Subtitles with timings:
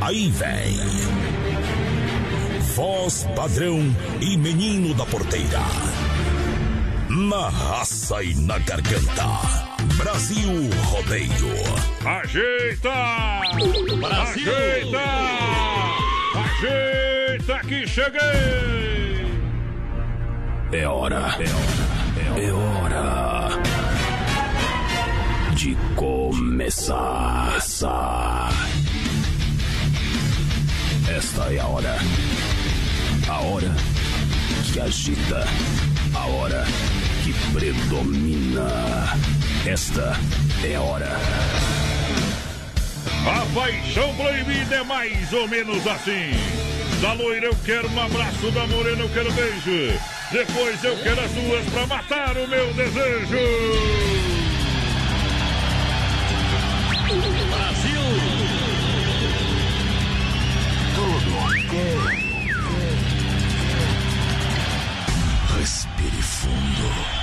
[0.00, 0.76] Aí vem.
[2.74, 3.78] Voz padrão
[4.20, 5.60] e menino da porteira.
[7.08, 9.26] Na raça e na garganta.
[9.96, 11.30] Brasil Rodeio.
[12.04, 12.90] Ajeita!
[14.00, 14.52] Brasil!
[14.52, 15.04] Ajeita!
[16.34, 19.26] Ajeita que cheguei!
[20.72, 21.36] É hora.
[21.38, 22.40] É hora.
[22.40, 23.48] É hora.
[25.54, 27.58] De começar.
[31.16, 31.96] Esta é a hora.
[33.28, 33.74] A hora
[34.72, 35.44] que agita.
[36.14, 36.64] A hora
[37.24, 39.18] que predomina.
[39.66, 40.16] Esta
[40.64, 41.10] é a hora.
[43.26, 46.30] A paixão proibida é mais ou menos assim.
[47.02, 49.98] Da loira eu quero um abraço, da morena eu quero beijo.
[50.30, 54.29] Depois eu quero as duas pra matar o meu desejo.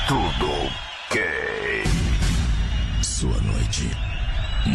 [0.08, 0.50] Tudo
[1.10, 1.22] ok.
[3.02, 3.92] Sua noite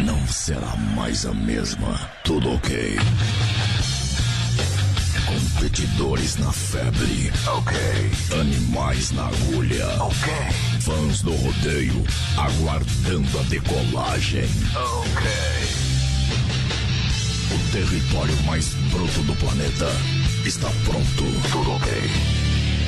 [0.05, 1.99] não será mais a mesma.
[2.23, 2.95] Tudo ok.
[5.25, 7.31] Competidores na febre.
[7.47, 7.75] Ok.
[8.39, 9.87] Animais na agulha.
[10.03, 10.33] Ok.
[10.81, 12.03] Fãs do rodeio
[12.37, 14.45] aguardando a decolagem.
[14.75, 15.31] Ok.
[17.55, 19.89] O território mais bruto do planeta
[20.45, 21.23] está pronto.
[21.51, 21.91] Tudo ok.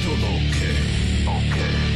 [0.04, 0.86] Tudo ok.
[1.26, 1.95] Ok.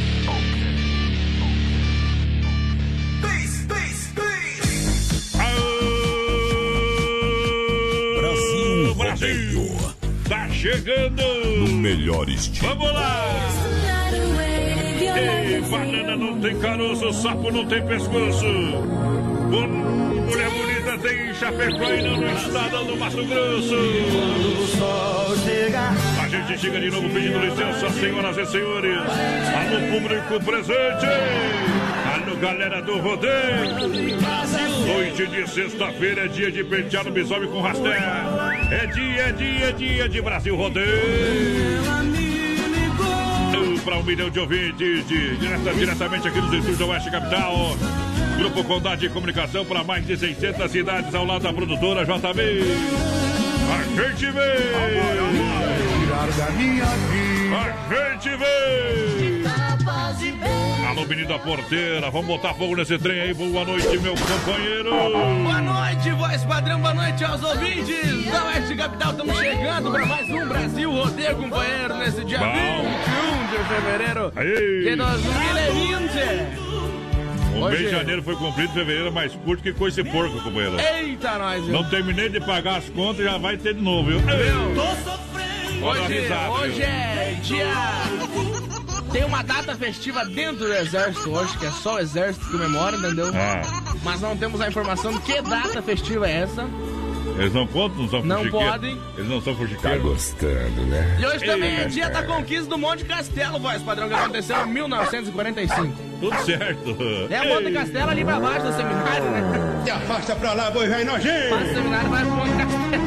[9.20, 9.76] Brasil.
[10.30, 11.22] Tá chegando!
[11.58, 12.70] No melhor estilo.
[12.70, 13.26] Vamos lá!
[15.18, 18.46] Ei, banana não tem caroço, sapo não tem pescoço.
[18.46, 23.76] Mulher bonita tem em Chapecó e não no estado do Mato Grosso.
[26.24, 28.98] A gente chega de novo pedindo licença, senhoras e senhores.
[29.00, 31.89] Alô, público presente.
[32.42, 33.90] Galera do rodeio.
[34.88, 37.98] Noite de sexta-feira é dia de pentear no bisome com rasté.
[38.72, 41.80] É dia, é dia, é dia de Brasil Rodeio
[43.90, 47.76] para um milhão de ouvintes de, direta, diretamente aqui nos estúdios da Oeste Capital.
[48.38, 52.62] Grupo Condade de Comunicação para mais de 600 cidades ao lado da produtora JB.
[53.72, 54.74] A gente vê!
[57.56, 57.64] A
[58.14, 59.40] gente vê!
[60.90, 63.34] Alô, menino da porteira, vamos botar fogo nesse trem aí.
[63.34, 64.90] Boa noite, meu companheiro.
[64.90, 66.80] Boa noite, voz padrão.
[66.82, 69.12] Boa noite aos ouvintes da Oeste Capital.
[69.12, 72.46] Estamos chegando para mais um Brasil Rodeio, companheiro, nesse dia Bom.
[72.54, 74.84] 21 de fevereiro Aí.
[74.90, 76.70] de 2020.
[77.56, 80.42] Um Hoje- mês de janeiro foi cumprido, fevereiro é mais curto que coisa de porco,
[80.42, 80.78] companheiro.
[80.80, 81.74] Eita, nós, viu?
[81.74, 84.20] Não terminei de pagar as contas, já vai ter de novo, viu?
[84.20, 84.50] Ei,
[85.80, 86.86] Pode dar Hoje, risada, hoje viu?
[86.86, 88.69] é dia.
[89.12, 92.96] Tem uma data festiva dentro do exército hoje, que é só o exército que comemora,
[92.96, 93.28] entendeu?
[93.34, 93.62] Ah,
[94.04, 96.68] Mas não temos a informação de que data festiva é essa.
[97.38, 99.00] eles não contam, não são Não podem.
[99.18, 100.04] Eles não são fuxiqueiros.
[100.04, 101.18] Gostando, né?
[101.20, 104.74] E hoje também é dia da conquista do Monte Castelo, voz padrão, que aconteceu em
[104.74, 105.94] 1945.
[106.20, 106.98] Tudo certo.
[107.32, 109.42] É o Monte Castelo ali pra baixo do seminário, né?
[109.86, 111.50] Se afasta pra lá, boi velho nojento!
[111.50, 113.00] Passa o seminário, vai pro Monte Castelo.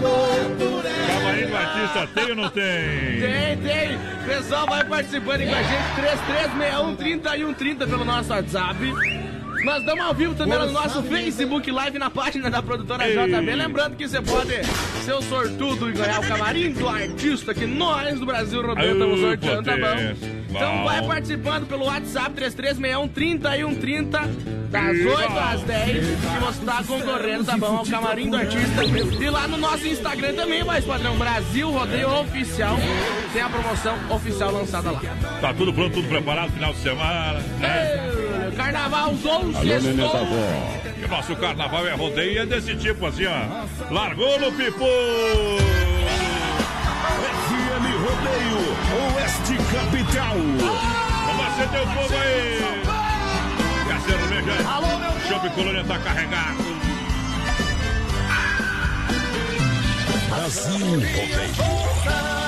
[0.00, 3.20] Camarim Batista tem ou não tem?
[3.20, 3.98] Tem, tem.
[4.26, 5.94] Pessoal, vai participando com a gente.
[5.96, 8.76] 3361 3130 pelo nosso WhatsApp.
[9.66, 13.56] Nós estamos ao vivo também no nosso Facebook Live na página da produtora JB.
[13.56, 14.64] Lembrando que você pode
[15.04, 19.20] ser o sortudo e ganhar o camarim do artista que nós do Brasil Rodeio estamos
[19.20, 20.36] sorteando, tá bom?
[20.48, 27.44] Então vai participando pelo WhatsApp 3361 3130 das 8 às 10 que você tá concorrendo,
[27.44, 27.76] tá bom?
[27.78, 28.84] Ao camarim do artista.
[28.84, 32.76] E lá no nosso Instagram também, mais padrão Brasil Rodeio Oficial.
[33.32, 35.00] Tem a promoção oficial lançada lá.
[35.40, 37.40] Tá tudo pronto, tudo preparado, final de semana.
[37.58, 38.15] Né?
[38.52, 40.26] Carnaval do sextou.
[40.98, 43.92] E o nosso carnaval é rodeio é desse tipo assim, ó.
[43.92, 44.84] Largou no pipo!
[47.46, 48.60] FM Rodeio,
[49.14, 50.36] Oeste Capital.
[51.26, 52.60] Vamos acender o fogo aí.
[53.86, 54.68] E a cerveja.
[54.68, 56.64] Alô, meu Chope Colônia tá carregado.
[60.28, 62.45] Brasil Rodeio.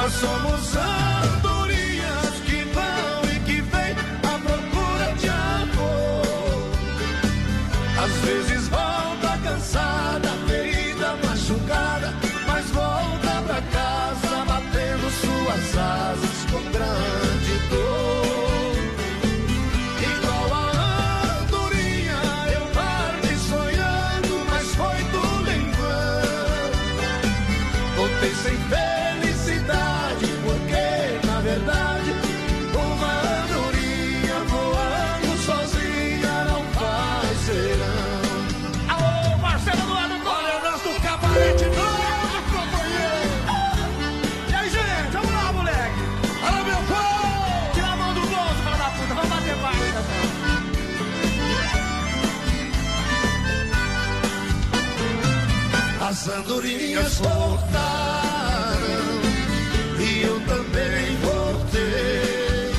[0.00, 1.09] Nós somos andorinhas
[56.20, 58.80] as andorinhas voltaram
[59.98, 62.72] e eu também voltei.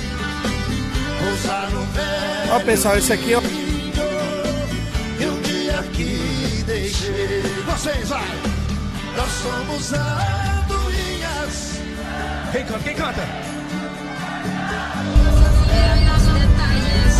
[1.19, 2.53] Pousar no velho.
[2.53, 3.41] Ó, pessoal, isso aqui ó.
[5.19, 7.41] E um dia aqui deixei.
[7.65, 8.27] Vocês, vai!
[9.17, 11.81] Nós somos andorinhas.
[12.51, 12.83] Quem canta?
[12.83, 13.27] Quem canta?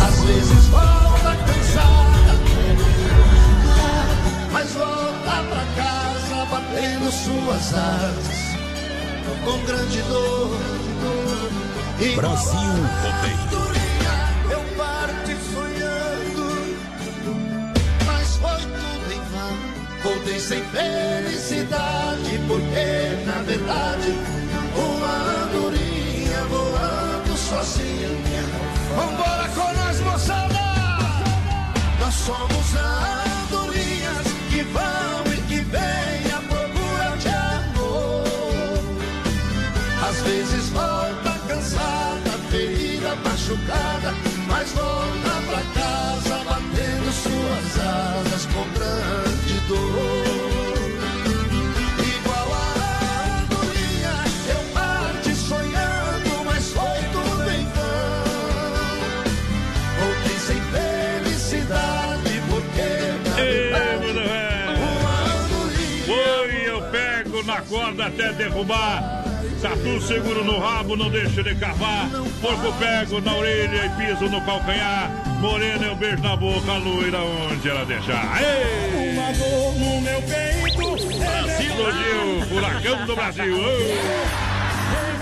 [0.00, 1.01] Às vezes volta
[6.72, 8.52] batendo suas asas
[9.44, 10.56] com grande dor.
[12.00, 12.58] E Brasil
[13.02, 13.42] Rodeio.
[14.50, 16.44] Eu parti sonhando,
[18.06, 19.56] mas foi tudo em vão.
[20.02, 24.18] Voltei sem felicidade, porque na verdade
[24.74, 28.08] uma andorinha voando sozinha.
[28.96, 30.62] Vambora com nós, moçada!
[32.00, 36.01] Nós somos andorinhas que vão e que vêm.
[40.22, 44.14] Vezes volta cansada, ferida, machucada,
[44.46, 50.72] mas volta pra casa batendo suas asas com grande dor.
[52.16, 52.56] Igual a
[53.40, 54.14] andorinha,
[54.48, 59.12] eu parti sonhando, mas foi tudo em vão.
[60.00, 62.88] Voltei sem felicidade, porque
[63.34, 64.06] verdade,
[64.78, 66.06] uma andorinha.
[66.06, 69.21] Foi, eu pego na corda até derrubar.
[69.62, 72.10] Tatu seguro no rabo, não deixa de cavar.
[72.40, 75.08] Porco pego na orelha e piso no calcanhar.
[75.38, 78.42] Morena é um beijo na boca, loira onde ela deixar.
[78.42, 79.12] Ei!
[79.12, 80.62] Uma dor no meu peito.
[81.16, 83.56] Brasil, Gil, furacão do Brasil.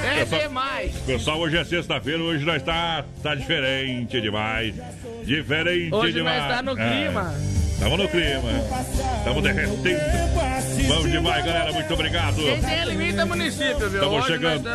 [0.02, 0.97] É demais.
[1.06, 4.75] Pessoal, hoje é sexta-feira, hoje nós tá, tá diferente demais.
[5.23, 6.42] Diferente hoje demais.
[6.42, 7.35] Hoje nós tá no clima.
[7.56, 7.61] É.
[7.75, 8.50] Estamos no clima.
[9.18, 10.00] Estamos derretendo.
[10.90, 11.73] Vamos demais, galera.
[11.73, 12.42] Muito obrigado.
[12.42, 14.02] Quem tem limita município, viu?
[14.02, 14.68] Estamos chegando.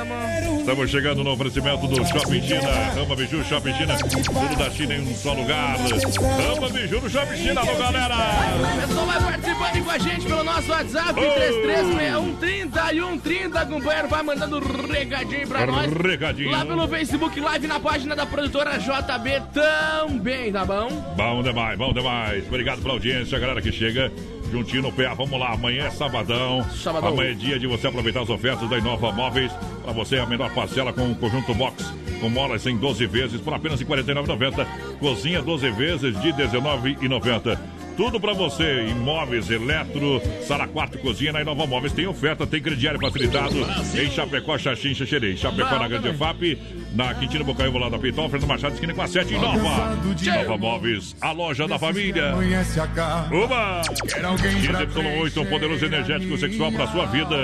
[0.60, 2.70] Estamos chegando no oferecimento do Shopping China.
[2.96, 3.98] Rama Biju, Shopping China.
[3.98, 5.76] Tudo da China em um só lugar.
[5.78, 8.16] Rama Biju no Shopping China, alô, galera.
[8.16, 11.14] O pessoal vai participando com a gente pelo nosso WhatsApp.
[11.14, 13.66] 336130 e 130.
[13.66, 15.92] Companheiro, vai mandando recadinho pra nós.
[15.92, 16.52] Recadinho.
[16.52, 20.88] Lá pelo Facebook Live na página da produtora JB também, tá bom?
[21.18, 22.48] Bom demais, bom demais.
[22.48, 24.10] Obrigado pela audiência, galera que chega
[24.52, 25.14] juntinho no pé.
[25.16, 26.64] Vamos lá, amanhã é sabadão.
[26.72, 27.10] sabadão.
[27.10, 29.52] Amanhã é dia de você aproveitar as ofertas da Inova Móveis.
[29.84, 31.94] Para você, a menor parcela com o conjunto box.
[32.20, 34.66] Com molas em 12 vezes por apenas R$ 49,90.
[35.00, 37.58] Cozinha 12 vezes de R$ 19,90.
[37.96, 41.94] Tudo para você, imóveis, eletro, sala, quarto, cozinha na Inova Móveis.
[41.94, 43.56] Tem oferta, tem crediário facilitado
[43.98, 45.38] em Chapecó, Xaxim, Xaxerei.
[45.38, 46.58] Chapecó na Grande FAP,
[46.96, 49.96] na Quintina Bocaiúva, lá da Pitol, Fernando Machado, esquina com a 7 em Nova.
[49.98, 52.34] Nova Móveis, a loja da família.
[52.34, 53.82] Uma!
[53.82, 57.36] XY8, um poderoso energético sexual para sua vida.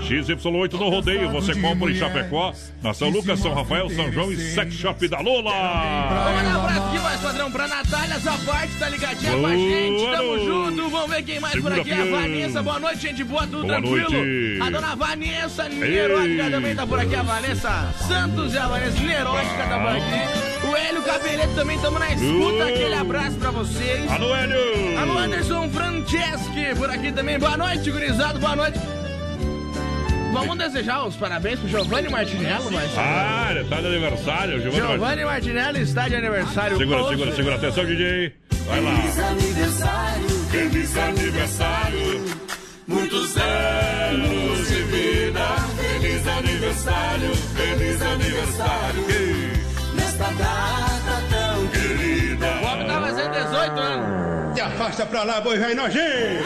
[0.00, 4.36] XY8 no rodeio, você compra em Chapecó, na São Lucas, São Rafael, São João e
[4.36, 5.50] Sex Shop da Lula.
[5.50, 10.10] Um abraço aqui, mais padrão, pra Natália Zaparte, tá ligadinha com a gente.
[10.10, 11.92] Tamo junto, vamos ver quem mais por aqui.
[11.92, 14.10] A Vanessa, boa noite, gente boa, tudo Boa tranquilo.
[14.10, 14.58] noite.
[14.60, 17.14] A dona Vanessa Nerótica também tá por aqui.
[17.14, 20.66] A Vanessa Santos e a Vanessa Tá por aqui.
[20.66, 22.64] O Hélio Cabeleto também tamo na escuta.
[22.64, 24.10] Aquele abraço pra vocês.
[24.10, 24.98] Alô, Hélio!
[24.98, 27.38] Alô, Anderson Franceschi por aqui também.
[27.38, 28.78] Boa noite, gurizado, boa noite.
[30.32, 32.90] Vamos desejar os parabéns pro Giovanni Martinello, mas.
[32.96, 34.82] Ah, ele tá de aniversário, Giovanni.
[34.82, 36.76] Giovanni Martinello está de aniversário.
[36.78, 37.10] Segura, hoje.
[37.10, 37.56] segura, segura.
[37.56, 38.32] Atenção, DJ.
[38.66, 38.90] Vai lá.
[39.30, 42.24] aniversário, Feliz aniversário.
[42.88, 45.81] muitos anos de vida.
[46.02, 47.36] Feliz aniversário.
[47.54, 49.04] Feliz aniversário.
[49.94, 52.46] Nesta data tão Querida.
[52.60, 54.54] O homem tá fazendo 18 anos.
[54.56, 56.44] Se afasta pra lá, boi velho nojento.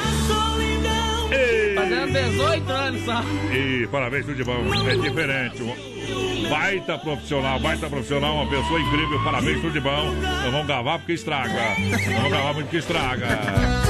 [1.32, 1.74] Ei.
[1.74, 3.22] Fazendo 18 anos só.
[3.50, 4.60] E parabéns, tudo de bom.
[4.90, 5.62] É diferente.
[5.62, 9.24] Um Baita profissional, baita profissional, uma pessoa incrível.
[9.24, 10.12] Parabéns, tudo de bom.
[10.44, 11.76] Não vamos gravar porque estraga.
[11.78, 13.85] Não vamos gravar muito porque estraga.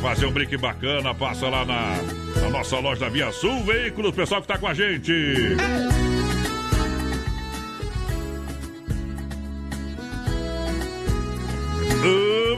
[0.00, 1.14] Fazer um brinque bacana?
[1.14, 1.96] Passa lá na,
[2.40, 5.12] na nossa loja da Via Sul Veículos, pessoal que tá com a gente.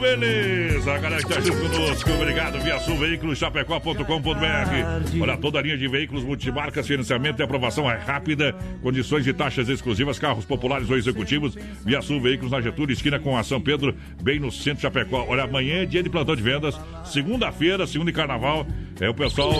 [0.01, 5.21] Beleza, a galera que tá junto conosco, obrigado, Via Sul Veículos, chapecó.com.br.
[5.21, 9.69] Olha, toda a linha de veículos multimarcas, financiamento e aprovação é rápida, condições de taxas
[9.69, 11.55] exclusivas, carros populares ou executivos,
[11.85, 15.23] Via Sul Veículos na Getúlio, esquina com a São Pedro, bem no centro de Chapecó.
[15.29, 18.65] Olha, amanhã é dia de plantão de vendas, segunda-feira, segunda de carnaval,
[18.99, 19.51] é, o pessoal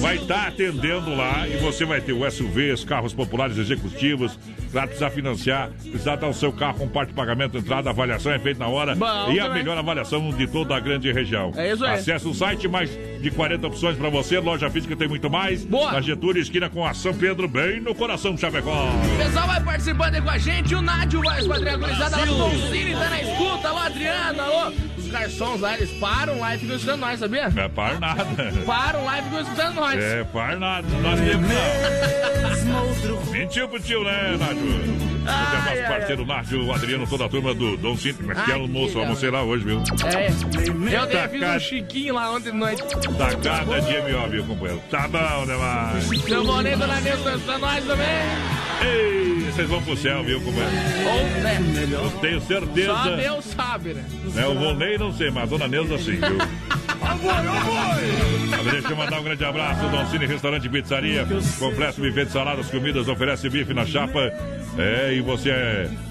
[0.00, 4.36] vai estar atendendo lá e você vai ter o SUVs, carros populares executivos,
[4.72, 8.38] para precisar financiar, precisar dar o seu carro com parte de pagamento, entrada, avaliação é
[8.38, 11.52] feita na hora Bom e a melhor avaliação de toda a grande região.
[11.56, 11.94] É isso aí.
[11.94, 15.64] Acesse o site, mais de 40 opções para você, loja física tem muito mais.
[15.64, 15.92] Boa.
[15.92, 18.88] Na Getúlio, esquina com a São Pedro, bem no coração de Chapecó.
[18.88, 20.74] O pessoal vai participando aí com a gente.
[20.74, 23.68] O Nádio vai esquadrinha gurizada lá do Dolcine, tá na escuta.
[23.68, 24.89] Alô, Adriano, alô.
[25.10, 27.52] Garçons lá, eles param lá e ficam escutando nós, sabia?
[27.56, 28.24] É par nada.
[28.66, 29.98] Param lá e ficam escutando nós.
[30.02, 30.86] É par nada.
[31.02, 33.32] Nós temos não.
[33.32, 35.10] Mentiu pro tio, né, Nádio?
[35.26, 38.22] Ai, Nosso parceiro Nádio, o Adriano, toda a turma do Dom Cinto.
[38.24, 39.82] Mas que Ai, almoço, que almocei lá hoje, viu?
[40.14, 40.94] É.
[40.94, 42.82] Eu até fiz Tá, um chiquinho lá ontem de noite.
[43.18, 44.82] Tá cada dia melhor, viu, companheiro?
[44.90, 46.22] Tá bom demais.
[46.26, 48.06] Seu boné, dona Nilson, tá nós também.
[48.82, 50.70] Ei, vocês vão pro céu, viu, companheiro?
[51.06, 51.58] Ou, né?
[51.92, 52.94] Eu tenho certeza.
[52.94, 54.04] Só Deus sabe, né?
[54.34, 56.38] Né, o Volney não sei, mas a dona Neuza sim, viu?
[57.00, 61.26] Agora Deixa eu mandar um grande abraço do Cine Restaurante e Pizzaria.
[61.58, 64.30] Completo buffet de saladas, comidas, oferece bife na chapa.
[64.78, 65.50] É, e você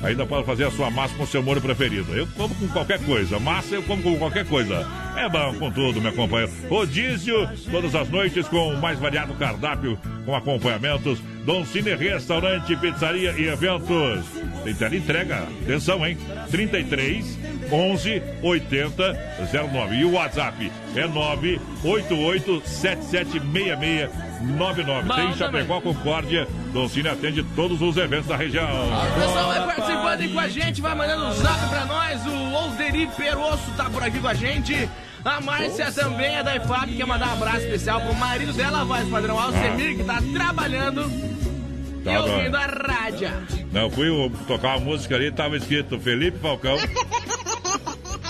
[0.04, 2.16] ainda pode fazer a sua massa com seu molho preferido.
[2.16, 3.40] Eu como com qualquer coisa.
[3.40, 4.88] Massa eu como com qualquer coisa.
[5.16, 6.52] É bom com tudo, meu companheiro.
[6.68, 11.22] Rodízio, todas as noites com o mais variado cardápio, com acompanhamentos.
[11.50, 14.24] Dom Cine Restaurante, Pizzaria e Eventos.
[14.64, 15.48] Tem tela entrega.
[15.64, 16.16] Atenção, hein?
[16.52, 17.40] 33
[17.72, 19.38] 11 80
[19.72, 19.96] 09.
[19.96, 24.12] E o WhatsApp é 988 7766
[24.44, 25.08] 99.
[25.08, 25.38] Bom Tem também.
[25.38, 26.48] Chapecó, Concórdia.
[26.72, 28.70] Dom Cine atende todos os eventos da região.
[28.70, 32.28] O pessoal vai participando aí com a gente, vai mandando um zap pra nós.
[32.28, 34.88] O Olderi Perosso tá por aqui com a gente.
[35.26, 39.08] A Márcia também é da IFAP, quer mandar um abraço especial pro marido dela, voz
[39.10, 42.32] padrão Alcemir, que tá trabalhando e Tá bom.
[42.38, 43.30] ouvindo a rádio.
[43.72, 44.08] Não, fui
[44.48, 46.78] tocar uma música ali, tava escrito Felipe Falcão.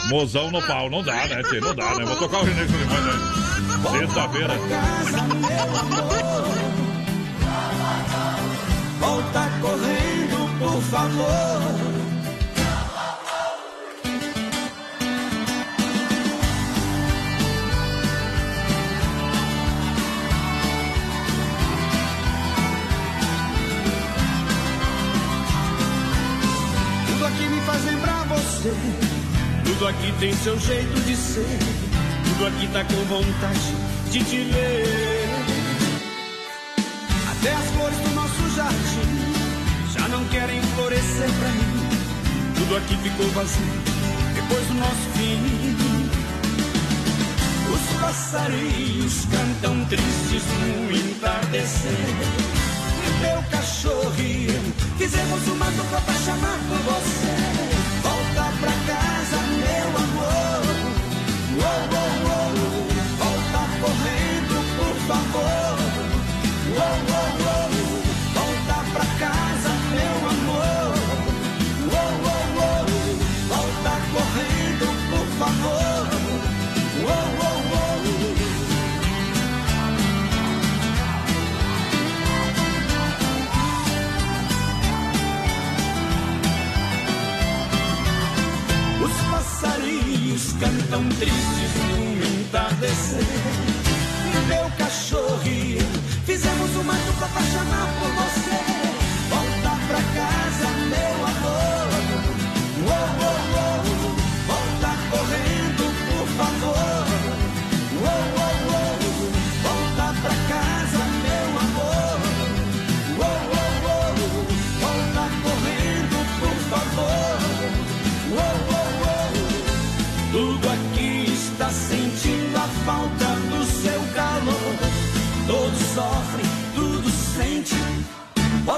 [0.10, 0.90] Mozão no pau.
[0.90, 1.62] Não dá, né, tio?
[1.62, 2.04] Não dá, né?
[2.06, 4.00] Vou tocar o René Solimões, né?
[4.00, 4.54] Sexta-feira.
[9.00, 12.09] Volta correndo, por favor.
[28.30, 28.74] Você.
[29.66, 31.60] Tudo aqui tem seu jeito de ser.
[32.24, 33.74] Tudo aqui tá com vontade
[34.12, 35.30] de te ler.
[37.32, 39.40] Até as flores do nosso jardim
[39.94, 41.90] já não querem florescer pra mim.
[42.56, 44.00] Tudo aqui ficou vazio
[44.36, 45.78] depois do nosso fim.
[47.74, 51.92] Os passarinhos cantam tristes no entardecer.
[53.06, 57.39] E teu cachorro e eu fizemos uma dupla pra chamar por você.
[90.90, 93.24] Cantam tristes no entardecer.
[94.48, 95.80] Meu cachorrinho,
[96.26, 98.69] fizemos uma dupla chamar por você.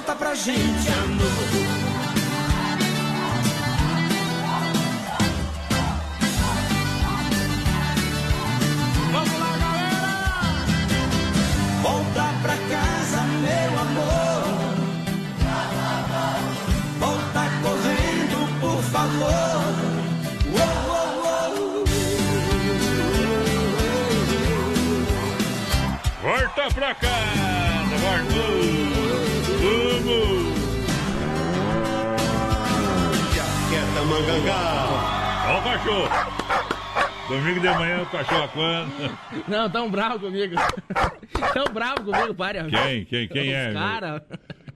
[0.02, 1.28] Volta pra gente, amor.
[9.12, 10.14] Vamos lá, galera!
[11.84, 14.74] Volta pra casa, meu amor.
[17.00, 19.72] Volta correndo, por favor.
[26.24, 28.71] Volta pra casa, voltou.
[34.12, 35.48] Mangangá.
[35.48, 36.10] Ó o cachorro.
[37.30, 39.18] Domingo de manhã o cachorro quando?
[39.48, 40.56] Não, tão bravo comigo.
[41.54, 42.60] tão bravo comigo, pare.
[42.66, 43.06] Quem?
[43.06, 43.28] Quem?
[43.28, 43.72] Quem é?
[43.74, 44.24] Cara.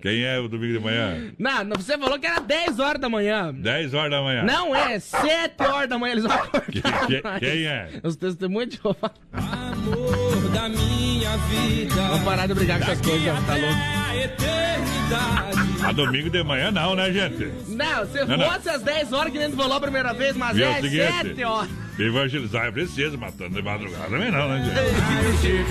[0.01, 1.33] Quem é o domingo de manhã?
[1.39, 3.51] Não, você falou que era 10 horas da manhã.
[3.51, 4.43] 10 horas da manhã.
[4.43, 7.07] Não é, 7 horas da manhã eles vão Que- acordar.
[7.07, 7.39] que- mais.
[7.39, 7.89] quem é?
[8.03, 9.11] Os testemunhos de Jeová.
[9.33, 11.95] Amor da minha vida.
[11.95, 14.04] Vamos parar de brigar com essas coisas, tá louco?
[14.15, 15.65] A eternidade.
[15.84, 17.51] A domingo de manhã não, né, gente?
[17.67, 18.51] Não, se Não, não.
[18.51, 20.81] fosse às 10 horas que nem tu falou a primeira vez, mas Viu, é o
[20.81, 20.95] seguinte,
[21.27, 21.69] 7 horas.
[21.98, 25.63] Evangelizar é preciso, matando de madrugada também não, né, gente?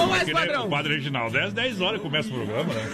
[0.00, 2.90] Ô, Que nem padrão, o Padre Reginaldo, 10, 10 horas começa o programa, né?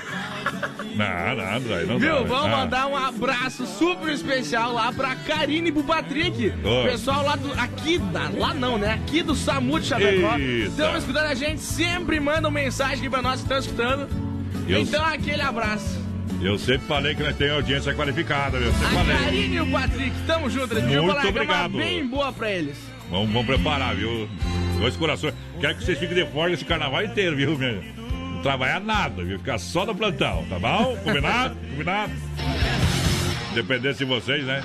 [0.97, 2.21] Não, não, daí não dá, viu?
[2.21, 2.26] né?
[2.28, 2.57] Vamos Ah.
[2.59, 6.52] mandar um abraço super especial lá pra Karine e pro Patrick.
[6.62, 6.90] Oi.
[6.90, 7.52] Pessoal lá do.
[7.59, 8.92] Aqui, da, lá não, né?
[8.95, 10.37] Aqui do Samu de Chapecó.
[10.37, 14.27] Estão escutando a gente, sempre mandam mensagem aqui pra nós que estão escutando.
[14.68, 15.98] Eu- Então, aquele abraço.
[16.40, 18.69] Eu sempre falei que nós temos audiência qualificada, viu?
[18.69, 19.16] Eu sempre A falei.
[19.16, 20.75] Karine e o Patrick, tamo junto.
[20.75, 21.75] Muito vão largar obrigado.
[21.75, 22.76] uma bem boa pra eles.
[23.10, 24.28] Vamos, vamos preparar, viu?
[24.78, 25.34] Dois corações.
[25.60, 27.82] Quero que vocês fiquem de fora esse carnaval inteiro, viu, meu?
[27.97, 29.38] Não trabalhar nada, viu?
[29.38, 30.97] Ficar só no plantão, tá bom?
[31.02, 31.56] Combinado?
[31.71, 32.12] Combinado?
[33.54, 34.62] Dependesse de vocês, né?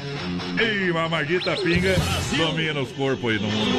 [0.61, 1.95] Ih, uma magita pinga
[2.37, 3.77] domina os corpos aí no mundo.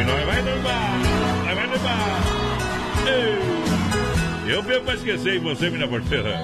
[0.00, 0.98] E nós vai no bar,
[1.44, 2.22] nós vai no bar.
[3.06, 3.61] Ei,
[4.52, 6.38] Eu bebo pra esquecer e você, minha porteira.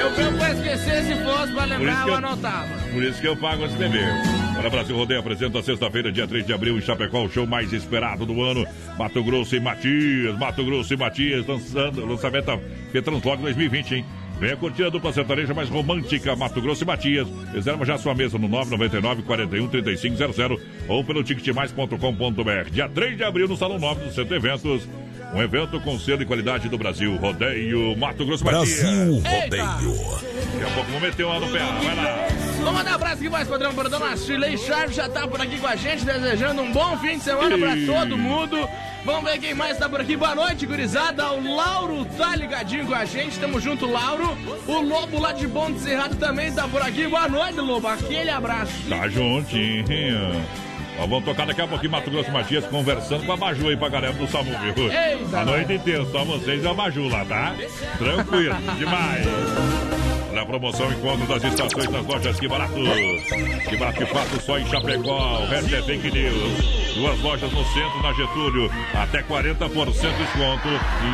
[0.00, 2.68] Eu bebo pra esquecer, se fosse pra lembrar, eu eu- anotava.
[2.92, 4.08] Por isso que eu pago esse beber.
[4.54, 8.24] Para Brasil Rodeio apresenta sexta-feira, dia 3 de abril, em Chapecó, o show mais esperado
[8.24, 8.64] do ano.
[8.96, 12.58] Mato Grosso e Matias, Mato Grosso e Matias, lançando, lançamento da
[12.92, 14.04] Petranslog 2020, hein?
[14.38, 17.28] Venha curtir a dupla sertaneja mais romântica, Mato Grosso e Matias.
[17.52, 22.70] Reserva já sua mesa no 999 41 3500 ou pelo ticketmais.com.br.
[22.70, 24.88] Dia 3 de abril, no Salão 9 do Centro Eventos.
[25.32, 27.16] Um evento com selo e qualidade do Brasil.
[27.16, 28.80] Rodeio Mato Grosso Matias.
[28.80, 29.64] Brasil Eita!
[29.64, 30.22] Rodeio.
[30.52, 31.58] Daqui a pouco vamos meter uma no pé.
[31.58, 32.28] Vai lá.
[32.58, 35.40] Vamos mandar um abraço aqui mais, padrão, para a dona Shirley Charles, já tá por
[35.40, 37.86] aqui com a gente, desejando um bom fim de semana pra Ih.
[37.86, 38.56] todo mundo.
[39.04, 40.16] Vamos ver quem mais tá por aqui.
[40.16, 41.32] Boa noite, gurizada.
[41.32, 43.36] O Lauro tá ligadinho com a gente.
[43.40, 44.36] Tamo junto, Lauro.
[44.68, 47.08] O Lobo lá de Bom Cerrado também tá por aqui.
[47.08, 47.88] Boa noite, Lobo.
[47.88, 48.72] Aquele abraço.
[48.88, 50.44] Tá juntinho.
[50.98, 53.88] Ó, vamos tocar daqui a pouquinho Mato Grosso Matias conversando com a Maju aí pra
[53.88, 54.92] galera do Samu, viu?
[54.92, 57.54] Eita, a noite inteira, só vocês e a Maju lá, tá?
[57.98, 59.26] Tranquilo, demais.
[60.30, 62.74] Olha a promoção Encontro das Estações nas lojas Que Barato.
[63.68, 65.40] Que Barato de fato só em Chapecó.
[65.42, 66.94] O resto é fake news.
[66.94, 68.70] Duas lojas no centro, na Getúlio.
[68.94, 70.68] Até 40% de desconto.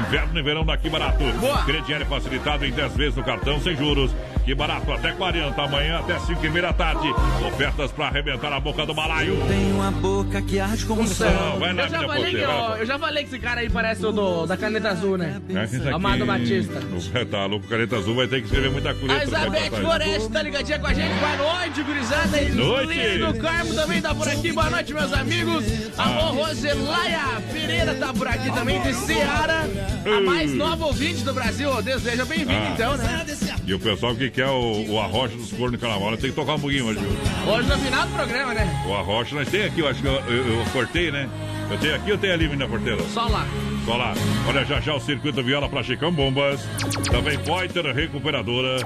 [0.07, 1.25] Inverno e verão na Que Barato.
[1.67, 4.13] Crediário facilitado em 10 vezes no cartão sem juros.
[4.49, 7.07] Que barato, até 40, amanhã até 5 e meia da tarde.
[7.47, 9.37] Ofertas pra arrebentar a boca do balaio.
[9.47, 12.77] Tem uma boca que arde como Não, vai lá, Eu já, minha falei que, ó,
[12.77, 15.39] eu já falei que esse cara aí parece o do, da caneta azul, né?
[15.51, 16.81] É Amado Batista.
[16.81, 19.15] O- Tá louco, caneta azul vai ter que escrever muita coisa.
[19.17, 21.15] A Elizabeth Floresta tá ligadinha com a gente.
[21.19, 22.41] Boa noite, gurizada.
[22.55, 22.87] Noite.
[22.87, 24.51] Luiz do Carmo também tá por aqui.
[24.53, 25.65] Boa noite, meus amigos.
[25.99, 26.07] A Ah.
[26.31, 27.21] Roselaia
[27.53, 29.69] Pereira tá por aqui também, de Seara.
[30.07, 31.83] A mais nova ouvinte do Brasil.
[31.83, 32.71] Deseja bem-vindo, Ah.
[32.73, 33.27] então, né?
[33.69, 36.55] E o pessoal que quer o, o arrocha dos cornos no carnaval, tem que tocar
[36.55, 37.01] um pouquinho hoje?
[37.47, 38.85] Hoje no final do programa, né?
[38.89, 41.29] O arrocha nós tem aqui, eu acho que eu, eu- eu cortei, né?
[41.71, 43.03] Eu tenho aqui, eu tenho ali, minha porteira.
[43.13, 43.47] Só lá.
[43.85, 44.15] Só lá.
[44.49, 46.63] Olha, já já o Circuito Viola pra Chicão Bombas.
[47.11, 48.77] Também Poiter Recuperadora.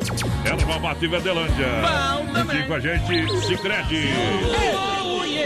[0.44, 1.68] Erva Mata e Verdelândia.
[1.80, 2.66] Bom também.
[2.66, 3.06] Com a gente,
[3.46, 4.08] Cicred.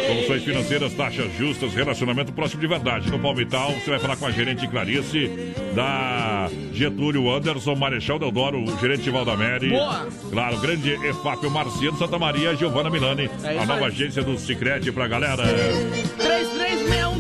[0.07, 3.11] Soluções financeiras, taxas justas, relacionamento próximo de verdade.
[3.11, 5.31] No Palmital, você vai falar com a gerente Clarice,
[5.75, 9.69] da Getúlio Anderson, Marechal Deodoro, o gerente Valdamere.
[9.71, 10.07] Boa!
[10.31, 13.93] Claro, grande EFAP, o Marciano Santa Maria, Giovana Milani, É a nova aí.
[13.93, 15.43] agência do Cicred pra galera.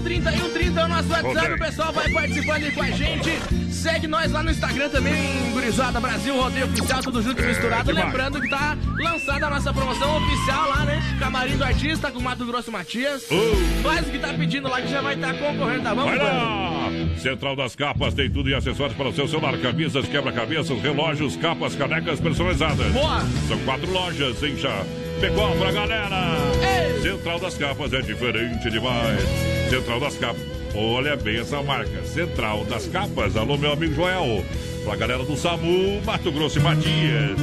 [0.06, 3.30] 33613130 é o nosso WhatsApp, o pessoal vai participando aí com a gente.
[3.72, 7.90] Segue nós lá no Instagram também, Gurizada Brasil, Rodeio Oficial, tudo junto e misturado.
[7.90, 7.94] É.
[7.94, 11.02] Lembrando que tá lançada a nossa promoção oficial lá, né?
[11.18, 13.24] Camarim do Artista com Mato Grosso Matias.
[13.30, 13.82] Uh.
[13.82, 16.04] Faz o que tá pedindo lá que já vai estar concorrendo, tá bom?
[16.04, 16.88] Vai lá!
[17.18, 21.74] Central das Capas tem tudo e acessórios para o seu celular, camisas, quebra-cabeças, relógios, capas,
[21.74, 22.92] canecas personalizadas.
[22.92, 23.20] Boa!
[23.48, 26.36] São quatro lojas em Chapecó pra galera.
[26.62, 27.02] Ei!
[27.02, 29.55] Central das Capas é diferente demais.
[29.68, 30.42] Central das Capas.
[30.74, 32.02] Olha bem essa marca.
[32.04, 33.36] Central das Capas.
[33.36, 34.44] Alô, meu amigo Joel.
[34.84, 37.38] Pra galera do SAMU, Mato Grosso e Matias.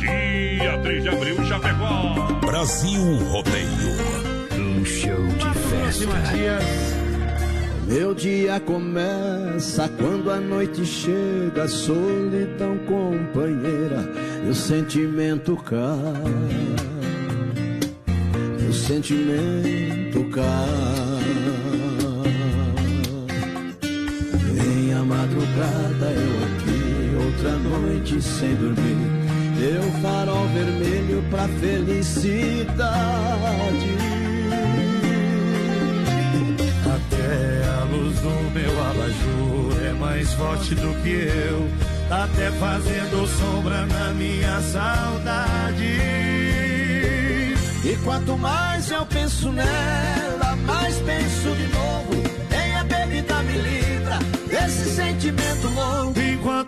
[0.00, 2.38] Dia 3 de abril, Chapecó.
[2.44, 3.68] Brasil Rodeio.
[4.52, 6.88] Um show de festa.
[7.86, 14.06] Meu dia começa quando a noite chega, solidão companheira,
[14.44, 16.97] e o sentimento cai.
[18.88, 20.44] Sentimento cai.
[24.64, 28.96] Em a madrugada eu aqui, outra noite sem dormir.
[29.58, 32.78] Deu farol vermelho pra felicidade.
[36.86, 41.68] Até a luz do meu abajur é mais forte do que eu,
[42.10, 46.47] até fazendo sombra na minha saudade.
[47.84, 52.22] E quanto mais eu penso nela, mais penso de novo.
[52.50, 56.20] Nem a bebida me livra desse sentimento louco.
[56.20, 56.67] Enquanto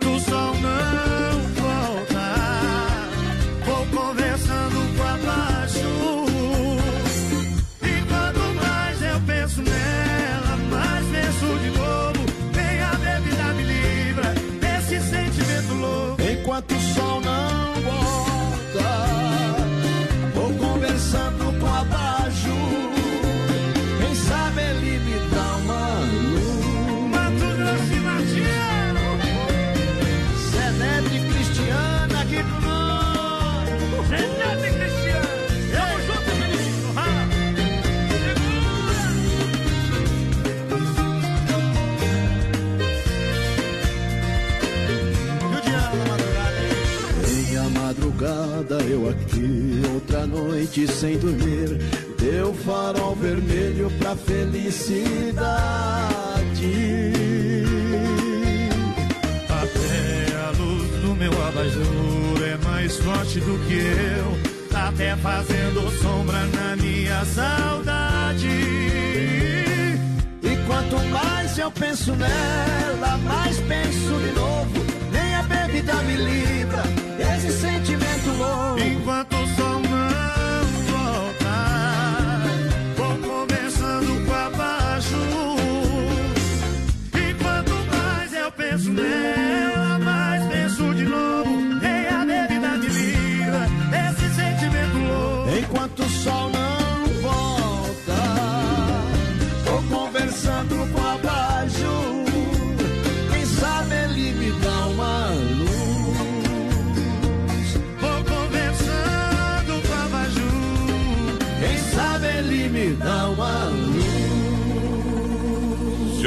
[48.71, 51.77] madrugada eu aqui, outra noite sem dormir.
[52.17, 55.41] Deu farol vermelho pra felicidade.
[59.49, 64.51] Até a luz do meu abajur é mais forte do que eu.
[64.77, 68.47] Até fazendo sombra na minha saudade.
[70.43, 74.85] E quanto mais eu penso nela, mais penso de novo.
[75.11, 77.00] Nem a bebida me livra
[77.41, 78.79] desse sentimento louco.
[78.79, 81.55] Enquanto o sol não volta,
[82.95, 85.15] vou conversando com abaixo.
[87.41, 89.40] Quanto mais eu penso nela,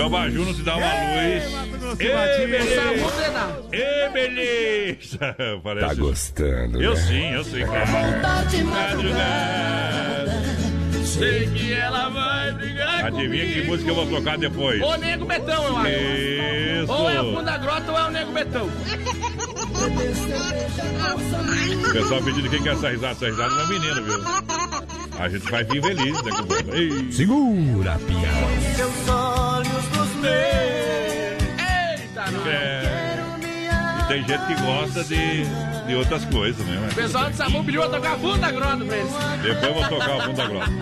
[0.05, 1.99] Se o Abaju não te dá uma luz.
[1.99, 2.83] Ê, Essa beleza!
[3.73, 5.37] Ê, beleza!
[5.63, 5.87] Parece...
[5.87, 7.01] Tá gostando, Eu né?
[7.01, 7.91] sim, eu sei, claro.
[8.67, 10.33] Madrugada.
[11.05, 13.71] Sei que ela vai brigar Adivinha que comigo.
[13.73, 14.83] música eu vou tocar depois?
[14.83, 15.89] Ô Nego Betão, eu acho.
[15.89, 16.93] Isso!
[16.93, 18.69] Ou é o Fundo da Grota ou é o Nego Betão.
[21.89, 23.13] O pessoal pedindo quem quer essa risada.
[23.13, 24.19] Essa risada não é menina, viu?
[25.19, 26.75] A gente vai vir feliz daqui a pouco.
[26.75, 27.13] Ei.
[27.13, 28.75] Segura, pião.
[28.77, 30.35] Seus olhos nos meus.
[32.01, 32.47] Eita, nós.
[32.47, 33.21] É.
[34.01, 35.45] E tem gente que gosta de,
[35.87, 36.89] de outras coisas, né?
[36.91, 39.13] O pessoal do Samu pediu pra tocar Fundo da Grota pra eles.
[39.43, 40.73] Depois eu vou tocar o fundo da grota.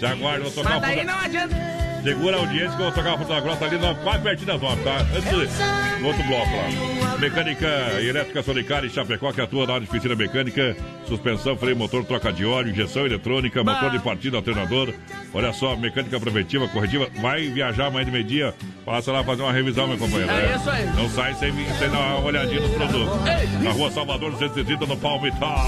[0.00, 1.77] Já aguardo, vou tocar Mas o daí fundo da não adianta.
[2.08, 4.62] Segura a audiência que eu vou tocar o fundo da grota ali quase pertinho das
[4.62, 4.96] nove, tá?
[5.14, 7.18] Antes do, outro bloco lá.
[7.18, 7.66] Mecânica
[8.00, 10.74] e elétrica Solicar em Chapecó, que atua na área de oficina mecânica,
[11.06, 14.94] suspensão, freio, motor, troca de óleo, injeção eletrônica, motor de partida, alternador.
[15.34, 17.10] Olha só, mecânica preventiva, corretiva.
[17.20, 18.54] Vai viajar amanhã de meio-dia,
[18.86, 20.32] passa lá fazer uma revisão, meu companheiro.
[20.32, 20.56] É né?
[20.56, 20.86] isso aí.
[20.96, 23.20] Não sai sem, sem dar uma olhadinha nos produtos.
[23.62, 25.66] Na rua Salvador 230, no Palmital.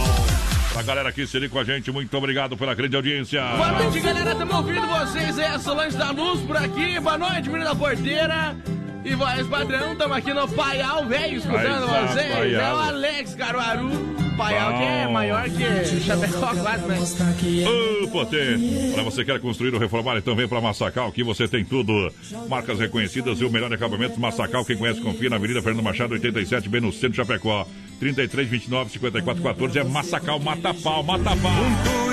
[0.72, 3.42] Pra galera aqui se com a gente, muito obrigado pela grande audiência.
[3.56, 4.33] Boa noite, galera.
[4.33, 6.98] Estamos ouvindo vocês aí, a Solange da Luz por aqui.
[7.00, 8.56] Boa noite, menino da porteira.
[9.04, 12.35] E voz padrão, estamos aqui no Paial, velho, escutando vocês.
[12.35, 12.62] Paial.
[12.62, 14.19] É o Alex Caruaru.
[14.40, 16.98] Paial que é maior que Chapecó, quase, né?
[18.03, 18.59] Ô, Potê,
[18.94, 22.11] para você que quer construir ou reformar, então vem para Massacal, aqui você tem tudo.
[22.48, 24.64] Marcas reconhecidas e o melhor acabamento Massacal.
[24.64, 27.66] Quem conhece, confia na Avenida Fernando Machado, 87, bem no centro de Chapecó.
[27.98, 32.10] 33, 29, 54, 14 é Massacal, mata pau, mata pau.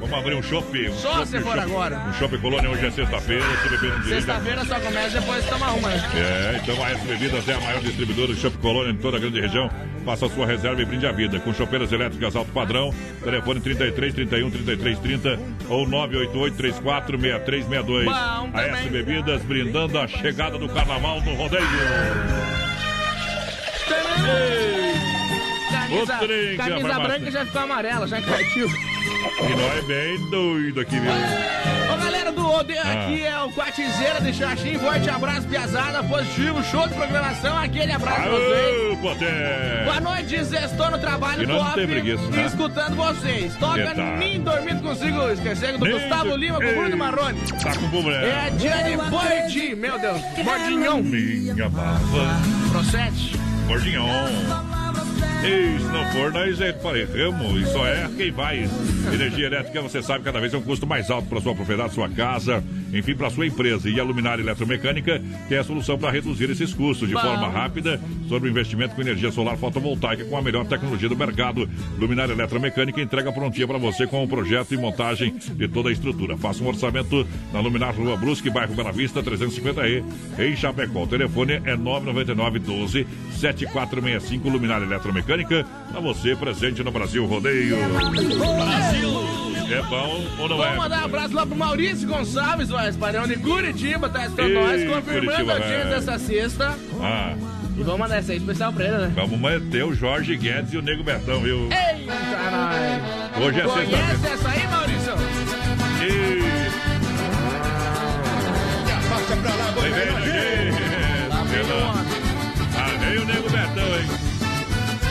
[0.00, 0.88] Vamos abrir um shopping.
[0.88, 1.98] Um Só se for agora.
[2.08, 4.08] Um shopping colônia, hoje é sexta-feira, se beber dirige.
[4.08, 6.02] Sexta-feira só começa, depois toma uma, né?
[6.14, 9.20] É, então a S Bebidas é a maior distribuidora de chopp colônia em toda a
[9.20, 9.70] grande região.
[10.04, 11.38] Faça a sua reserva e brinde a vida.
[11.40, 18.04] Com chopeiras elétricas alto padrão, telefone 33 31 33 30 ou 988 34 6362.
[18.06, 18.62] Bom A.
[18.62, 21.60] S Bebidas brindando a chegada do carnaval no rodeio.
[25.90, 28.68] Camisa, O trem que é a camisa branca já ficou amarela, já invertiu.
[28.68, 31.10] E nós é bem doido aqui, viu?
[31.12, 32.92] Ô galera do OD, Ah.
[32.92, 34.78] aqui é o Quatizeira de Xaxim.
[34.78, 37.58] Forte abraço, piazada, positivo, show de programação.
[37.58, 38.88] Aquele abraço pra vocês.
[38.90, 39.82] Aô, Poté!
[39.84, 41.74] Boa noite, Zestou no trabalho E top.
[41.74, 42.46] tem preguiça, né?
[42.46, 43.54] escutando vocês.
[43.56, 44.16] Toca tal?
[44.16, 46.74] Nem Dormindo Consigo, esquecendo do Nem Gustavo do- Lima com o.
[46.74, 47.40] Bruno Marrone.
[47.62, 48.24] Tá com problema.
[48.24, 51.02] É a Diane Bordi, meu Deus, Bordinhão.
[51.02, 51.98] Minha baba.
[52.72, 53.38] Procede.
[53.66, 54.06] Gordinhão.
[55.42, 57.62] E se não for, nós é erramos.
[57.62, 58.68] E só é quem vai.
[59.12, 62.08] Energia elétrica, você sabe, cada vez é um custo mais alto para sua propriedade, sua
[62.08, 63.88] casa, enfim, para sua empresa.
[63.88, 67.20] E a Luminária Eletromecânica tem a solução para reduzir esses custos de Bom.
[67.20, 71.68] forma rápida sobre o investimento com energia solar fotovoltaica com a melhor tecnologia do mercado.
[71.98, 76.36] Luminária Eletromecânica entrega prontinha para você com o projeto e montagem de toda a estrutura.
[76.36, 80.04] Faça um orçamento na Luminar Rua Brusque, bairro Bela Vista, 350E,
[80.38, 81.04] em Chapecó.
[81.04, 85.66] O telefone é 999 12 7465 Luminária Eletromecânica.
[85.90, 87.76] Para você presente no Brasil Rodeio.
[89.72, 90.76] É bom ou não Vamos é?
[90.76, 95.50] mandar um abraço lá pro Maurício Gonçalves, o espanhol de Curitiba, tá escutando nós, confirmando
[95.50, 95.90] a audiência velho.
[95.90, 96.78] dessa sexta.
[97.00, 97.34] Ah,
[97.76, 99.12] E vamos mandar essa aí especial pra ele, né?
[99.14, 101.68] vamos manter o Jorge Guedes e o Nego Betão, viu?
[101.70, 103.46] Eita, nós!
[103.46, 104.34] Hoje é Conhece sexta-feira.
[104.34, 105.12] essa aí, Maurício?
[106.02, 106.60] E...
[109.08, 110.72] Passa pra lá, Vem, vem, vem.
[111.50, 111.64] Vem.
[112.76, 114.06] Ah, vem o Nego Betão, hein?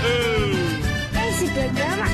[0.04, 2.06] Uh, Esse programa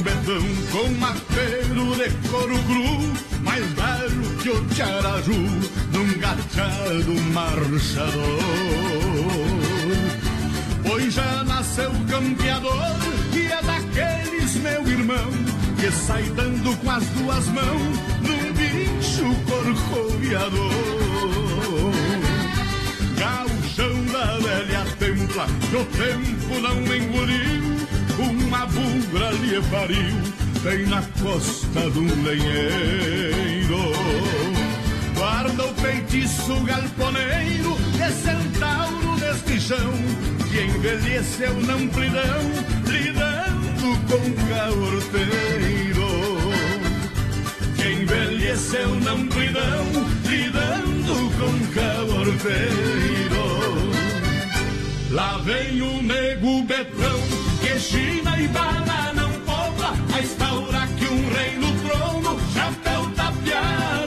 [0.00, 5.32] nego Betão com mapeiro de couro cru, mais velho que o Tiaraju,
[5.92, 8.40] num gachado marchador.
[10.82, 12.96] Pois já nasceu campeador
[13.34, 15.30] e é daqueles, meu irmão,
[15.78, 20.70] que sai dando com as duas mãos num bicho corcoviador.
[23.18, 27.69] Gauchão da velha templa, que o tempo não engoliu,
[28.20, 30.16] uma bugra lhe pariu,
[30.62, 33.92] bem na costa de um lenheiro.
[35.14, 39.92] Guarda o feitiço galponeiro, de centauro deste chão,
[40.50, 42.42] que envelheceu na amplidão,
[42.86, 45.80] lidando com caorteiro
[47.80, 49.84] que envelheceu na amplidão,
[50.28, 53.00] lidando com caborteiro.
[55.10, 57.20] Lá vem o nego Betão,
[57.70, 63.99] que China e bala não poupa, a instaura que um rei no trono, chapéu tapeado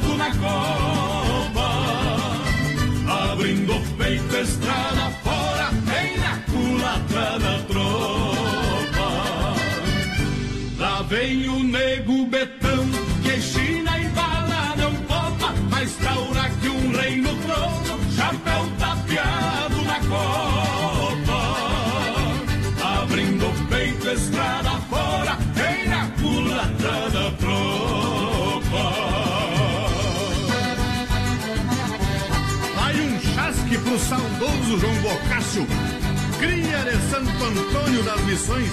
[34.79, 35.67] João Bocácio,
[36.39, 38.71] cria de Santo Antônio das Missões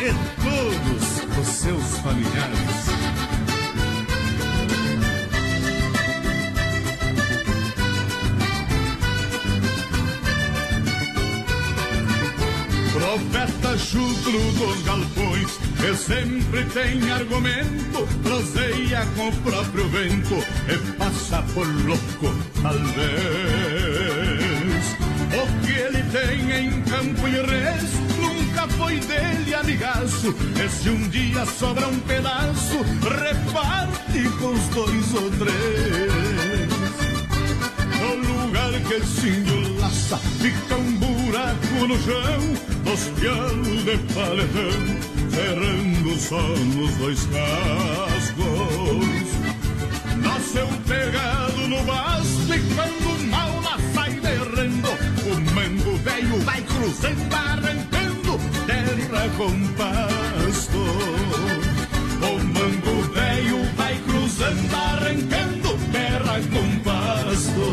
[0.00, 2.92] e todos os seus familiares.
[12.92, 20.36] Profeta chutro dos galpões, que sempre tem argumento, proseia com o próprio vento
[20.68, 23.81] e passa por louco, talvez.
[26.12, 30.34] Tem em campo e res nunca foi dele, amigaço.
[30.62, 36.72] E se um dia sobra um pedaço, reparte com os dois ou três.
[38.72, 42.40] O que se enlaça, fica um buraco no chão,
[42.84, 44.82] dos pianos de paletão,
[45.30, 48.42] cerrando só nos dois cascos.
[50.22, 53.11] Nasceu pegado no basto e quando
[56.44, 60.78] vai cruzando, arrancando terra com pasto.
[62.22, 67.66] O mango velho vai cruzando, arrancando terra com pasto.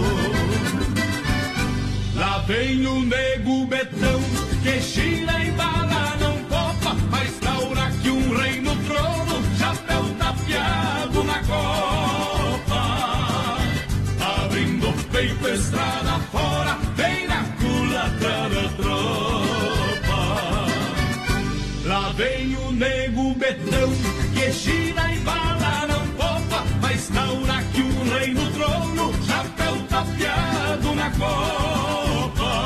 [2.15, 4.21] Lá vem o nego betão
[4.63, 11.23] que gira e bala não copa, mas taura que um rei no trono, chapéu tapeado
[11.23, 12.79] na copa.
[14.43, 16.08] Abrindo peito, estrada
[23.49, 23.89] nego betão
[24.33, 30.95] que gira e bala não copa, mas taura que um rei no trono, chapéu tapeado
[30.95, 32.65] na copa.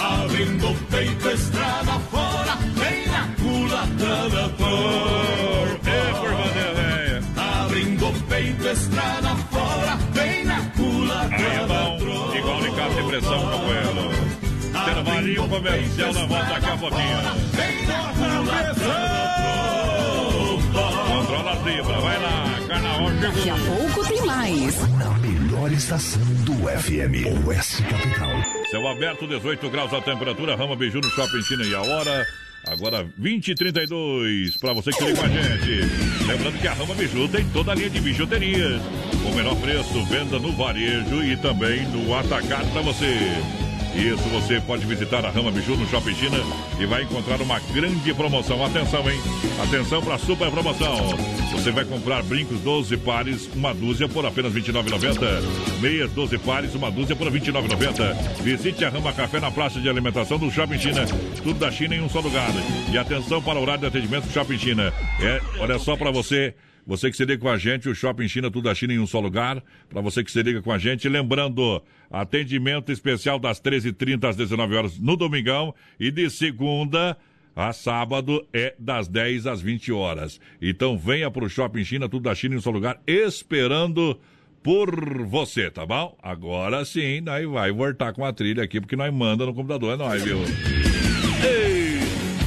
[0.00, 1.98] Abrindo o peito, estrada
[15.48, 17.18] Comercial na volta daqui a pouquinho.
[21.08, 23.76] Controla a zebra, vai lá, carnaval Daqui a chegou.
[23.76, 24.88] pouco tem mais.
[24.98, 28.30] Na melhor estação do FM, Oeste Capital.
[28.70, 32.26] Céu aberto, 18 graus a temperatura, Rama Beiju no Shopping China e a hora.
[32.66, 36.24] Agora 20 e 32 para você que liga com a gente.
[36.26, 38.82] Lembrando que a Rama Biju tem toda a linha de bijuterias.
[39.24, 43.16] O menor preço, venda no varejo e também no atacado para você.
[43.98, 46.38] Isso, você pode visitar a Rama Biju no Shopping China
[46.78, 48.64] e vai encontrar uma grande promoção.
[48.64, 49.20] Atenção, hein?
[49.60, 50.94] Atenção para a super promoção.
[51.50, 55.80] Você vai comprar brincos 12 pares, uma dúzia por apenas R$ 29,90.
[55.80, 58.14] Meias 12 pares, uma dúzia por R$ 29,90.
[58.40, 61.04] Visite a Rama Café na praça de alimentação do Shopping China.
[61.42, 62.50] Tudo da China em um só lugar.
[62.92, 64.92] E atenção para o horário de atendimento do Shopping China.
[65.20, 66.54] É, olha só para você.
[66.88, 69.06] Você que se liga com a gente, o Shopping China, tudo da China em um
[69.06, 69.62] só lugar.
[69.90, 74.74] Para você que se liga com a gente, lembrando, atendimento especial das 13h30 às 19
[74.74, 77.14] horas no domingão e de segunda
[77.54, 80.40] a sábado é das 10 às 20 horas.
[80.62, 84.18] Então venha para o Shopping China, tudo da China em um só lugar, esperando
[84.62, 86.16] por você, tá bom?
[86.22, 89.96] Agora sim, nós vai voltar com a trilha aqui, porque nós manda no computador, é
[89.98, 90.38] nóis, viu?
[91.44, 91.98] Ei,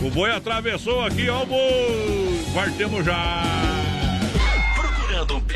[0.04, 2.54] o boi atravessou aqui, ó o boi!
[2.56, 3.71] Partemos já!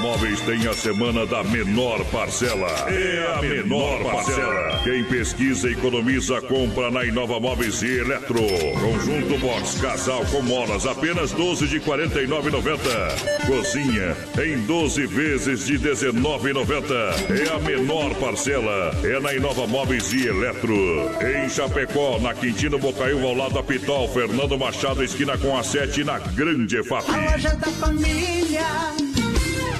[0.00, 2.68] Inova Móveis tem a semana da menor parcela.
[2.88, 4.80] É a menor parcela.
[4.82, 8.40] Quem pesquisa e economiza, compra na Inova Móveis e Eletro.
[8.80, 13.46] Conjunto Box Casal com molas, apenas 12 de 49,90.
[13.46, 17.48] Cozinha em 12 vezes de 19,90.
[17.48, 18.92] É a menor parcela.
[19.04, 20.74] É na Inova Móveis e Eletro.
[21.20, 26.04] Em Chapecó, na Quintino Bocaiúva, ao lado da Pitol, Fernando Machado, esquina com a 7,
[26.04, 27.04] na Grande EFAP.
[27.10, 29.19] A loja da família.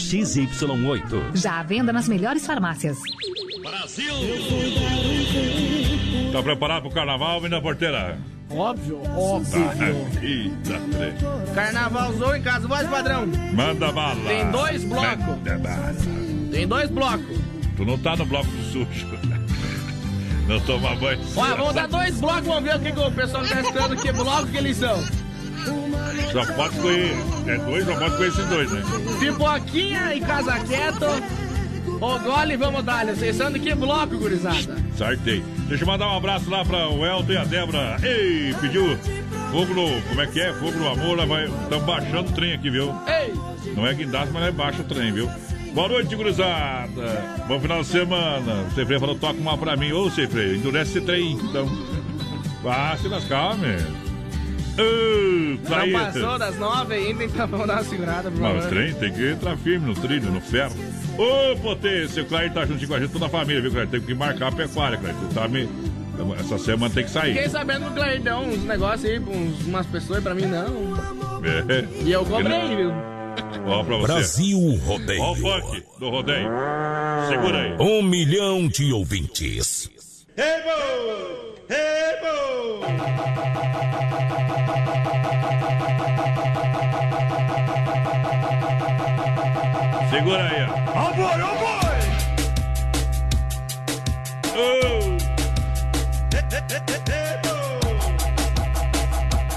[0.00, 1.36] XY8.
[1.36, 2.98] Já à venda nas melhores farmácias.
[3.62, 4.14] Brasil!
[6.32, 8.18] Tá preparado pro carnaval, menina porteira?
[8.50, 9.64] Óbvio, óbvio.
[9.68, 10.80] Ah, eita,
[12.36, 13.26] em casa, voz padrão.
[13.52, 14.20] Manda bala.
[14.26, 15.26] Tem dois blocos.
[15.26, 15.94] Manda bala.
[16.50, 17.38] Tem dois blocos.
[17.76, 19.06] Tu não tá no bloco do sujo.
[20.48, 21.20] Não toma banho.
[21.36, 24.10] Olha, vamos dar dois blocos, vamos ver o que, que o pessoal tá esperando, que
[24.10, 25.00] bloco que eles são.
[26.32, 27.16] Só pode escolher.
[27.46, 28.82] É dois, só pode escolher esses dois, né?
[29.18, 31.06] Pipoquinha e Casa Quieto.
[32.00, 33.06] O gole, vamos dar.
[33.06, 34.76] Vocês são que bloco, gurizada?
[34.96, 35.42] Sartei.
[35.68, 37.96] Deixa eu mandar um abraço lá pra o Elton e a Débora.
[38.02, 38.96] Ei, pediu
[39.50, 40.00] fogo no.
[40.02, 40.52] Como é que é?
[40.54, 41.18] Fogo no amor.
[41.18, 42.94] Estamos baixando o trem aqui, viu?
[43.06, 43.34] Ei!
[43.74, 45.28] Não é guindaste, mas é baixo o trem, viu?
[45.74, 47.44] Boa noite, gurizada.
[47.46, 48.62] Bom final de semana.
[48.62, 49.92] O Cefrei falou, toca uma pra mim.
[49.92, 51.68] Ô, Cefrei, endurece esse trem, então.
[52.62, 54.09] Vá se lascar, meu.
[54.82, 59.12] Uh, Não passou das nove ainda, então vamos dar uma segurada, Mas o trem tem
[59.12, 60.74] que entrar firme no trilho, no ferro.
[61.18, 63.88] Ô, potência, o Clair tá juntinho com a gente, toda a família, viu, Clair?
[63.88, 65.14] Tem que marcar a pecuária, Clair.
[65.16, 65.68] Tu tá me...
[66.38, 67.32] Essa semana tem que sair.
[67.32, 70.34] Fiquei sabendo que o Clair deu uns negócios aí pra uns, umas pessoas e pra
[70.34, 70.94] mim não.
[71.44, 72.04] É.
[72.04, 72.92] E eu cobrei, viu?
[73.66, 74.12] Ó, pra você.
[74.12, 75.22] Brasil Rodeio.
[75.22, 76.48] Ó o funk do rodeio.
[77.28, 77.76] Segura aí.
[77.80, 79.90] Um milhão de ouvintes.
[80.36, 80.42] Bo!
[80.42, 81.49] Hey,
[82.20, 82.80] bo!
[90.10, 90.70] Segura aí, ó.
[91.14, 92.00] Boy, oh boy!
[94.56, 95.18] Oh.
[96.32, 97.54] Hey, hey, hey, hey, hey, bo!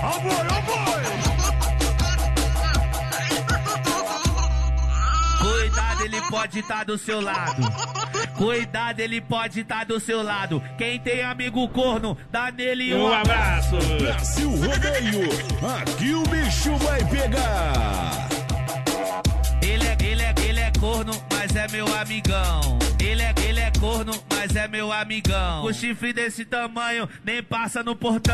[0.03, 0.45] Oh boy,
[6.13, 7.61] ele pode estar do seu lado.
[8.37, 10.61] Cuidado, ele pode estar do seu lado.
[10.77, 13.77] Quem tem amigo corno, dá nele um, Um abraço.
[13.99, 15.29] Brasil Rodeio.
[15.81, 18.27] Aqui o bicho vai pegar.
[19.61, 21.13] Ele é, ele é, ele é corno,
[21.53, 22.79] mas é meu amigão.
[22.99, 25.63] Ele é, ele é corno, mas é meu amigão.
[25.63, 28.33] O chifre desse tamanho nem passa no portão.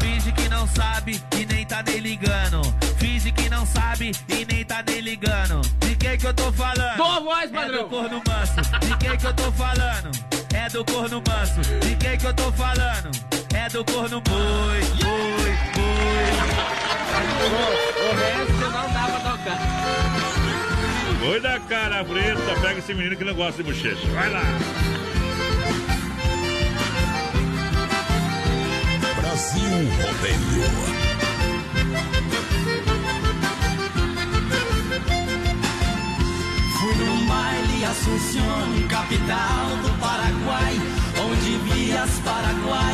[0.00, 2.62] Finge que não sabe e nem tá nem ligando.
[2.96, 5.62] Finge que não sabe e nem tá nem ligando.
[5.80, 6.96] De quem que eu tô falando?
[6.96, 8.80] Boa voz, É do corno manso.
[8.86, 10.10] De quem que eu tô falando?
[10.54, 11.60] É do corno manso.
[11.80, 13.10] De quem que eu tô falando?
[13.52, 15.94] É do corno boi, boi, boi.
[18.00, 20.33] O resto não pra tocar.
[21.26, 24.06] Oi da cara preta, pega esse menino que não gosta de bochecha.
[24.08, 24.42] Vai lá.
[29.16, 29.70] Brasil
[30.02, 30.94] Rodeio.
[36.78, 40.74] Fui num baile Assunción, capital do Paraguai,
[41.26, 42.93] onde vi as paraguaias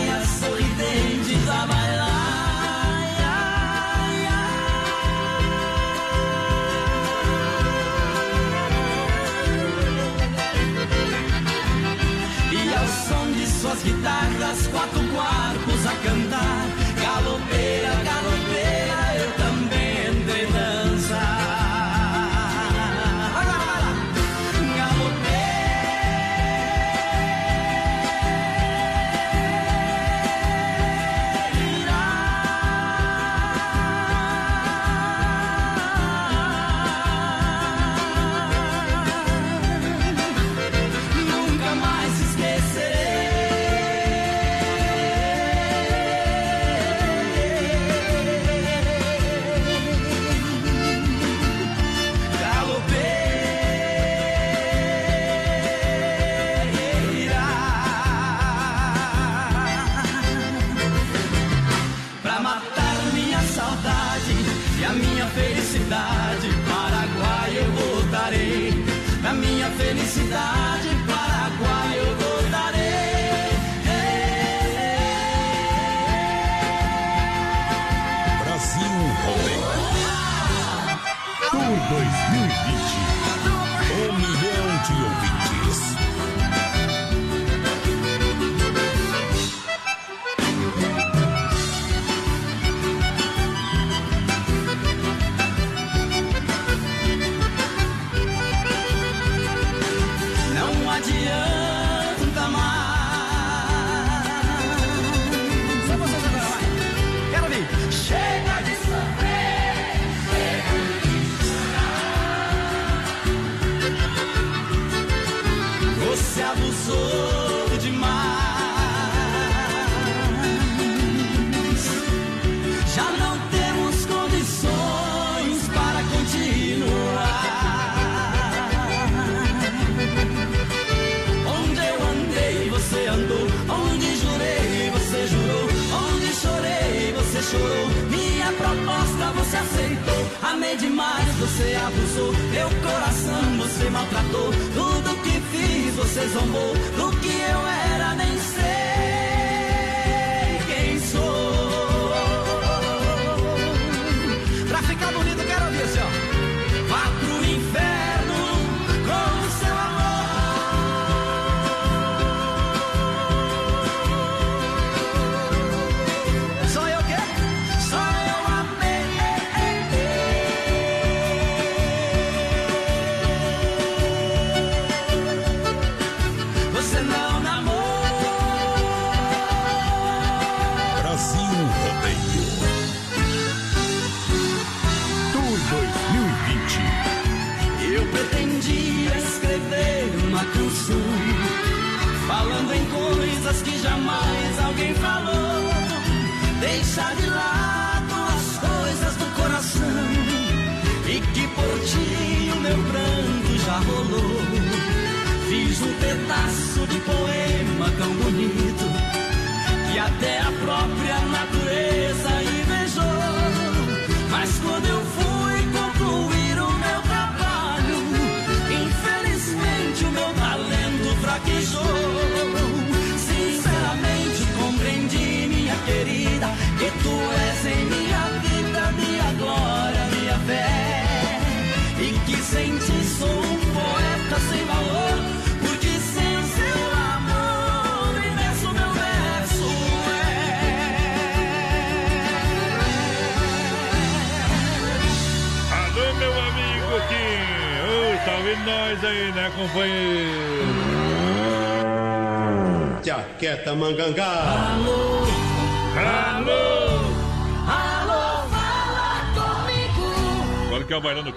[13.71, 16.60] suas guitarras, quatro quartos a cantar.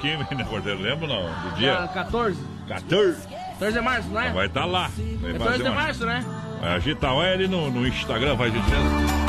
[0.07, 0.81] É bailando Kim, né, Cordeiro?
[0.81, 1.49] Lembra ou não?
[1.49, 1.75] Do dia?
[1.75, 2.39] Dia 14.
[2.67, 3.27] 14.
[3.27, 4.31] 14 de março, não é?
[4.31, 4.91] Vai estar lá.
[5.21, 6.25] Vai 14 fazer de março, né?
[6.59, 9.23] Vai agitar ele no, no Instagram, vai dizendo.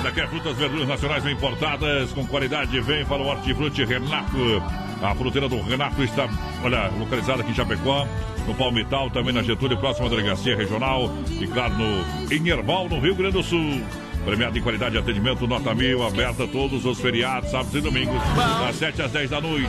[0.00, 4.62] Olha, quer frutas, verduras nacionais bem importadas, com qualidade, vem para o Hortifruti Renato.
[5.02, 6.28] A fruteira do Renato está,
[6.62, 8.06] olha, localizada aqui em Chapecó,
[8.46, 11.10] no Palmital, também na Getúlio, próxima à delegacia regional.
[11.40, 13.82] E claro, no, em Erval, no Rio Grande do Sul.
[14.28, 18.76] Premiado em qualidade de atendimento, nota mil, aberta todos os feriados, sábados e domingos, das
[18.76, 19.66] 7 às 10 da noite.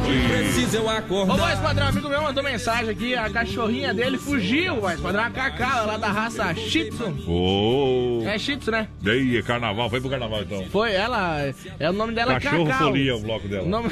[0.73, 5.23] eu Ô, voz padrão, amigo meu mandou mensagem aqui, a cachorrinha dele fugiu, voz padrão,
[5.23, 7.05] a Cacau, lá da raça Shih Tzu.
[7.25, 8.21] Ô!
[8.25, 8.89] É Shih Tzu, né?
[9.01, 10.65] Daí, é carnaval, foi pro carnaval então.
[10.65, 11.39] Foi, ela,
[11.79, 12.87] é o nome dela Cachorro Cacau.
[12.89, 13.63] folia o bloco dela.
[13.63, 13.89] O nome,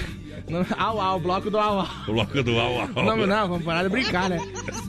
[0.79, 1.87] au, au, bloco do au, au.
[2.13, 2.89] Bloco do au, au.
[2.95, 4.37] O nome não, vamos parar de brincar, né?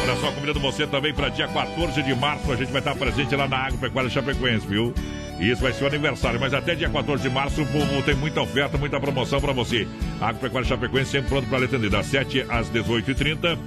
[0.05, 3.35] Olha só, convidando você também para dia 14 de março, a gente vai estar presente
[3.35, 4.95] lá na Agropecuária Chapecoense, viu?
[5.39, 8.41] Isso vai ser o aniversário, mas até dia 14 de março o povo tem muita
[8.41, 9.87] oferta, muita promoção para você.
[10.21, 13.59] Agropecuária Chapecoense sempre pronto para lhe atender, das 7 às 18h30.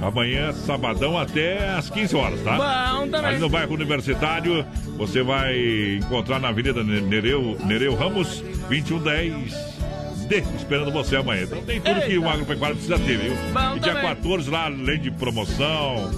[0.00, 2.56] Amanhã, sabadão, até às 15 horas, tá?
[2.56, 3.30] Bom também.
[3.32, 4.64] Ali no bairro Universitário,
[4.96, 9.78] você vai encontrar na Avenida Nereu, Nereu Ramos, 2110.
[10.28, 11.44] D, esperando você amanhã.
[11.44, 13.34] Então tem tudo que o agropecuário precisa ter, viu?
[13.52, 14.08] Bom e dia também.
[14.14, 16.10] 14 lá, além de promoção,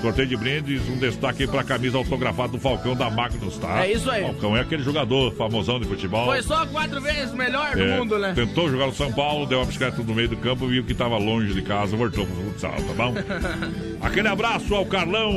[0.00, 3.84] Sorteio de brindes, um destaque para a camisa autografada do Falcão da Magnus, tá?
[3.84, 4.22] É isso aí.
[4.22, 6.26] Falcão é aquele jogador famosão de futebol.
[6.26, 8.32] Foi só quatro vezes melhor do É, mundo, né?
[8.32, 11.18] Tentou jogar no São Paulo, deu uma bicicleta no meio do campo, viu que estava
[11.18, 13.14] longe de casa, voltou pro futsal, tá bom?
[14.00, 15.32] Aquele abraço ao Carlão,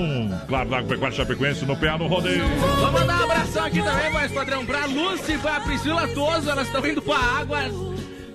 [0.48, 2.44] claro, da Pecuária Chapecoense, no PA no rodeio.
[2.80, 6.50] Vou mandar um abração aqui também, mais padrão, pra Lúcia e pra Priscila Toso.
[6.50, 7.60] Elas estão indo pra água.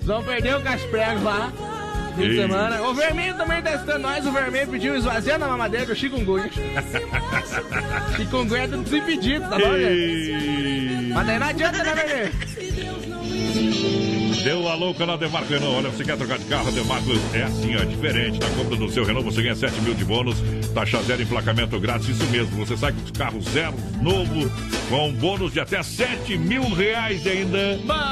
[0.02, 1.52] Vão perder o Casprego lá.
[2.16, 2.82] Fim de semana.
[2.82, 4.26] O Vermelho também testando nós.
[4.26, 6.50] O Vermelho pediu esvaziando a mamadeira do Chikungunya.
[8.16, 11.12] Chikungunya é do desimpedido, tá bom, gente?
[11.12, 12.32] Mas daí não adianta, né, Vermelho?
[14.46, 15.74] Deu um alô, canal Demarco Renault.
[15.74, 18.38] Olha, você quer trocar de carro, Demarco é assim, ó, diferente.
[18.38, 20.36] Na compra do seu Renault, você ganha 7 mil de bônus,
[20.72, 22.10] taxa zero, emplacamento grátis.
[22.10, 24.48] Isso mesmo, você sai com os carros zero, novo,
[24.88, 27.58] com bônus de até 7 mil reais e ainda,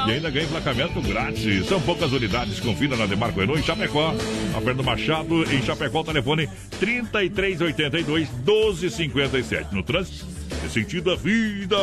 [0.07, 1.67] e ainda ganha emplacamento grátis.
[1.67, 4.13] São poucas unidades, confira na Demarco Renault em Chapecó.
[4.53, 6.49] A Fernando Machado, em Chapecó, telefone
[6.81, 9.73] 3382 1257.
[9.73, 10.25] No trânsito,
[10.65, 11.77] é sentido a vida,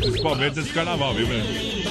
[0.00, 1.36] principalmente nesse carnaval, viu, meu?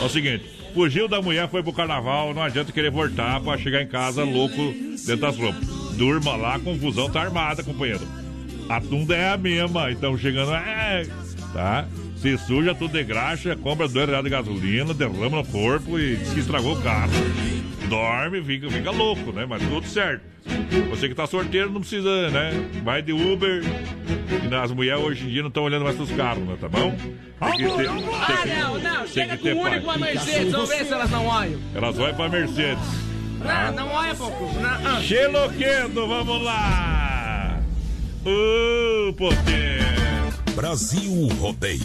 [0.01, 0.60] É o seguinte.
[0.73, 4.73] Fugiu da mulher, foi pro carnaval, não adianta querer voltar pra chegar em casa louco
[5.05, 5.67] dentro das roupas.
[5.97, 8.07] Durma lá, a confusão tá armada, companheiro.
[8.69, 11.05] A tunda é a mesma, então chegando, é,
[11.53, 11.87] tá?
[12.15, 16.77] Se suja tudo de graxa, compra dois reais de gasolina, derrama no corpo e estragou
[16.77, 17.11] o carro.
[17.91, 19.45] Dorme, fica, fica louco, né?
[19.45, 20.21] Mas tudo certo.
[20.89, 22.51] Você que tá sorteiro não precisa, né?
[22.85, 23.61] Vai de Uber.
[24.49, 26.55] E as mulheres hoje em dia não estão olhando mais pros carros, né?
[26.59, 26.95] Tá bom?
[26.95, 28.97] Tem que ter, Ah, tem que- não, não.
[28.99, 30.51] tem Chega que com ter o único uma Mercedes.
[30.53, 31.59] Vamos ver se elas não olham.
[31.75, 32.83] Elas vão pra Mercedes.
[33.43, 34.59] Não, não olha, pouco.
[34.59, 35.01] Não, ah.
[35.01, 37.59] Xeloquendo, vamos lá!
[38.23, 39.91] Ô, potência!
[40.55, 41.79] Brasil Rodeio.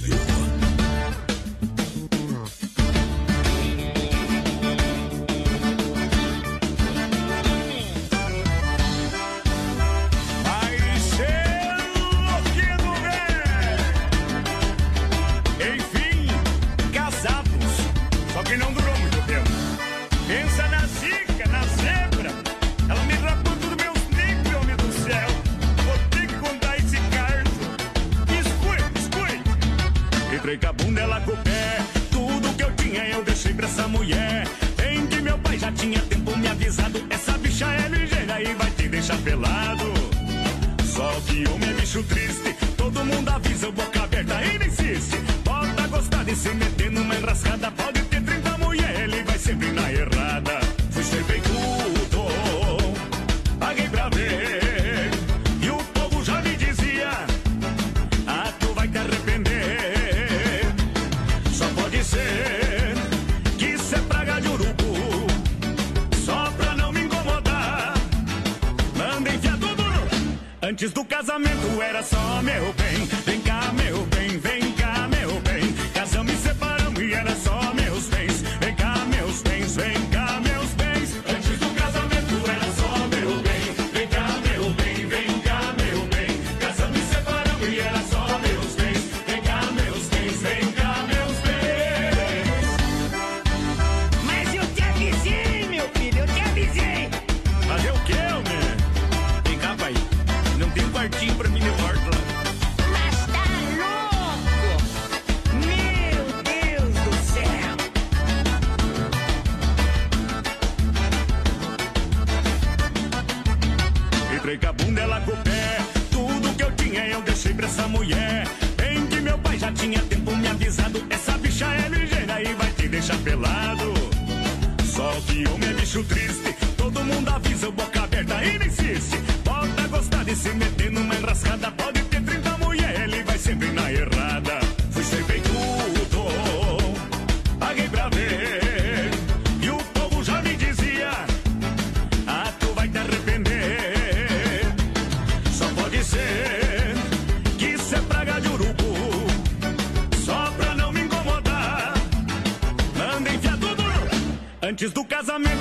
[154.86, 155.55] Antes do casamento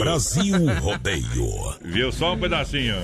[0.00, 1.76] Brasil Rodeio.
[1.84, 2.96] Viu só um pedacinho.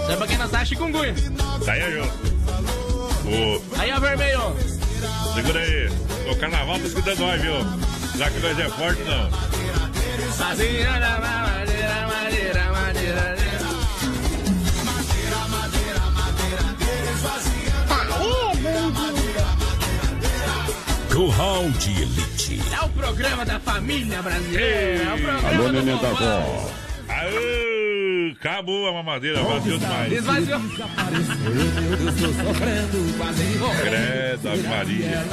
[0.00, 1.14] Isso é pra quem não tá chikungunya.
[1.66, 2.04] Tá aí, Jô.
[3.28, 3.62] O...
[3.78, 4.56] Aí, ó, vermelho.
[5.34, 5.90] Segura aí.
[6.30, 7.56] O carnaval tá escutando nós, viu?
[8.16, 9.30] Já que nós é forte, não.
[10.38, 13.51] Madeira, madeira, madeira, madeira.
[21.12, 22.58] Curral de Elite.
[22.74, 25.04] É o programa da família brasileira.
[25.04, 26.72] É o programa Alô, do da.
[27.06, 27.61] Aê,
[28.42, 30.12] acabou a mamadeira, vazio demais.
[30.12, 30.60] Esvaziou.
[33.80, 35.24] Credo, Ave Maria.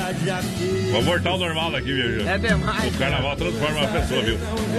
[1.03, 2.29] Voltar ao normal aqui, viu?
[2.29, 2.95] É demais.
[2.95, 4.37] O carnaval transforma a pessoa, viu?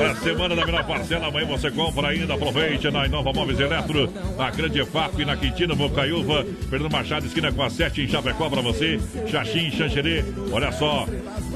[0.08, 4.50] A semana da menor parcela, amanhã você compra ainda, aproveite na Inova Móveis Eletro, na
[4.50, 9.00] Grande FAP, na Quintino, Bocaiúva, Fernando Machado, esquina com a 7 em Chapecó pra você,
[9.28, 11.04] Xaxim, Xanxerê, olha só,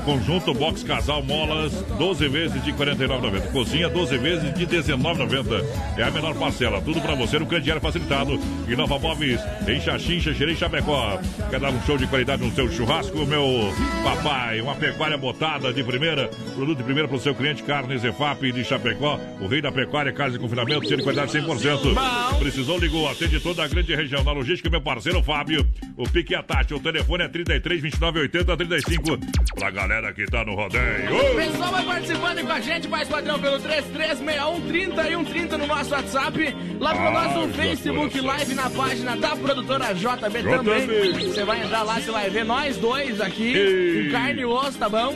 [0.05, 3.53] conjunto box casal molas, 12 vezes de R$ 49,90.
[3.53, 5.65] Cozinha, 12 vezes de R$ 19,90.
[5.97, 8.39] É a menor parcela, tudo pra você no crediário facilitado.
[8.69, 11.19] Inova Móveis, em Xaxim, Xanxerê e Chapecó.
[11.51, 14.61] Quer dar um show de qualidade no seu churrasco, meu papai?
[14.61, 19.19] Uma pecuária botada de primeira, produto de primeira pro seu cliente, carnes EFAP de Chapecó,
[19.41, 22.39] o rei da pecuária, carne de confinamento, de qualidade 100%.
[22.39, 24.23] Precisou, ligou, atende toda a grande região.
[24.23, 28.21] Na logística, meu parceiro Fábio, o Pique e a Tati, o telefone é 33 29
[28.21, 29.19] 80 35.
[29.55, 31.33] Pra galera que tá no rodeio.
[31.33, 36.57] O pessoal vai participando com a gente, mais padrão pelo 3361 3130 no nosso WhatsApp,
[36.81, 38.27] lá pro Ai, nosso Facebook coração.
[38.27, 40.51] Live na página da produtora JB, JB.
[40.51, 41.13] também.
[41.29, 44.09] Você vai entrar lá, você vai ver nós dois aqui, Ei.
[44.09, 45.15] em carne e osso, tá bom?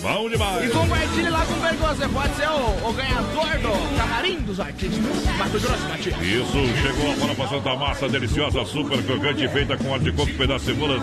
[0.00, 0.64] Bom demais.
[0.64, 4.60] E compartilhe lá com o Vergonha, você pode ser o, o ganhador do camarim dos
[4.60, 4.98] artistas.
[5.38, 6.20] Mato Grosso, Matias.
[6.22, 10.64] Isso, chegou a farofa Santa Massa, deliciosa, super crocante, feita com óleo de coco, pedaço
[10.66, 11.02] de cebolas,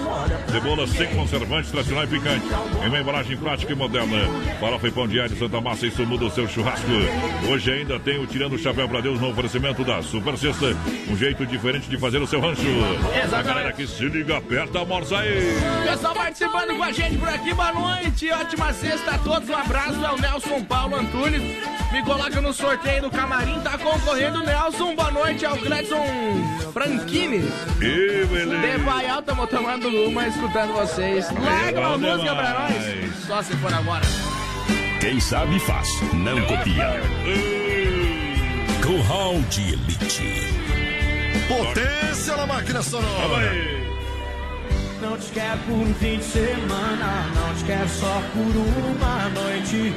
[0.51, 2.45] cebolas sem conservantes, tradicional e picante.
[2.85, 4.17] Em embalagem prática e moderna.
[4.59, 6.87] Farofa e pão diário Santa Massa, isso muda o seu churrasco.
[7.49, 10.67] Hoje ainda tem o Tirando o Chapéu pra Deus no oferecimento da Super Sexta.
[11.09, 12.61] Um jeito diferente de fazer o seu rancho.
[13.35, 15.57] A galera que se liga, aperta a morsa aí.
[15.87, 20.05] Pessoal participando com a gente por aqui, boa noite, ótima sexta a todos, um abraço,
[20.05, 21.41] é o Nelson Paulo Antunes,
[21.91, 26.05] me coloca no sorteio do camarim, tá concorrendo, Nelson, boa noite, é o Gledson
[26.73, 27.43] Franchini,
[27.81, 28.77] E beleza.
[28.77, 32.98] de Baial, tamo tomando uma, escutando vocês, larga uma música pra demais.
[33.27, 34.05] Só se for agora.
[34.99, 37.01] Quem sabe faz, não copia.
[38.81, 40.59] Curral de Elite.
[41.47, 43.79] Potência na máquina sonora.
[45.01, 49.93] Não te quero por um fim de semana, não te quero só por uma noite.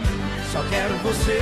[0.53, 1.41] Só quero você,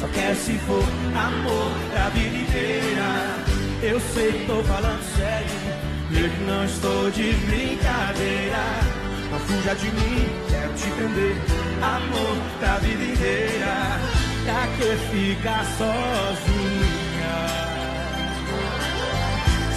[0.00, 0.84] só quero se for
[1.14, 3.44] amor pra vida inteira.
[3.82, 9.02] Eu sei que tô falando sério, eu que não estou de brincadeira.
[9.30, 10.28] Não fuja de mim,
[10.76, 11.36] te prender,
[11.82, 14.00] amor pra vida inteira.
[14.44, 17.36] Pra que ficar sozinha?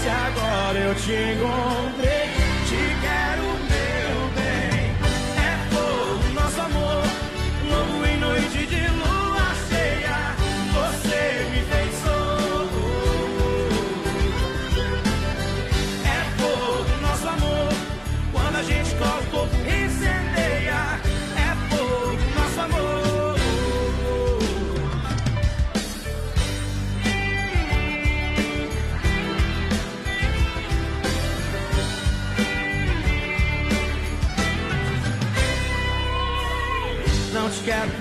[0.01, 2.14] Se agora eu te encontrei,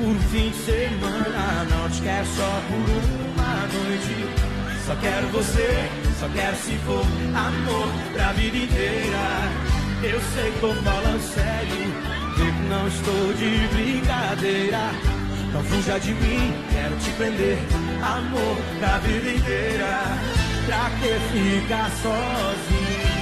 [0.05, 2.91] por fim de semana, não te quero só por
[3.33, 4.29] uma noite.
[4.87, 5.89] Só quero você,
[6.21, 9.51] só quero se for amor pra vida inteira.
[10.03, 11.95] Eu sei que tô falando sério,
[12.37, 14.91] vê que não estou de brincadeira.
[15.55, 17.59] Não fuja de mim, quero te prender,
[18.03, 20.03] amor pra vida inteira.
[20.67, 23.15] Pra que ficar sozinha?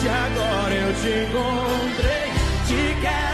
[0.00, 2.32] Se agora eu te encontrei,
[2.66, 3.33] te quero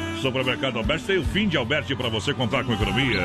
[0.21, 3.19] Supermercado Alberti tem o fim de Alberti para você contar com economia.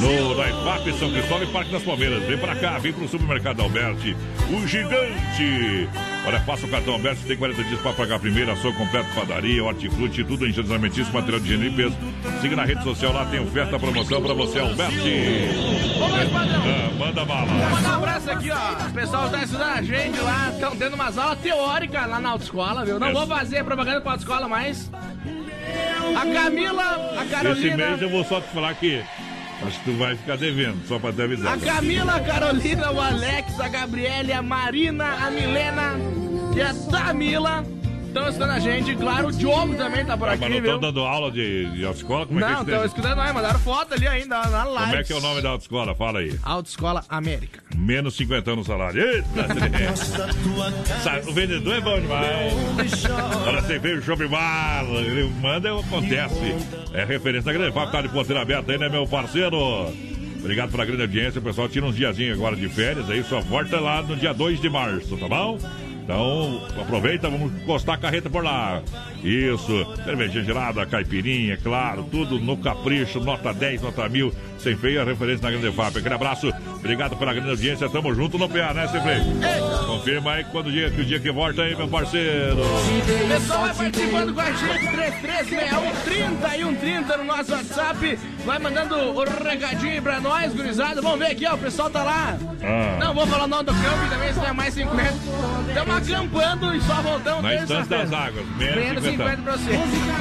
[0.00, 2.22] No Daipap, São Cristóvão e Parque das Palmeiras.
[2.24, 4.16] Vem pra cá, vem pro Supermercado Alberti.
[4.50, 5.88] O gigante.
[6.26, 9.62] Olha, faça o cartão aberto, tem 40 dias para pagar a primeira, ação completa, padaria,
[9.62, 11.96] hortifruti, tudo em higiene alimentício, material de higiene e limpeza.
[12.40, 15.48] Siga na rede social lá, tem oferta, promoção para você, Alberti.
[16.34, 17.46] Ah, manda bala.
[17.46, 18.86] Vou mandar um abraço aqui, ó.
[18.88, 22.84] O pessoal tá estudando a gente lá, estão tendo umas aulas teóricas lá na autoescola,
[22.84, 22.98] viu?
[22.98, 23.12] Não É.
[23.12, 24.90] vou fazer propaganda pra autoescola, mas.
[26.14, 27.76] A Camila, a Esse Carolina.
[27.76, 29.02] mês eu vou só te falar que
[29.66, 31.54] acho que tu vai ficar devendo, só para te avisar.
[31.54, 35.94] A Camila, a Carolina, o Alex, a Gabriele, a Marina, a Milena
[36.54, 37.64] e a Tamila
[38.16, 38.94] estão estudando a gente.
[38.96, 40.74] Claro, o Diogo também tá por Ah, aqui, mas não viu?
[40.74, 42.26] estão dando aula de, de autoescola?
[42.26, 44.90] Como é Não, que é estão escutando nós, mandaram foto ali ainda na live.
[44.90, 45.94] Como é que é o nome da autoescola?
[45.94, 46.38] Fala aí.
[46.42, 47.62] Autoescola América.
[47.76, 49.02] Menos 50 anos no salário.
[49.02, 49.28] Eita,
[51.28, 52.52] o vendedor é bom demais.
[53.46, 54.84] Olha, você veio o Shopping Bar.
[54.84, 56.54] Ele manda e acontece.
[56.94, 59.92] É referência da grande FAP, tá de ponteira aberta aí, né, meu parceiro?
[60.38, 61.40] Obrigado pela grande audiência.
[61.40, 64.60] O pessoal tira uns diazinhos agora de férias aí, só volta lá no dia 2
[64.60, 65.58] de março, tá bom?
[66.06, 68.80] Então, aproveita, vamos encostar a carreta por lá.
[69.24, 75.42] Isso, cerveja gelada, caipirinha, claro, tudo no capricho, nota 10, nota 1000, sem feia referência
[75.42, 75.96] na Grande FAP.
[75.96, 79.20] Aquele abraço, obrigado pela grande audiência, tamo junto no PA, né, Cifre?
[79.84, 82.62] Confirma aí quando dia, que o dia que volta aí, meu parceiro.
[82.62, 88.18] O pessoal vai participando com a gente, 336130 e 130 no nosso WhatsApp.
[88.44, 91.02] Vai mandando o recadinho aí pra nós, gurizada.
[91.02, 92.38] Vamos ver aqui, ó, o pessoal tá lá.
[92.62, 92.98] Ah.
[93.00, 95.14] Não vou falar o nome do campo também, senão é mais 50.
[95.98, 98.26] Estamos acampando e só voltamos Na Estância das terça-feira.
[98.26, 99.10] Águas, menos Menos 50.
[99.10, 99.70] 50 pra você.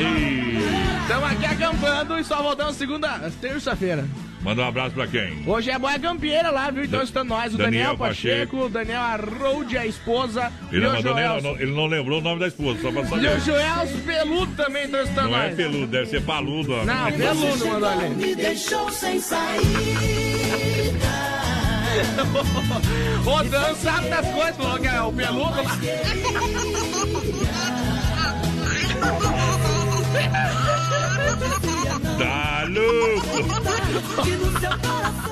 [0.01, 1.01] E...
[1.01, 4.05] Estamos aqui acampando e só voltamos segunda, terça-feira.
[4.41, 5.41] Manda um abraço pra quem?
[5.47, 6.83] Hoje é boia campieira lá, viu?
[6.85, 10.93] Então estão nós, o Daniel, Daniel Pacheco, o Daniel Arrold, a esposa, Ele e não,
[10.93, 13.37] mandou ele não lembrou o nome da esposa, só pra E saber.
[13.37, 15.55] o Joel Peludo também estão estando Não é nós.
[15.55, 16.73] peludo, deve ser paludo.
[16.73, 16.85] ó.
[16.85, 18.09] Não, peludo mandou ali.
[18.09, 20.24] Me deixou sem saída.
[23.49, 25.77] Dan sabe das coisas, falou que é o peludo lá.
[32.17, 33.27] Tá louco!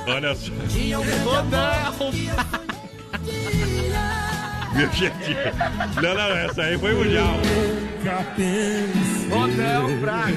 [0.06, 0.52] Olha só.
[0.52, 1.94] O Dan.
[4.74, 5.36] Meu gente.
[6.02, 7.36] Não, não, essa aí foi mundial.
[9.30, 10.32] O Dan Braga.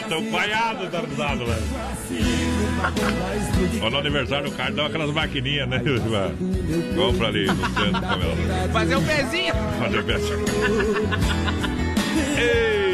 [0.00, 2.51] Estão falhados da risada, velho.
[3.82, 5.82] Ó, No aniversário do cara dá aquelas maquininhas, né?
[6.96, 8.36] Compra ali no centro, Camila.
[8.72, 9.54] Fazer um pezinho.
[9.78, 10.38] Fazer o pezinho.
[12.38, 12.91] Ei!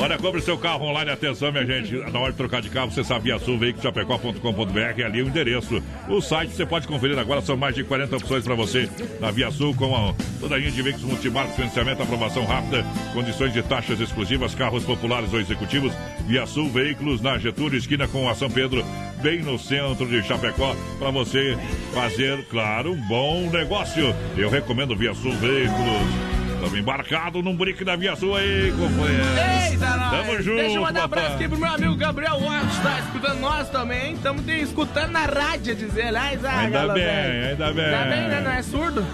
[0.00, 1.92] Olha, compre seu carro online, atenção, minha gente.
[2.12, 5.82] Na hora de trocar de carro, você sabia Sul, veiculoschapecó.com.br, ali o endereço.
[6.08, 8.88] O site você pode conferir agora, são mais de 40 opções para você
[9.20, 13.52] na Via Sul, com a, toda a linha de veículos multimarcos, financiamento, aprovação rápida, condições
[13.52, 15.92] de taxas exclusivas, carros populares ou executivos.
[16.28, 18.84] Via Sul Veículos, na Getúlio, esquina com a São Pedro,
[19.20, 21.58] bem no centro de Chapecó, para você
[21.92, 24.14] fazer, claro, um bom negócio.
[24.36, 26.37] Eu recomendo Via Sul Veículos.
[26.58, 29.24] Estamos embarcados num brick da Via Sul aí, companheiro.
[29.70, 30.10] Eita, nós.
[30.10, 33.40] Tamo junto, Deixa eu mandar um abraço aqui pro meu amigo Gabriel Watts, tá escutando
[33.40, 34.14] nós também.
[34.14, 37.48] Estamos escutando na rádio, dizer, aliás, ah, Ainda galera, bem, velho.
[37.50, 37.84] ainda bem.
[37.84, 38.40] Ainda bem, né?
[38.40, 39.06] Não é surdo?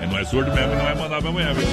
[0.00, 1.66] É, Não é surdo mesmo, não é mandar pra amanhã, viu?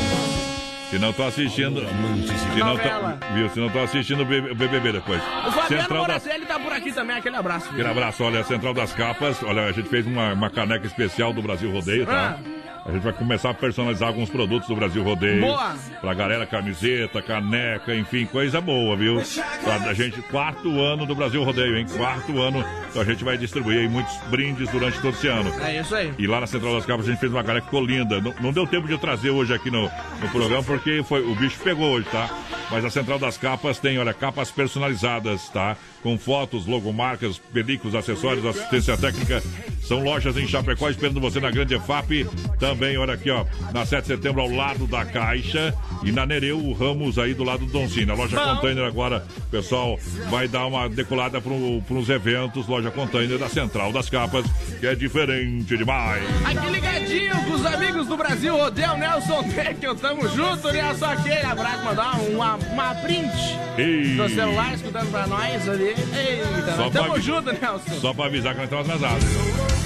[0.89, 1.81] Se não tô assistindo.
[1.81, 3.49] Se não tô, viu?
[3.51, 5.21] Se não tô assistindo o BBB depois.
[5.21, 7.69] O Fabiano Central das, Moracelli tá por aqui também, aquele abraço.
[7.69, 9.43] aquele abraço, olha, Central das Capas.
[9.43, 12.39] Olha, a gente fez uma, uma caneca especial do Brasil Rodeio, tá?
[12.85, 15.41] A gente vai começar a personalizar alguns produtos do Brasil Rodeio.
[15.41, 15.75] Boa.
[16.01, 19.21] Pra galera, camiseta, caneca, enfim, coisa boa, viu?
[19.63, 21.85] Pra gente, quarto ano do Brasil Rodeio, hein?
[21.95, 22.63] Quarto ano.
[22.89, 25.51] Então a gente vai distribuir aí muitos brindes durante todo esse ano.
[25.63, 26.13] É isso aí.
[26.17, 28.19] E lá na Central das Capas a gente fez uma caneca que ficou linda.
[28.21, 31.35] Não, não deu tempo de eu trazer hoje aqui no, no programa, porque foi, o
[31.35, 32.29] bicho pegou hoje, tá?
[32.71, 35.75] Mas a Central das Capas tem, olha, capas personalizadas, tá?
[36.01, 39.43] Com fotos, logomarcas, películas, acessórios, assistência técnica.
[39.89, 42.23] São lojas em Chapecó esperando você na Grande EFAP.
[42.59, 45.73] Também, olha aqui, ó, na 7 de setembro ao lado da Caixa.
[46.03, 48.11] E na Nereu, o Ramos aí do lado do Doncini.
[48.11, 48.55] A loja Bom.
[48.57, 49.97] Container agora, pessoal,
[50.29, 52.67] vai dar uma decolada para uns eventos.
[52.67, 54.45] Loja Container da Central das Capas,
[54.79, 56.21] que é diferente demais.
[56.45, 61.83] Aqui ligadinho com os amigos do Brasil, Rodel, Nelson Teckel, tamo junto, Nelson, aquele abraço,
[61.83, 63.31] mandar uma, uma print
[63.75, 64.15] Ei.
[64.15, 65.95] do celular escutando pra nós ali.
[66.15, 67.99] Eita, tamo pra- junto, Nelson.
[67.99, 69.78] Só para avisar que nós estamos atrasados.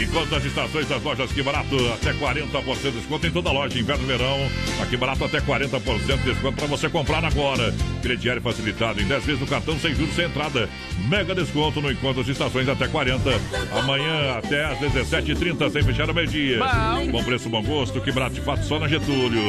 [0.00, 4.04] Enquanto as estações das lojas Que Barato, até 40% de desconto em toda loja, inverno
[4.04, 4.50] e verão.
[4.80, 7.74] Aqui Barato, até 40% de desconto para você comprar agora.
[8.02, 10.68] Crediário facilitado em 10 vezes no cartão, sem juros, sem entrada.
[11.08, 13.30] Mega desconto no Encontro das Estações, até 40.
[13.72, 16.58] Amanhã, até às 17h30, sem fechar ao meio-dia.
[16.58, 17.12] Bom.
[17.12, 18.00] Bom preço, bom gosto.
[18.00, 19.42] Que Barato, de fato, só na Getúlio.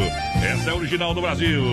[0.43, 1.63] Essa é a original do Brasil.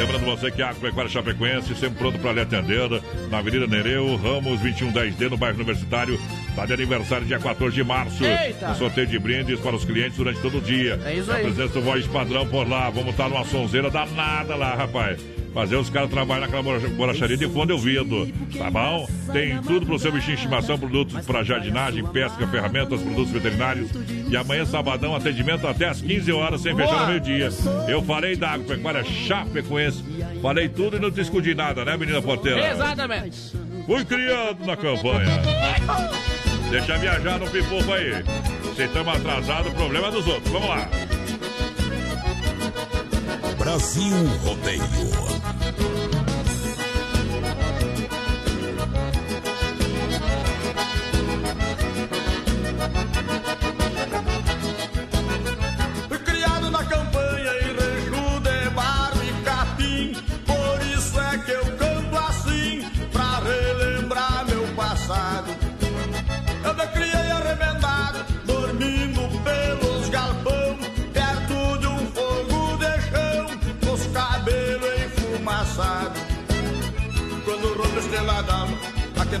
[0.00, 2.88] Lembrando você que a Agropecuária Chapecoense, sempre pronto para lhe atender,
[3.30, 6.18] na Avenida Nereu, Ramos 2110D, no bairro Universitário.
[6.48, 8.24] Está de aniversário dia 14 de março.
[8.24, 8.70] Eita.
[8.70, 10.98] Um sorteio de brindes para os clientes durante todo o dia.
[11.04, 11.42] É isso a aí.
[11.42, 12.88] presença do Voz Padrão por lá.
[12.88, 15.20] Vamos estar numa sonzeira danada lá, rapaz.
[15.52, 18.28] Fazer os caras trabalhar naquela borracharia de fundo de ouvido.
[18.56, 19.08] Tá bom?
[19.32, 23.90] Tem tudo pro seu bichinho de estimação, produtos para jardinagem, pesca, ferramentas, produtos veterinários.
[24.28, 27.48] E amanhã, sabadão, atendimento até às 15 horas, sem fechar no meio-dia.
[27.88, 30.04] Eu falei da Agropecuária Chapecoense.
[30.40, 32.70] Falei tudo e não te escondi nada, né, menina porteira?
[32.70, 33.52] Exatamente.
[33.86, 35.42] Fui criado na campanha.
[36.70, 38.22] Deixa viajar no pipoco aí.
[38.76, 40.52] Se estamos atrasados, o problema é dos outros.
[40.52, 40.88] Vamos lá.
[43.58, 45.29] Brasil Rodeio.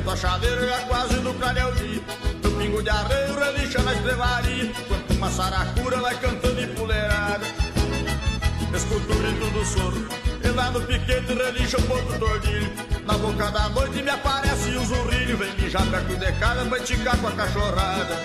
[0.00, 2.02] Atento a chaveira já quase no clareio dia.
[2.42, 7.46] No pingo de arreio relincha na estrevaria, quanto uma saracura vai cantando empoleirada.
[8.74, 10.08] Escuto o grito do soro,
[10.42, 12.72] e lá no piquete relincha o ponto do ordilho.
[13.04, 17.16] Na boca da noite me aparece o zurrilho, vem mijar perto de casa, vai ticar
[17.18, 18.16] com a cachorrada.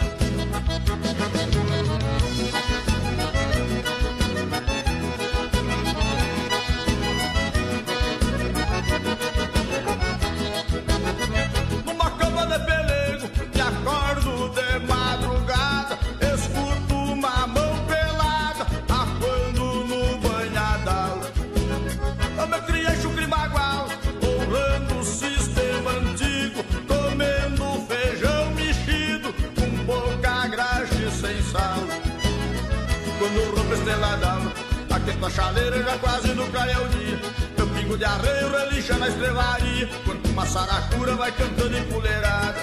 [35.06, 37.22] Aquento a chaleira já quase no o dia.
[37.58, 42.56] Meu pingo de arreio relincha na estrevaria, quanto uma saracura vai cantando empoleirada.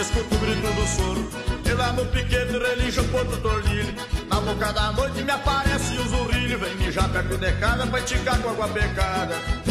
[0.00, 1.30] Escuto o grito do soro,
[1.64, 3.94] e lá no piquete relincha o ponto do ordilho.
[4.28, 8.38] Na boca da noite me aparece o zurrilho, vem mijar perto de casa pra esticar
[8.40, 9.61] com água pecada.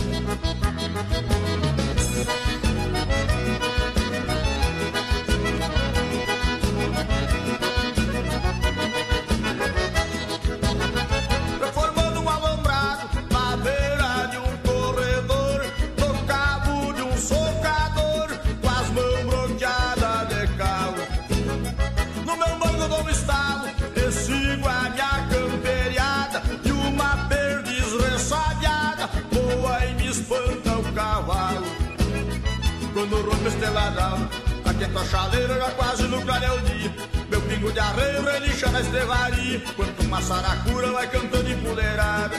[37.71, 42.35] De arreio relincha na estrevaria, quanto uma saracura vai cantando empoleirada.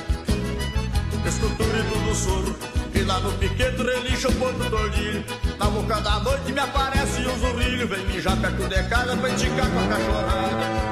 [1.26, 2.57] Escuto o grito do soro,
[2.95, 5.24] e lá no piquete relincha o ponto do ordilho.
[5.59, 9.70] Na boca da noite me aparece o zurrilho, vem mijar perto de casa pra esticar
[9.70, 10.83] com a cachorrada.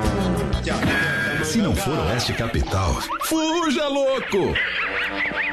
[1.44, 4.54] Se não for Oeste Capital, fuja louco!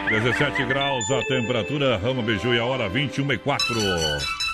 [0.09, 4.46] 17 graus a temperatura, Rama Beiju e a hora 21 e 4.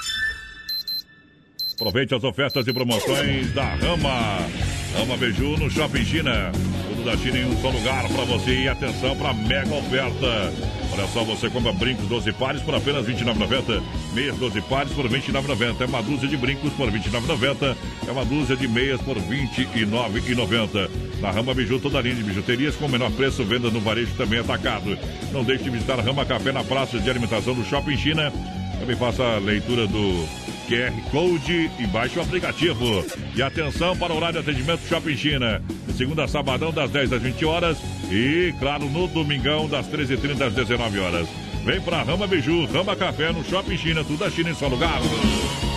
[1.75, 4.47] Aproveite as ofertas e promoções da Rama.
[4.95, 6.51] Rama Beiju no Shopping China.
[6.87, 8.61] Tudo da China em um só lugar para você.
[8.61, 10.53] E atenção para mega oferta.
[10.93, 13.81] Olha só, você compra brincos 12 pares por apenas R$ 29,90.
[14.13, 15.81] Meias 12 pares por R$ 29,90.
[15.81, 17.75] É uma dúzia de brincos por R$ 29,90.
[18.07, 20.89] É uma dúzia de meias por R$ 29,90.
[21.19, 24.13] Na Rama Biju, toda a linha de bijuterias com o menor preço, venda no varejo
[24.15, 24.95] também atacado.
[25.31, 28.31] Não deixe de visitar Rama Café na praça de alimentação do Shopping China.
[28.79, 30.27] Também faça a leitura do
[30.67, 33.05] QR Code e baixe o aplicativo.
[33.35, 35.61] E atenção para o horário de atendimento Shopping China.
[35.95, 37.77] Segunda a sabadão, das 10 às 20 horas.
[38.11, 41.27] E, claro, no domingão, das 13h30 às 19 horas.
[41.63, 44.99] Vem pra Rama Biju, Rama Café no Shopping China, tudo da China em só lugar.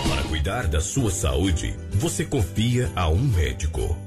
[0.09, 4.06] Para cuidar da sua saúde, você confia a um médico.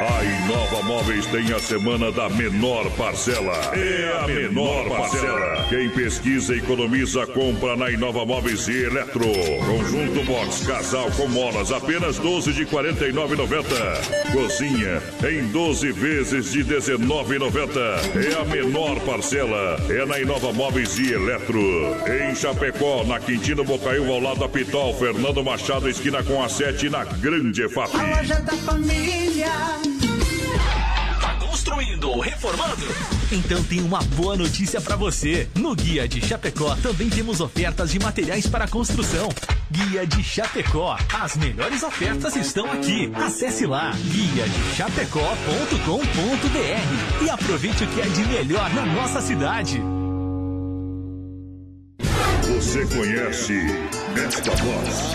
[0.00, 3.54] A Inova Móveis tem a semana da menor parcela.
[3.74, 5.66] É a menor parcela.
[5.68, 9.32] Quem pesquisa economiza, compra na Inova Móveis e Eletro.
[9.64, 14.32] Conjunto box casal com molas, apenas 12 de 49,90.
[14.32, 17.78] Cozinha em 12 vezes de 19,90.
[18.32, 19.76] É a menor parcela.
[19.88, 21.60] É na Inova Móveis e Eletro.
[22.06, 26.90] Em Chapecó, na Quintino Bocaiúva, ao lado da Pitol, Fernando Machado, esquina com a 7
[26.90, 27.96] na Grande EFAP.
[27.96, 29.93] A loja da família.
[31.64, 32.84] Construindo ou reformando?
[33.32, 35.48] Então tem uma boa notícia para você.
[35.54, 39.30] No Guia de Chapecó também temos ofertas de materiais para construção.
[39.70, 40.98] Guia de Chapecó.
[41.10, 43.10] As melhores ofertas estão aqui.
[43.14, 45.24] Acesse lá guia de chapecó.com.br
[47.24, 49.80] e aproveite o que é de melhor na nossa cidade.
[52.42, 53.58] Você conhece
[54.14, 55.14] esta voz?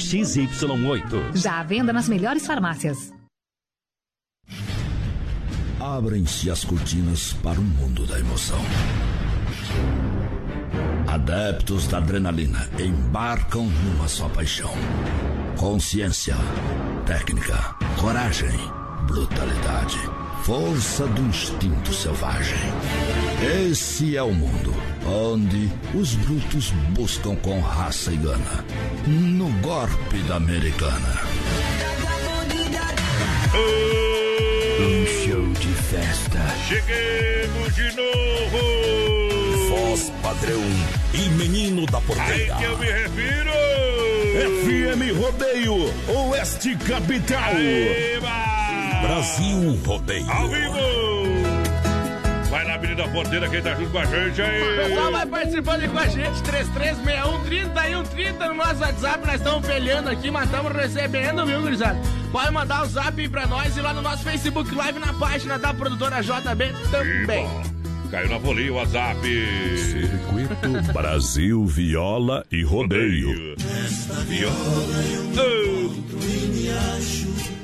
[0.00, 1.36] XY8.
[1.36, 3.12] Já à venda nas melhores farmácias.
[5.78, 8.60] Abrem-se as cortinas para o mundo da emoção.
[11.06, 14.72] Adeptos da adrenalina embarcam numa só paixão.
[15.56, 16.36] Consciência,
[17.06, 18.56] técnica, coragem,
[19.06, 19.98] brutalidade,
[20.44, 22.58] força do instinto selvagem.
[23.42, 24.74] Esse é o mundo
[25.06, 28.64] onde os brutos buscam com raça e gana.
[29.06, 31.20] No golpe da americana.
[34.78, 36.38] Um show de festa.
[36.68, 39.68] Cheguemos de novo!
[39.68, 40.62] Voz padrão
[41.14, 42.56] e menino da Aí porteira.
[42.56, 43.50] que eu me refiro!
[44.30, 45.94] FM Rodeio,
[46.28, 47.52] Oeste Capital.
[49.02, 50.30] Brasil Rodeio.
[50.30, 51.09] Ao vivo!
[52.50, 54.76] Vai na Avenida Porteira, quem tá junto com a gente O aí?
[54.88, 60.30] pessoal vai participando aí com a gente, 3361 no nosso WhatsApp, nós estamos peleando aqui,
[60.32, 61.98] mas estamos recebendo, viu, gurizada?
[62.32, 65.72] Pode mandar o zap pra nós e lá no nosso Facebook Live na página da
[65.72, 67.46] produtora JB também.
[68.10, 69.20] Caiu na folia o WhatsApp.
[69.78, 73.54] Circuito Brasil Viola e Rodeio.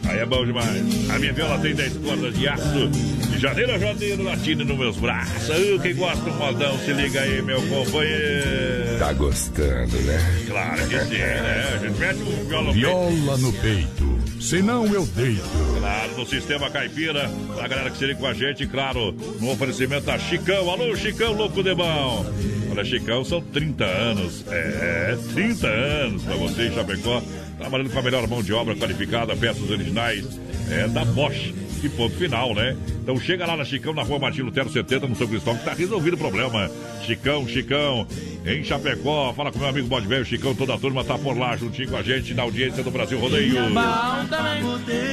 [0.09, 1.11] Aí é bom demais.
[1.11, 2.89] A minha viola tem 10 cordas de aço.
[2.89, 5.51] De janeiro a janeiro, latino nos meus braços.
[5.51, 8.99] Ah, quem gosta do modão, se liga aí, meu companheiro.
[8.99, 10.45] Tá gostando, né?
[10.47, 11.73] Claro que sim, né?
[11.75, 15.43] A gente mete um violão Viola no peito, senão eu deito.
[15.79, 17.31] Claro, no Sistema Caipira,
[17.61, 20.71] a galera que se liga com a gente, claro, no oferecimento da Chicão.
[20.71, 22.25] Alô, Chicão, louco de bom.
[22.71, 24.45] Olha, Chicão, são 30 anos.
[24.49, 27.23] É, 30 anos pra você Chapecó.
[27.59, 30.25] Trabalhando com a melhor mão de obra qualificada, peças originais
[30.71, 31.55] é, da Bosch.
[31.85, 32.75] E ponto final, né?
[33.03, 35.75] Então chega lá na Chicão, na rua Martin Lutero 70, no São Cristóvão, que tá
[35.75, 36.71] resolvido o problema.
[37.05, 38.07] Chicão, Chicão,
[38.47, 39.33] em Chapecó.
[39.35, 41.97] Fala com meu amigo Bode Velho, Chicão, toda a turma tá por lá, juntinho com
[41.99, 43.57] a gente, na audiência do Brasil Rodeio.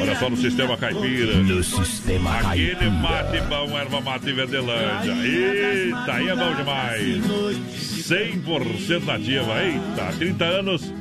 [0.02, 1.36] Olha só no Sistema Caipira.
[1.36, 2.92] No sistema Aquele caipira.
[2.92, 5.14] mate bom, erva mate Verdelândia.
[5.22, 7.24] Eita, aí é bom demais.
[8.08, 9.64] 100% nativa.
[9.64, 10.94] Eita, 30 anos.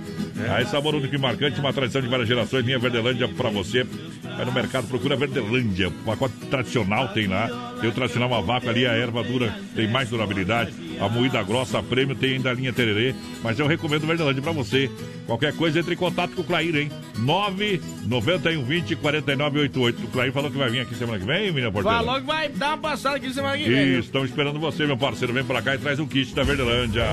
[0.51, 2.64] Aí sabor único e marcante, uma tradição de várias gerações.
[2.64, 3.85] Linha Verdelândia pra você.
[4.23, 5.89] Vai no mercado, procura Verdelândia.
[5.89, 7.74] O pacote tradicional tem lá.
[7.81, 10.73] Tem o tradicional uma vaca ali, a erva dura tem mais durabilidade.
[11.01, 13.14] A moída grossa, a prêmio, tem ainda a linha tererê.
[13.43, 14.90] Mas eu recomendo Verdelândia pra você.
[15.27, 16.90] Qualquer coisa, entre em contato com o Clair, hein?
[17.19, 20.05] 99120 4988.
[20.05, 21.98] O Clair falou que vai vir aqui semana que vem, menina Porteira?
[21.98, 23.93] Falou que vai dar uma passada aqui semana que vem.
[23.93, 25.32] Isso, estão esperando você, meu parceiro.
[25.32, 27.05] Vem pra cá e traz um kit da Verdelândia.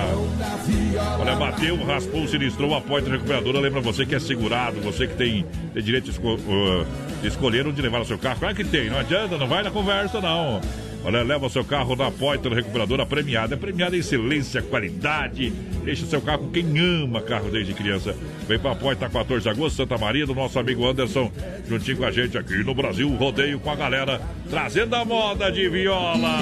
[1.19, 3.59] Olha, bateu, raspou, sinistrou, a porta recuperadora.
[3.59, 6.85] Lembra você que é segurado, você que tem, tem direito de, esco uh,
[7.21, 8.39] de escolher onde levar o seu carro.
[8.39, 10.59] Claro que tem, não adianta, não vai na conversa, não.
[11.03, 13.55] Olha, leva seu carro na Poitra Recuperadora premiada.
[13.55, 15.51] É premiada em excelência, qualidade.
[15.83, 18.15] Deixa seu carro com quem ama carro desde criança.
[18.47, 21.31] Vem pra Poitra 14 de agosto, Santa Maria, do nosso amigo Anderson,
[21.67, 23.09] juntinho com a gente aqui no Brasil.
[23.15, 26.37] Rodeio com a galera, trazendo a moda de viola.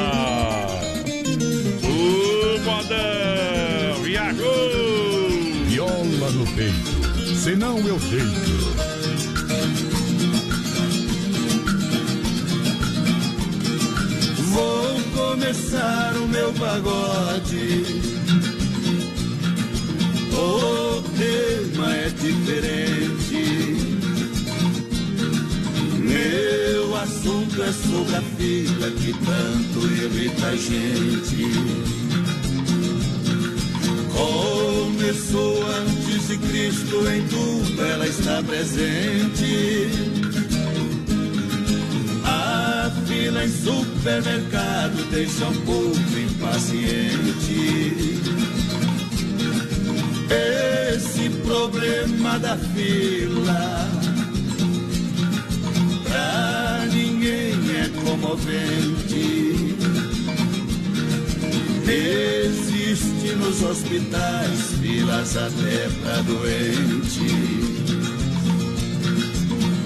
[1.84, 5.30] O modão, viajou!
[5.68, 9.07] Viola no peito, senão eu deito.
[14.58, 17.86] Vou começar o meu pagode.
[20.34, 23.78] O tema é diferente.
[26.00, 31.52] Meu assunto é sobre a fila que tanto irrita a gente.
[34.12, 40.17] Começou antes de Cristo, em tudo ela está presente
[43.28, 47.92] fila em supermercado deixa um povo impaciente.
[50.96, 53.90] Esse problema da fila
[56.06, 59.76] pra ninguém é comovente.
[61.86, 67.28] Existe nos hospitais filas até pra doente.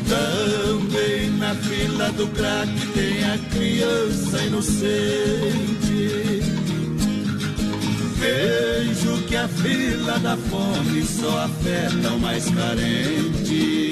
[0.07, 1.20] Também
[1.51, 5.81] na fila do crack tem a criança inocente.
[8.15, 13.90] Vejo que a fila da fome só afeta o mais carente.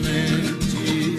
[0.00, 1.16] Permanente.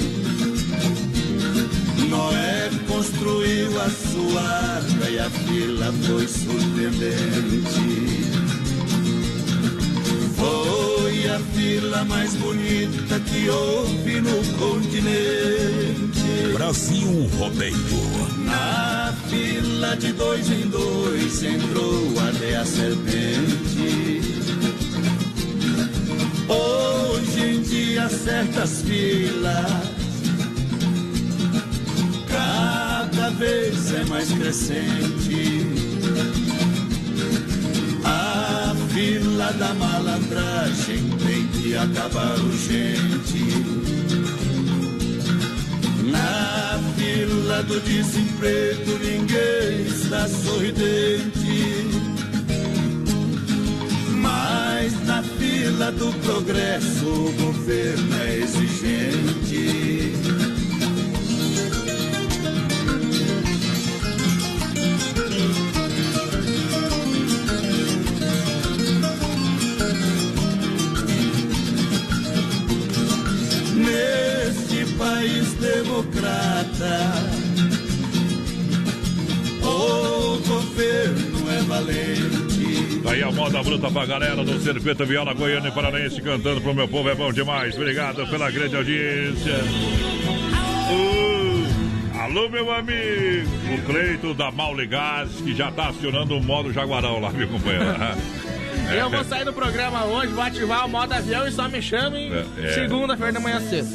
[2.10, 7.12] Noé construiu a sua arca e a fila foi surpreendente.
[10.36, 16.22] Foi a fila mais bonita que houve no continente.
[16.54, 17.76] Brasil Rodeio.
[18.46, 24.21] Na fila de dois em dois entrou até a serpente.
[28.24, 30.02] Certas filas
[32.30, 35.66] cada vez é mais crescente.
[38.04, 43.46] A fila da malandragem tem que acabar urgente.
[46.12, 51.91] Na fila do desemprego ninguém está sorridente.
[55.62, 60.12] Fila do progresso o governo é exigente.
[74.98, 77.31] país democrata.
[83.32, 87.10] A moda bruta pra galera do Circuito Viola Goiânia e Paranaense cantando pro meu povo
[87.10, 87.76] é bom demais.
[87.76, 89.56] Obrigado pela grande audiência.
[90.92, 96.74] Uh, alô, meu amigo, o Cleito da Maule Gás, que já tá acionando o modo
[96.74, 97.86] Jaguarão lá, meu companheiro.
[98.94, 102.30] Eu vou sair do programa hoje, vou ativar o modo avião e só me chamem
[102.34, 102.74] é, é.
[102.74, 103.88] segunda-feira da manhã cedo.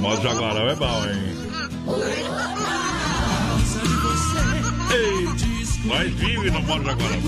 [0.00, 1.32] Modo Jaguarão é bom, hein?
[4.94, 5.41] Ei,
[5.84, 7.20] nós vive no modo Jaguarão.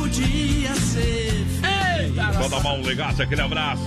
[2.34, 3.82] Só dar um legaço, aquele abraço.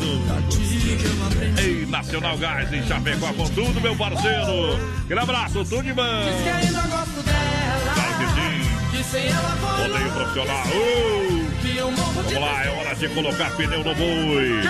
[1.58, 4.80] Ei, Nacional Gás em Chapecó com tudo, meu parceiro.
[5.04, 6.04] Aquele abraço, tudo de bom.
[6.24, 7.94] Diz que ainda gosto dela.
[7.94, 9.30] Claro que sim.
[9.62, 10.64] Rodeio profissional.
[10.68, 11.17] Uh!
[11.96, 14.62] Vamos lá, é hora de colocar pneu no boi.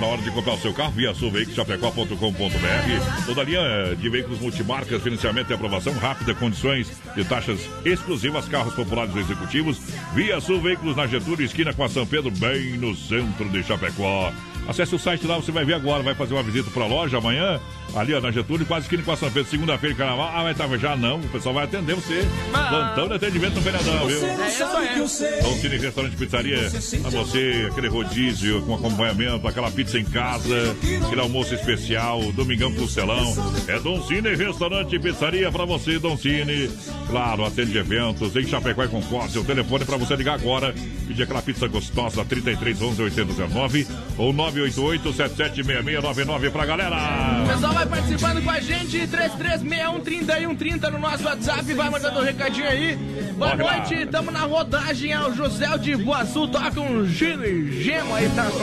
[0.00, 3.26] Na hora de comprar o seu carro, via sulveicochapecó.com.br.
[3.26, 9.14] Toda linha de veículos multimarcas, financiamento e aprovação rápida, condições de taxas exclusivas, carros populares
[9.14, 9.78] executivos.
[10.14, 14.32] Via Sul Veículos na Getúlio, esquina com a São Pedro, bem no centro de Chapecó.
[14.66, 17.18] Acesse o site lá, você vai ver agora, vai fazer uma visita para a loja
[17.18, 17.60] amanhã,
[17.96, 20.30] ali ó, na Getúlio, quase que com a São Pedro, segunda-feira, carnaval.
[20.32, 22.26] Ah, vai estar já não, o pessoal vai atender você.
[22.54, 22.68] Ah.
[22.68, 24.24] Plantão de atendimento no feriadão, viu?
[24.24, 25.38] É isso aí.
[25.38, 26.66] Então, Cine Restaurante Pizzaria,
[27.04, 30.76] a você, aquele rodízio com acompanhamento, aquela pizza em casa,
[31.06, 33.34] aquele almoço especial, domingão pro celão.
[33.66, 36.70] É Dom Cine Restaurante Pizzaria para você, Dom Cine.
[37.08, 39.40] Claro, atende eventos em Chapecó e Concórdia.
[39.40, 40.74] O telefone para você ligar agora,
[41.06, 43.86] pedir aquela pizza gostosa, 33 11 8019
[44.16, 46.96] ou 9 988-776699 pra galera.
[47.44, 52.68] O pessoal vai participando com a gente, 33613130 no nosso WhatsApp, vai mandando um recadinho
[52.68, 52.96] aí.
[53.36, 54.06] Boa Bora noite, lá.
[54.10, 58.44] tamo na rodagem, é o José de Boaçu, toca um giro e gemo aí pra
[58.44, 58.62] nós.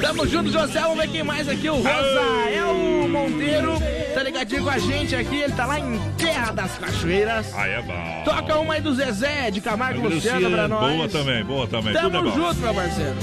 [0.00, 3.74] Tamo junto, José, vamos ver quem mais aqui, o Rosael Monteiro,
[4.14, 7.52] tá ligadinho com a gente aqui, ele tá lá em Terra das Cachoeiras.
[7.54, 8.22] Ah, é bom.
[8.24, 10.94] Toca uma aí do Zezé, de Camargo Luciano pra nós.
[10.96, 11.92] Boa também, boa também.
[11.92, 13.14] Tamo Tudo é junto, meu parceiro.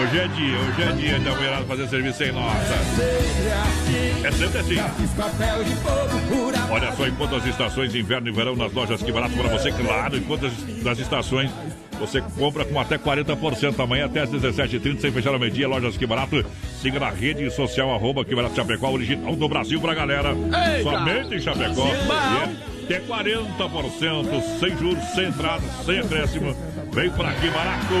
[0.00, 2.56] Hoje Hoje é dia, hoje é dia da mulherada fazer serviço sem nota.
[4.24, 4.74] É sempre assim.
[6.68, 9.70] Olha só, enquanto as estações de inverno e verão nas lojas que barato para você,
[9.70, 11.52] claro, enquanto as estações
[12.00, 15.68] você compra com até 40% amanhã até às 17h30, sem fechar ao meio-dia.
[15.68, 16.44] Lojas Que Barato.
[16.82, 20.34] Siga na rede social, arroba Que Barato Chapecó, original do Brasil pra galera.
[20.82, 21.86] Somente em Chapecó.
[22.88, 26.56] E é até 40%, sem juros, sem entrada, sem acréscimo.
[26.98, 27.94] Vem por aqui, barato!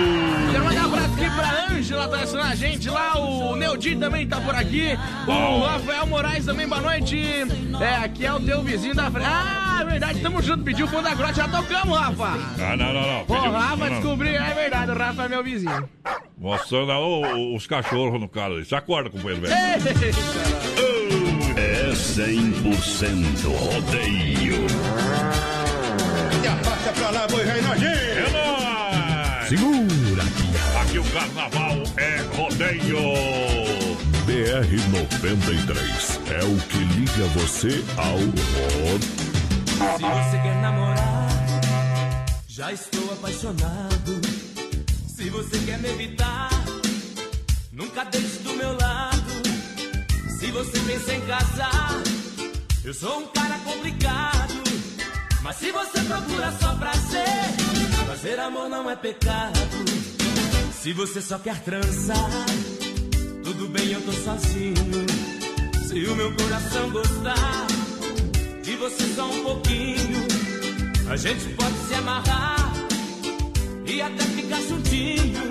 [0.50, 3.16] Quero mandar um abraço aqui pra Ângela, tá assistindo a gente lá.
[3.16, 4.98] O Neudi também tá por aqui.
[5.24, 7.46] O Rafael Moraes também, boa noite.
[7.80, 9.28] É, aqui é o teu vizinho da frente.
[9.30, 10.64] Ah, é verdade, tamo junto.
[10.64, 12.24] Pediu o fundo da grota, já tocamos, Rafa.
[12.58, 13.24] Ah, não, não, não.
[13.24, 15.88] Pediu, o Rafa descobriu, é verdade, o Rafa é meu vizinho.
[16.36, 18.64] Mostrando oh, os cachorros no cara.
[18.64, 19.54] Se acorda, companheiro, velho.
[21.56, 24.66] É 100% rodeio.
[26.42, 27.42] E a passa pra lá, boi.
[27.42, 28.07] É nóis.
[29.48, 30.44] Segura aqui.
[30.82, 32.98] Aqui o carnaval é rodeio.
[34.26, 39.00] BR-93 é o que liga você ao rodeio.
[39.96, 41.28] Se você quer namorar,
[42.46, 44.20] já estou apaixonado.
[45.16, 46.50] Se você quer me evitar,
[47.72, 49.32] nunca deixe do meu lado.
[50.38, 52.02] Se você pensa em casar,
[52.84, 54.62] eu sou um cara complicado.
[55.40, 57.67] Mas se você procura só prazer,
[58.18, 59.60] fazer amor não é pecado.
[60.72, 62.46] Se você só quer transar,
[63.44, 65.06] tudo bem, eu tô sozinho.
[65.86, 67.66] Se o meu coração gostar
[68.64, 70.26] de você só um pouquinho,
[71.08, 72.72] a gente pode se amarrar
[73.86, 75.48] e até ficar juntinho.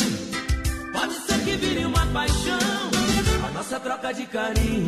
[0.91, 2.89] Pode ser que vire uma paixão,
[3.47, 4.87] a nossa troca de carinho.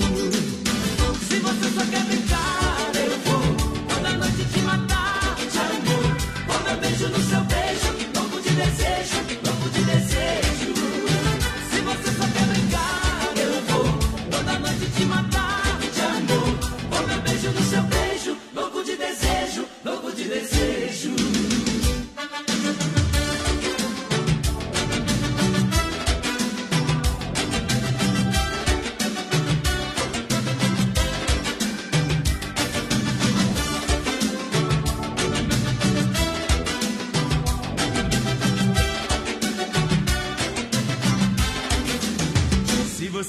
[1.29, 5.09] Se você só quer brincar, eu vou toda noite te matar
[6.49, 9.38] Com meu beijo no seu beijo, louco de desejo,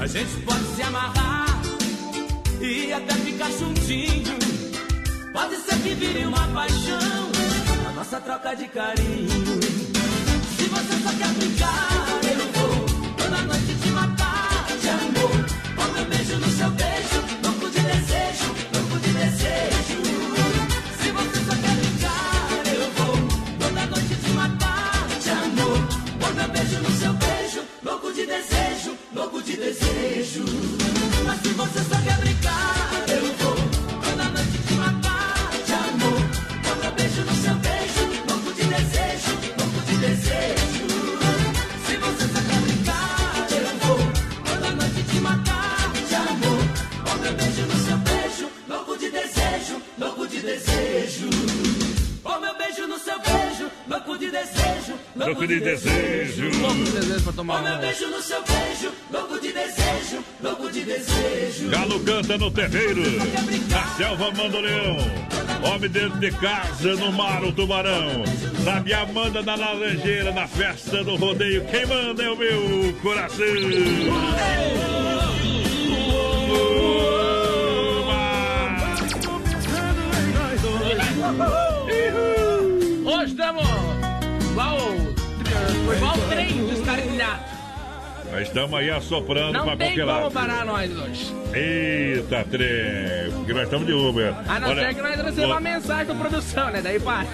[0.00, 1.60] a gente pode se amarrar
[2.60, 4.38] e até ficar juntinho.
[5.32, 7.30] Pode ser que vire uma paixão,
[7.88, 9.28] a nossa troca de carinho.
[10.56, 11.97] Se você só quer brincar,
[62.36, 63.02] No terreiro,
[63.70, 64.96] na selva manda o leão.
[65.64, 68.22] Homem dentro de casa, no mar o tubarão.
[68.64, 71.64] Sabe Amanda na laranjeira, na festa do rodeio.
[71.66, 73.44] Quem manda é o meu coração.
[83.04, 83.64] Hoje estamos
[84.50, 84.76] igual,
[85.96, 87.42] igual o trem descarrilhado.
[88.30, 90.32] Nós estamos aí assoprando Não pra tem qualquer como lado.
[90.32, 91.34] parar nós hoje.
[91.58, 94.32] Eita, trem, porque nós estamos de Uber.
[94.46, 96.80] A não Olha, ser que nós recebamos uma mensagem da produção, né?
[96.80, 97.26] Daí para.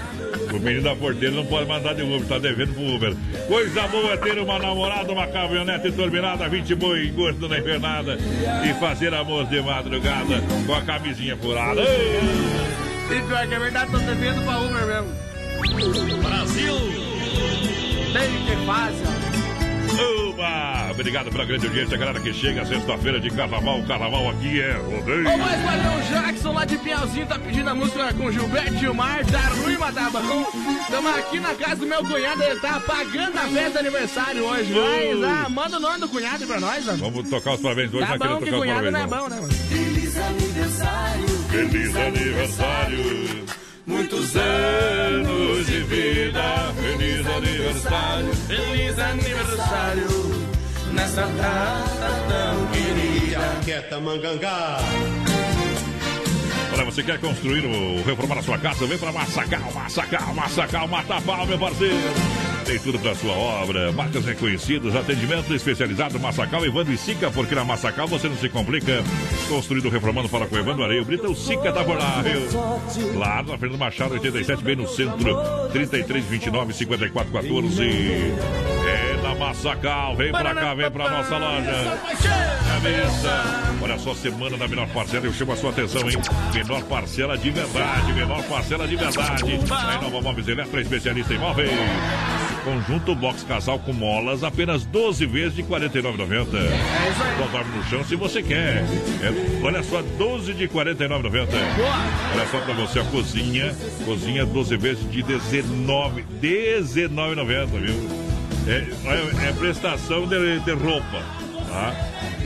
[0.53, 3.15] O menino da porteira não pode mandar de Uber, tá devendo pro Uber.
[3.47, 8.17] Coisa boa é ter uma namorada, uma caminhonete turbinada, 20 boi, gosto na invernada
[8.65, 11.83] e fazer amor de madrugada com a camisinha furada.
[11.83, 16.23] E pior que é verdade, tô devendo pra Uber mesmo.
[16.23, 16.75] Brasil!
[18.13, 19.34] Tem que fácil.
[20.95, 23.81] Obrigado pela grande audiência, galera que chega sexta-feira de carnaval.
[23.81, 25.29] O carnaval aqui é rodeio.
[25.29, 29.41] O mais padrão Jackson lá de Piauzinho tá pedindo a música com Gilberto Gilmar, da
[29.41, 30.47] Ruima da Bom.
[30.83, 34.73] Estamos aqui na casa do meu cunhado, ele tá pagando a festa de aniversário hoje.
[34.73, 36.99] Mas, ah, manda o nome do cunhado pra nós, mano.
[36.99, 39.53] Vamos tocar os parabéns hoje, Tá bom que cunhado não é bom, né, mano?
[39.53, 43.45] Feliz aniversário, Feliz aniversário,
[43.85, 46.73] muitos anos de vida.
[46.81, 48.35] Feliz aniversário.
[48.47, 50.34] Feliz aniversário
[50.95, 53.41] nessa data tão querida.
[53.65, 54.79] Quieta, mangangá.
[56.73, 58.87] Olha, você quer construir ou reformar a sua casa?
[58.87, 61.97] Vem para Massacal, Massacal, Massacal, Mata Pau, meu parceiro.
[62.65, 67.63] Tem tudo para sua obra, marcas reconhecidas, atendimento especializado Massacal, Evandro e Sica, porque na
[67.63, 69.05] Massacal você não se complica.
[69.49, 73.19] Construído, reformando para com Evandro Areio, Brita, o Sica da viu?
[73.19, 78.74] Lá na Fernando Machado, 87, bem no centro, 33, 29, 54, 14.
[79.55, 81.99] É Massacal, vem pra cá, vem pra nossa loja.
[82.67, 83.77] Cabeça.
[83.81, 86.17] Olha só, semana da menor parcela, eu chamo a sua atenção, hein?
[86.53, 89.45] Menor parcela de verdade, menor parcela de verdade.
[89.71, 91.71] A Nova Móveis Eletro, especialista em móveis.
[92.65, 96.47] Conjunto box casal com molas, apenas 12 vezes de R$ 49,90.
[97.39, 98.83] Só dorme no chão se você quer.
[99.23, 101.49] É, olha só, 12 de R$ 49,90.
[102.33, 103.75] Olha só pra você a cozinha.
[104.05, 108.24] Cozinha 12 vezes de 19 19,90, viu?
[108.67, 111.23] É, é, é prestação de, de roupa,
[111.75, 111.93] tá?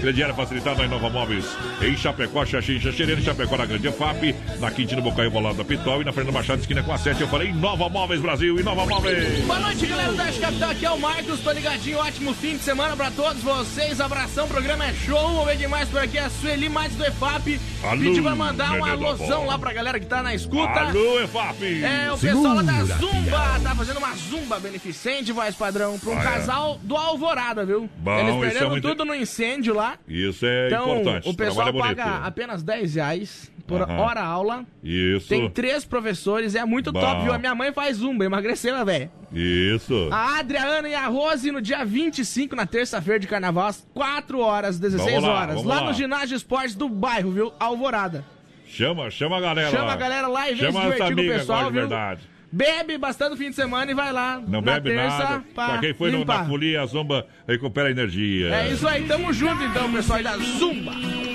[0.01, 1.45] Crediário facilitado na Inova Móveis
[1.83, 6.05] em Chapecó, Xaxim, Xaxerena, Chapecó na Grande FAP, na Quintino Bocaio Bolado da Pitol e
[6.05, 7.21] na Fernanda Machado, esquina com a 7.
[7.21, 9.45] Eu falei Inova Móveis Brasil, Inova Móveis.
[9.45, 10.71] Boa noite, galera da Capital.
[10.71, 11.99] Aqui é o Marcos, tô ligadinho.
[11.99, 14.01] Ótimo fim de semana pra todos vocês.
[14.01, 15.19] Abração, o programa é show.
[15.29, 16.17] Vamos ver quem mais por aqui.
[16.19, 17.61] A Sueli mais do EFAP.
[17.83, 20.81] Alô, Pediu pra mandar um da alôzão lá pra galera que tá na escuta.
[20.81, 21.83] Alô, EFAP.
[21.85, 26.19] É, o pessoal lá da Zumba tá fazendo uma Zumba beneficente, voz padrão, pra um
[26.19, 26.25] Ah, é.
[26.25, 27.89] casal do Alvorada, viu?
[27.99, 29.99] Bom, Eles isso é tudo no incêndio lá.
[30.09, 31.29] Isso é Então, importante.
[31.29, 32.25] o pessoal é paga bonito.
[32.27, 33.99] apenas 10 reais por Aham.
[33.99, 34.65] hora aula.
[34.83, 35.29] Isso.
[35.29, 37.33] Tem três professores, é muito top, viu?
[37.35, 39.11] A minha mãe faz Zumba, emagreceu, né, velho?
[39.33, 40.09] Isso.
[40.11, 44.79] A Adriana e a Rose no dia 25, na terça-feira de carnaval, às 4 horas,
[44.79, 45.65] 16 Vamos lá, horas.
[45.65, 45.87] lá lá.
[45.89, 47.53] no ginásio esportes do bairro, viu?
[47.61, 48.25] Alvorada.
[48.67, 49.71] Chama, chama a galera.
[49.71, 51.81] Chama a galera lá e vem Chama se divertir com o pessoal, viu?
[51.81, 52.21] verdade.
[52.51, 55.45] Bebe bastante no fim de semana e vai lá Não na bebe terça nada.
[55.55, 58.55] pra, Pra quem foi no, na folia, a zomba recupera energia.
[58.55, 60.93] É isso aí, tamo junto então, pessoal da Zumba.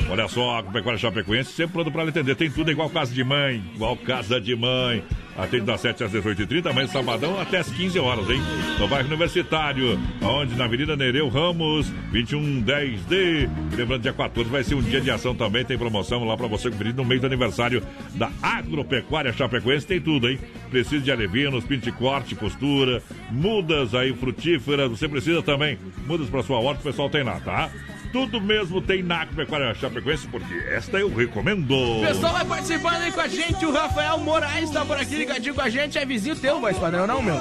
[0.09, 2.35] Olha só, a Pecuária Chapecoense sempre pronto para lhe atender.
[2.35, 5.03] Tem tudo igual casa de mãe, igual casa de mãe.
[5.35, 8.39] Atende das 7 às 18h30, amanhã sabadão até às 15 horas, hein?
[8.79, 13.49] No bairro Universitário, onde na Avenida Nereu Ramos, 2110D.
[13.75, 15.65] Lembrando, dia 14 vai ser um dia de ação também.
[15.65, 17.81] Tem promoção lá para você conferir no mês do aniversário
[18.13, 19.87] da Agropecuária Chapecoense.
[19.87, 20.37] Tem tudo, hein?
[20.69, 23.01] Precisa de alevinos, pinte corte, costura,
[23.31, 24.89] mudas aí frutíferas.
[24.91, 27.71] Você precisa também mudas para sua horta, o pessoal tem lá, tá?
[28.13, 31.73] Tudo mesmo tem na Agropecuária Chapecoense, porque esta eu recomendo.
[31.73, 35.55] O pessoal vai participando aí com a gente, o Rafael Moraes tá por aqui ligadinho
[35.55, 37.37] com a gente, é vizinho teu, voz padrão, não, meu?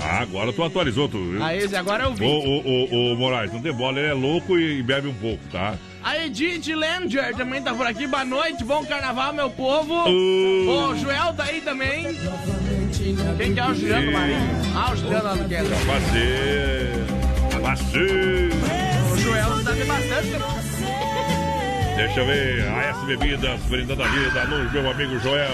[0.00, 1.42] Ah, agora tu atualizou, tu viu?
[1.42, 2.24] Aí, Zé, agora eu vi.
[2.24, 5.42] Ô, ô, ô, ô, Moraes, não tem bola, ele é louco e bebe um pouco,
[5.50, 5.74] tá?
[6.04, 8.06] A Edith Langer também tá por aqui.
[8.06, 10.08] Boa noite, bom carnaval, meu povo.
[10.08, 10.90] Uh.
[10.90, 12.04] O Joel tá aí também.
[13.36, 14.38] Quem que é o Juliano Marinho?
[14.76, 15.48] Ah, o Juliano lá no.
[15.48, 17.04] Fazer.
[17.60, 19.03] Fazer.
[19.34, 20.28] Joel tá bastante.
[21.96, 22.68] Deixa eu ver.
[22.68, 24.42] AS Bebidas, brindando a vida.
[24.42, 25.50] Alô, meu amigo Joel.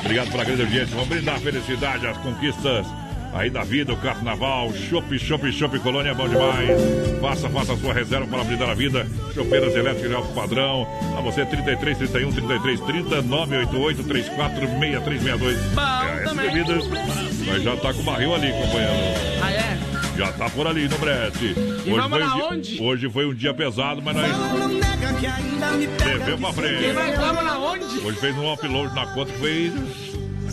[0.00, 0.94] Obrigado pela grande audiência.
[0.94, 2.86] Vamos brindar a felicidade, as conquistas
[3.34, 6.68] aí da vida, o carnaval, chopp, chopp, chopp, colônia é bom demais.
[7.20, 9.06] Faça, faça a sua reserva para brindar a vida.
[9.34, 10.86] Chopeiras elétricas de alto padrão.
[11.16, 15.58] A você 33 31 33 30 988 34 6362.
[15.72, 16.52] Bom, é, essa também.
[16.52, 16.78] bebida,
[17.46, 18.92] mas já tá com o barril ali, companheiro.
[19.42, 19.91] Ah, é?
[20.22, 21.46] Já tá por ali no brete.
[21.46, 22.82] E Hoje vamos foi, lá um dia, onde?
[22.82, 24.26] hoje foi um dia pesado, mas nós
[26.04, 26.92] levemos pra E frente.
[26.92, 27.98] nós vamos na onde?
[28.06, 29.72] Hoje fez um upload na conta que foi.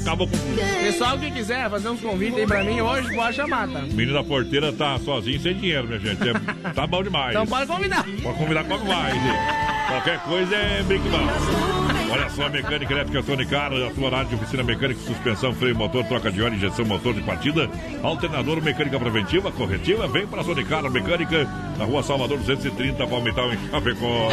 [0.02, 0.56] Acabou com tudo.
[0.82, 3.80] Pessoal que quiser fazer uns convites aí pra mim hoje, pode chamar, tá?
[3.80, 6.22] O menino da porteira tá sozinho, sem dinheiro, minha gente.
[6.28, 7.32] É- tá bom demais.
[7.32, 8.04] Então pode convidar.
[8.24, 9.12] Pode convidar como vai.
[9.88, 11.10] Qualquer coisa é brinque.
[12.11, 16.03] Olha só, a mecânica elétrica Sonicar, a sua área de oficina mecânica, suspensão, freio motor,
[16.06, 17.69] troca de óleo, injeção motor de partida,
[18.02, 23.53] alternador, mecânica preventiva, corretiva, vem para a Sonicar, a mecânica, na rua Salvador 230, Palmital,
[23.53, 24.30] em Chapecó.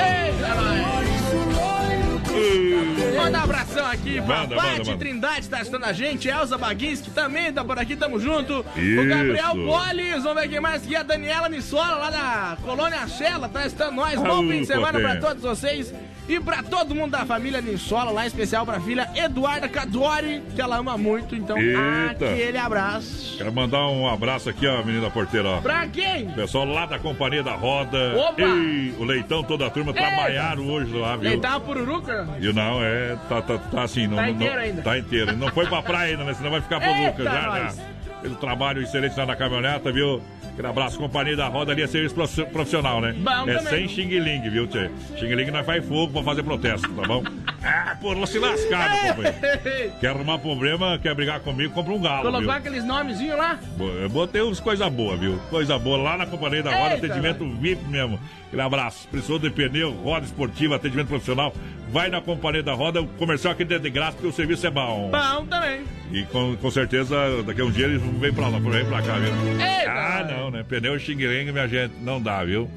[3.16, 4.96] Manda um abração aqui pra Paty.
[4.96, 6.28] Trindade, tá assistindo a gente.
[6.28, 8.64] Elza Baguinski também tá por aqui, tamo junto.
[8.76, 9.08] O Isso.
[9.08, 10.96] Gabriel Polis, vamos ver quem mais aqui.
[10.96, 14.20] A Daniela Nissola, lá da Colônia Chela, tá assistindo nós.
[14.20, 15.92] Bom fim de semana pra todos vocês.
[16.28, 20.76] E pra todo mundo da família Nissola, lá especial pra filha Eduarda Cadori, que ela
[20.76, 21.36] ama muito.
[21.36, 22.30] Então, Eita.
[22.32, 23.36] aquele abraço.
[23.38, 25.60] Quero mandar um abraço aqui, ó, menina porteira, ó.
[25.60, 26.28] Pra quem?
[26.30, 28.16] Pessoal lá da Companhia da Roda.
[28.16, 28.42] Opa!
[28.42, 31.40] Ei, o Leitão, toda a turma, trabalharam hoje lá, viu?
[31.40, 32.25] Tá pururuca?
[32.40, 34.82] E não, é, tá, tá, tá assim, não, Tá não- inteiro ainda.
[34.82, 35.36] Tá inteiro.
[35.36, 36.34] Não foi pra praia ainda, né?
[36.34, 37.46] Senão vai ficar pro Eita, Lucas já, já.
[37.64, 37.80] nós.
[38.22, 40.20] Pelo trabalho excelente lá na caminhoneta, viu?
[40.56, 43.14] Aquele abraço, companhia da roda ali é serviço profi- profissional, né?
[43.18, 43.86] Bom é também.
[43.86, 44.90] sem xing-ling, viu, Tchê?
[45.18, 47.22] Xing-ling nós faz fogo pra fazer protesto, tá bom?
[47.62, 49.92] ah, pô, se lascado, companheiro.
[50.00, 52.50] Quer arrumar problema, quer brigar comigo, compra um galo, Colocou viu?
[52.52, 53.58] aqueles nomezinhos lá?
[54.00, 55.38] Eu botei uns coisa boa, viu?
[55.50, 58.18] Coisa boa lá na Companhia da Roda, Eita, atendimento VIP mesmo.
[58.46, 59.06] Aquele abraço.
[59.08, 61.52] Precisou de pneu, roda esportiva, atendimento profissional.
[61.90, 64.70] Vai na Companhia da Roda, o comercial aqui é de graça, porque o serviço é
[64.70, 65.10] bom.
[65.10, 65.80] Bom também.
[66.12, 69.14] E com, com certeza, daqui a um dia eles vêm pra lá, vêm pra cá,
[69.18, 69.32] viu?
[69.60, 69.90] Eita.
[69.90, 70.64] Ah, não, né?
[70.68, 72.70] Pneu xing-ling, minha gente, não dá, viu?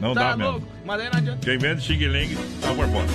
[0.00, 0.52] Não Tá dá mesmo.
[0.52, 1.38] louco, mas aí não adianta.
[1.44, 3.06] Quem vende xing-ling, tá por fora.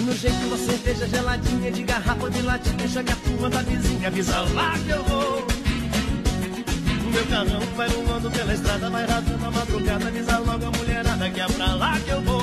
[0.00, 4.08] No jeito uma cerveja geladinha de garrafa ou de latinha, chame a turma da vizinha,
[4.08, 5.46] avisa lá que eu vou.
[7.06, 11.30] O meu carrão vai voando pela estrada, vai rasgando a madrugada, avisa logo a mulherada
[11.30, 12.42] que é pra lá que eu vou.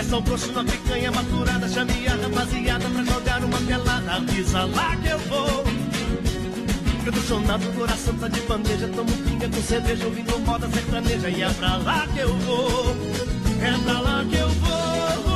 [0.00, 4.96] Conheça o coxo na picanha maturada, chame a rapaziada pra jogar uma pelada, avisa lá
[4.96, 5.64] que eu vou.
[7.28, 11.50] Chonado, o coração tá de bandeja, tomo pinga com cerveja, ouvindo moda sertaneja, e é
[11.50, 12.96] pra lá que eu vou.
[13.60, 15.29] É pra lá que eu vou,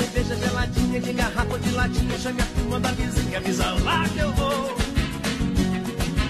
[0.00, 2.18] cerveja geladinha de garrafa de latinha.
[2.18, 4.76] Chame a turma da vizinha, avisa lá que eu vou.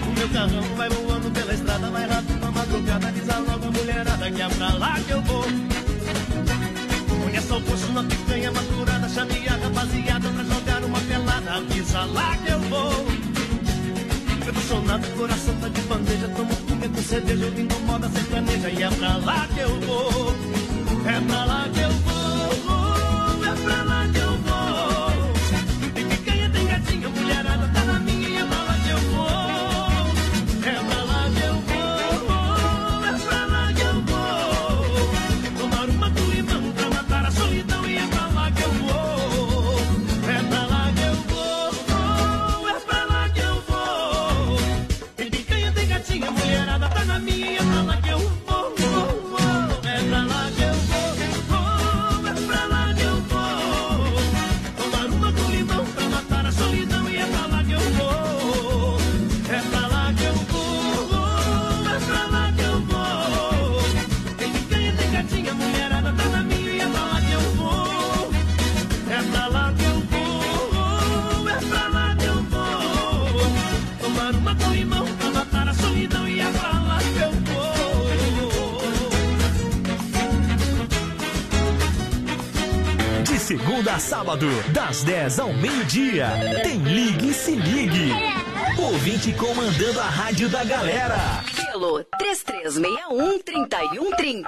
[0.07, 3.07] O meu carrão vai voando pela estrada, vai rápido na madrugada.
[3.07, 5.45] Avisa logo a mulherada que é pra lá que eu vou.
[7.23, 9.09] Conheça o poço na picanha maturada.
[9.09, 11.51] Chame a rapaziada pra jogar uma pelada.
[11.53, 13.05] Avisa lá que eu vou.
[14.45, 16.27] Eu tô sonado, o coração tá de bandeja.
[16.35, 18.69] Tomo pinga com cerveja, ouvindo moda sertaneja.
[18.69, 20.35] E é pra lá que eu vou.
[21.05, 22.10] É pra lá que eu vou,
[23.63, 24.30] pra
[84.41, 86.27] sábado, das 10 ao meio-dia,
[86.63, 88.11] tem Ligue e Se Ligue.
[88.77, 91.43] Ouvinte comandando a rádio da galera.
[91.55, 94.45] pelo 3361-3130.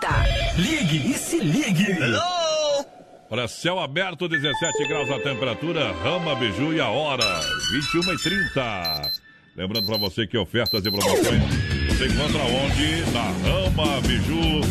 [0.58, 1.92] Ligue e se ligue.
[1.92, 2.84] Hello!
[3.30, 7.40] Olha, céu aberto, 17 graus a temperatura, Rama Biju e a hora,
[7.72, 9.12] 21 e 30.
[9.56, 11.44] Lembrando para você que ofertas e promoções
[11.88, 13.04] você encontra onde?
[13.12, 14.62] Na Rama Biju,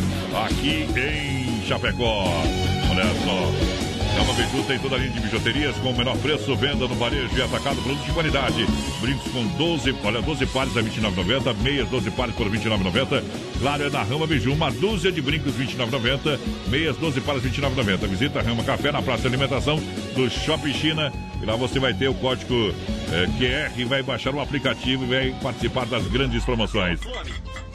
[0.44, 2.24] aqui em Chapecó.
[2.90, 3.81] Olha só.
[4.16, 7.36] Cama Biju tem toda a linha de bijuterias com o menor preço, venda no varejo
[7.36, 8.66] e atacado, produto de qualidade.
[9.00, 13.22] Brincos com 12, olha, 12 pares a 29,90, meias 12 pares por 29,90.
[13.60, 18.06] Claro, é na Rama Biju, uma dúzia de brincos 29,90, meias 12 pares 29,90.
[18.08, 19.76] Visita a Rama Café na Praça de Alimentação
[20.14, 21.12] do Shopping China.
[21.42, 22.72] E lá você vai ter o código
[23.12, 27.00] é, QR e vai baixar o aplicativo e vai participar das grandes promoções.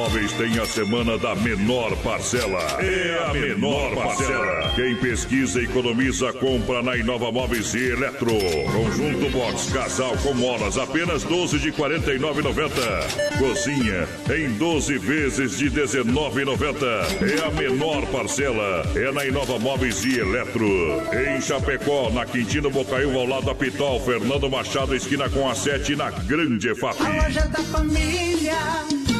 [0.00, 2.58] Móveis tem a semana da menor parcela.
[2.80, 4.72] É a menor parcela.
[4.74, 8.32] Quem pesquisa, economiza, compra na Inova Móveis e Eletro.
[8.72, 13.38] Conjunto box casal com molas, apenas 12 de 49,90.
[13.38, 16.82] Cozinha em 12 vezes de 19,90.
[17.20, 18.82] É a menor parcela.
[18.96, 20.66] É na Inova Móveis e Eletro.
[21.12, 25.94] Em Chapecó, na Quintino Bocaiúva, ao lado da Pitol, Fernando Machado, esquina com a 7
[25.94, 26.96] na Grande EFAP.
[27.02, 29.19] A loja da família.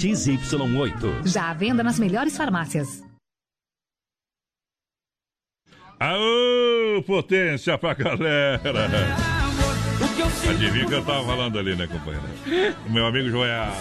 [1.25, 3.03] Já à venda nas melhores farmácias.
[5.99, 8.59] Aô, potência pra galera!
[10.49, 12.25] Adivinha o que eu tava falando ali, né, companheiro?
[12.87, 13.71] O meu amigo Joel.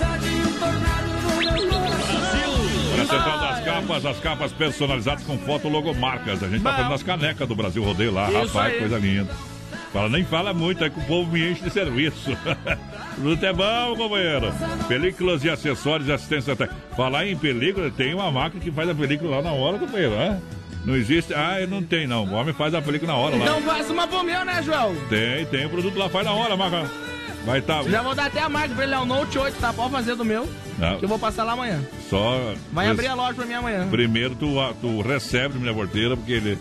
[3.06, 6.42] Central das Capas, as capas personalizadas com foto logomarcas.
[6.42, 8.78] A gente tá fazendo as canecas do Brasil Rodeio lá, Isso rapaz, aí.
[8.78, 9.32] coisa linda.
[9.90, 12.30] Fala, nem fala muito, aí que o povo me enche de serviço.
[13.16, 14.52] Tudo é bom, companheiro.
[14.88, 16.80] Películas e acessórios e assistência técnica.
[16.96, 20.40] Falar em película, tem uma máquina que faz a película lá na hora, companheiro, né?
[20.84, 21.34] Não existe.
[21.34, 22.24] Ah, não tem não.
[22.24, 23.42] O homem faz a película na hora lá.
[23.44, 24.94] Então faz uma pro meu, né, Joel?
[25.10, 25.66] Tem, tem.
[25.66, 26.90] O produto lá faz na hora, marca.
[27.44, 27.82] Vai estar.
[27.84, 29.72] Já vou dar até a marca pra ele, é o Note 8, tá?
[29.72, 30.98] Pode fazer do meu, Não.
[30.98, 31.80] que eu vou passar lá amanhã.
[32.08, 32.54] Só.
[32.72, 33.88] Vai abrir a loja pra mim amanhã.
[33.90, 36.58] Primeiro tu, tu recebe minha porteira, porque ele,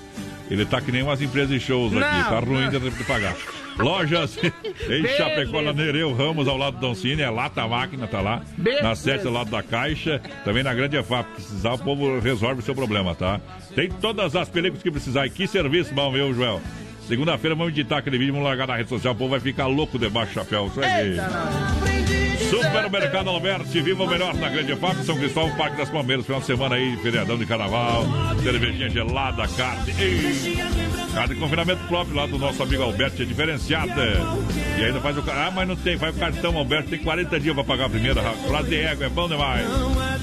[0.50, 2.80] ele tá que nem umas empresas de shows aqui, Não, tá ruim não.
[2.80, 3.36] de pagar.
[3.80, 4.52] Lojas em
[4.88, 5.18] Beleza.
[5.18, 8.42] Chapecó, na Nereu Ramos, ao lado do Doncini, é Lata Máquina, tá lá.
[8.58, 8.84] Beleza.
[8.84, 10.22] Na 7, ao lado da Caixa.
[10.44, 11.28] Também na Grande EFAP.
[11.34, 13.40] Precisar, o povo resolve o seu problema, tá?
[13.76, 15.26] Tem todas as películas que precisar.
[15.26, 16.62] E que serviço bom, meu, Joel?
[17.08, 19.14] Segunda-feira vamos editar aquele vídeo, vamos largar na rede social.
[19.14, 20.68] O povo vai ficar louco debaixo do chapéu.
[20.68, 21.18] Isso aí.
[22.50, 26.48] Supermercado Alberti, viva o melhor na Grande FAP, São Cristóvão, Parque das Palmeiras, final de
[26.48, 28.06] semana aí, feriadão de carnaval,
[28.42, 29.94] cervejinha gelada, carne.
[30.00, 30.89] Ei.
[31.14, 34.18] Casa de confinamento próprio lá do nosso amigo Alberto, é diferenciada.
[34.78, 35.24] E ainda faz o.
[35.30, 38.22] Ah, mas não tem, faz o cartão Alberto, tem 40 dias pra pagar a primeira.
[38.64, 39.66] De égua, é bom demais.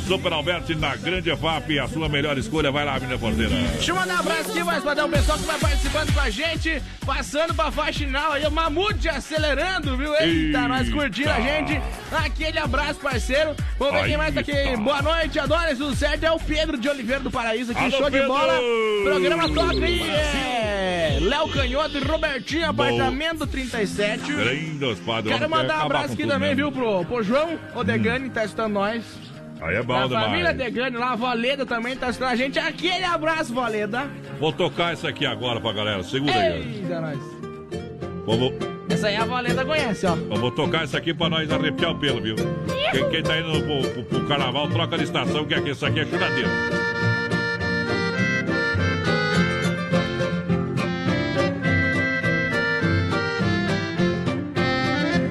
[0.06, 2.70] Super Alberto na Grande EFAP, a sua melhor escolha.
[2.70, 3.50] Vai lá, menina porteira.
[3.50, 6.30] Deixa eu mandar um abraço aqui, mais para um pessoal que vai participando com a
[6.30, 10.12] gente, passando pra faxinal aí, o Mamute acelerando, viu?
[10.14, 10.68] Eita, Eita.
[10.68, 11.82] nós curtindo a gente.
[12.12, 13.56] Aquele abraço, parceiro.
[13.78, 14.76] Vamos ver Ai, quem mais tá aqui.
[14.76, 16.22] Boa noite, Adonis, tudo certo?
[16.22, 18.20] É o Pedro de Oliveira do Paraíso aqui, Alô, show Pedro.
[18.20, 18.60] de bola.
[19.02, 24.32] Programa top é Léo Canhoto e Robertinho, apartamento 37.
[24.32, 25.36] Grandos, padrão.
[25.36, 26.70] Quero mandar um abraço aqui também, mesmo.
[26.70, 28.30] viu, pro, pro João Odegani, hum.
[28.30, 29.02] tá estando nós.
[29.60, 30.26] Aí é bom a demais.
[30.26, 32.58] família Degani lá, a Valeda também tá assistindo a gente.
[32.58, 34.06] Aquele abraço, Valeda.
[34.38, 36.02] Vou tocar isso aqui agora pra galera.
[36.02, 36.82] Segura aí.
[36.82, 37.18] Eita, nós.
[38.26, 38.52] Vamos.
[38.88, 40.14] Essa aí a Valeda conhece, ó.
[40.14, 42.36] Eu vou tocar isso aqui pra nós arrepiar o pelo, viu?
[42.92, 46.00] Quem, quem tá indo pro, pro, pro, carnaval, troca de estação, que aqui, isso aqui
[46.00, 46.48] é churadeiro.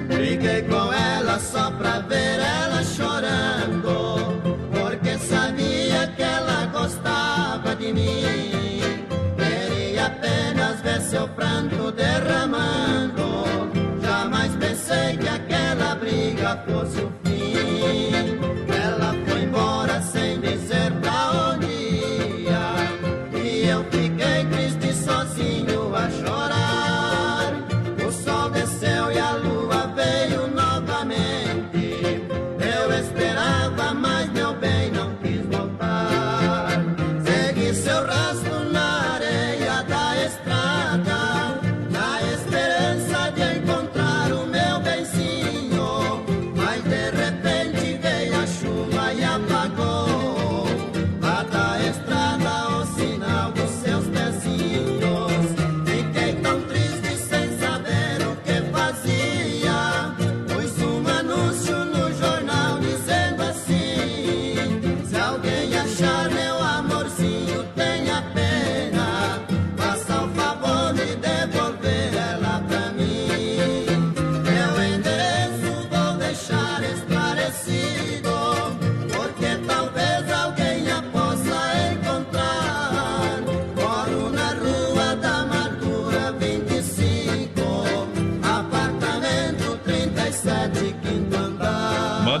[0.08, 2.55] Briguei com ela só pra ver ela
[11.16, 13.44] seu pranto derramando.
[14.02, 17.05] Jamais pensei que aquela briga fosse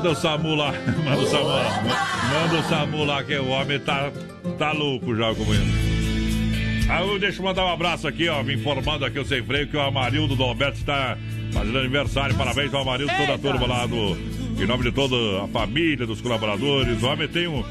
[0.06, 0.72] Manda o Samu lá,
[1.04, 1.82] manda o Samu lá.
[2.30, 4.12] Manda o Samu lá, que o homem tá,
[4.56, 5.66] tá louco já comendo.
[6.88, 9.76] Ah, deixa eu mandar um abraço aqui, ó, me informando aqui, eu sei freio, que
[9.76, 11.18] o Amarildo do Alberto está
[11.52, 12.36] fazendo aniversário.
[12.36, 14.16] Parabéns ao Amarildo, toda a turma lá do.
[14.62, 17.02] Em nome de toda a família, dos colaboradores.
[17.02, 17.64] O homem tem um.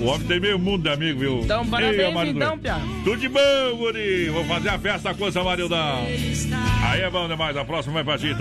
[0.00, 1.40] O homem tem meio mundo de amigo, viu?
[1.40, 2.38] Então, Ei, parabéns, Amarildo.
[2.38, 2.78] então, Pia.
[3.04, 4.30] Tudo de bom, Guri!
[4.30, 6.06] Vou fazer a festa com esse Amarildão.
[6.84, 8.34] Aí é bom demais, a próxima vai pra ti,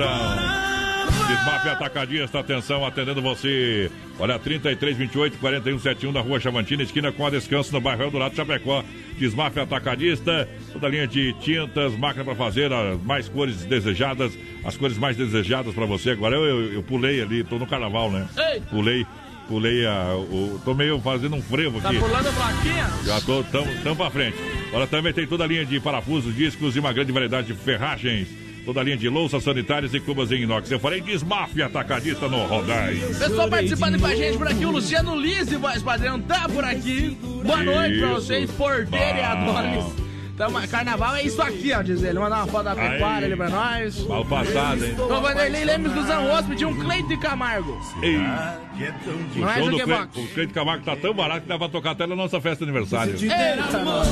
[1.31, 1.43] então.
[1.45, 3.89] Desmaf Atacadista, atenção, atendendo você.
[4.19, 8.35] Olha, 33, 28, 41, 71 da rua Chavantina, esquina com a descanso no bairro Eldorado,
[8.35, 8.83] Chapecó.
[9.17, 14.97] Desmaf Atacadista, toda linha de tintas, máquina para fazer as mais cores desejadas, as cores
[14.97, 16.11] mais desejadas para você.
[16.11, 18.27] Agora eu, eu, eu pulei ali, tô no carnaval, né?
[18.53, 18.61] Ei.
[18.69, 19.05] Pulei,
[19.47, 20.15] pulei a.
[20.15, 21.99] O, tô meio fazendo um frevo Tá aqui.
[21.99, 22.89] pulando a plaquinha?
[23.05, 24.37] Já tô tão, tão pra frente.
[24.73, 28.27] Olha, também tem toda a linha de parafusos, discos e uma grande variedade de ferragens.
[28.65, 30.69] Toda a linha de louças sanitárias e cubas em inox.
[30.69, 32.95] Eu falei desmafia atacadista no Rodai.
[33.17, 37.17] Pessoal participando com a gente por aqui, o Luciano Lise, voz padrão, tá por aqui.
[37.43, 39.21] Boa noite pra vocês, porteiro e.
[39.21, 40.11] Adonis.
[40.38, 42.17] Tamo, carnaval é isso aqui, ó, diz ele.
[42.17, 44.07] Mandar uma foto da pecuária ali pra nós.
[44.07, 44.95] Mal passado, hein?
[44.97, 47.79] Ô, Vanderlei Lemes do Zanrosso pediu um Cleito de Camargo.
[48.01, 48.17] Ei.
[48.17, 49.79] O show do.
[49.79, 52.63] Cleito, o Cleito Camargo tá tão barato que dá pra tocar até na nossa festa
[52.65, 53.13] de aniversário.
[53.13, 54.11] Eita, mano.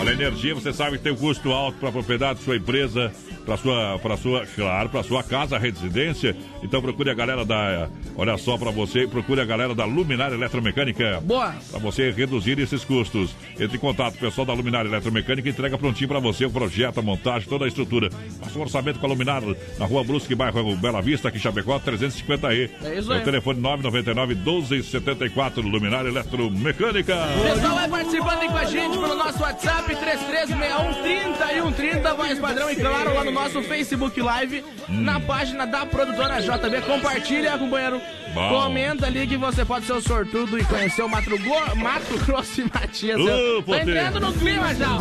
[0.00, 3.12] Olha, energia, você sabe que tem um custo alto para a propriedade da sua empresa,
[3.44, 6.36] para sua, para sua, claro, para sua casa, residência.
[6.62, 11.20] Então procure a galera da, olha só para você, procure a galera da Luminária Eletromecânica.
[11.22, 11.54] Boa.
[11.70, 13.34] Para você reduzir esses custos.
[13.58, 17.02] Entre em contato, o pessoal da Luminária Eletromecânica entrega prontinho para você o projeto, a
[17.02, 18.10] montagem, toda a estrutura.
[18.40, 21.78] Faça um orçamento com a Luminária na Rua Brusque, bairro Bela Vista, aqui em Chapecó,
[21.80, 22.70] 350E.
[22.84, 23.22] É isso É aí.
[23.22, 27.16] o telefone 999 1274 Luminária Eletromecânica.
[27.42, 32.38] Pessoal vai participando aí com a gente pelo nosso WhatsApp 3361 30 e 130, voz
[32.38, 36.82] padrão e claro lá no nosso Facebook Live, na página da produtora JB.
[36.86, 38.00] Compartilha, companheiro.
[38.34, 38.48] Bom.
[38.48, 41.76] Comenta ali que você pode ser o sortudo e conhecer o Mato, Go...
[41.76, 43.20] Mato Grosso e Matias.
[43.20, 44.98] Uh, tá entrando no clima já.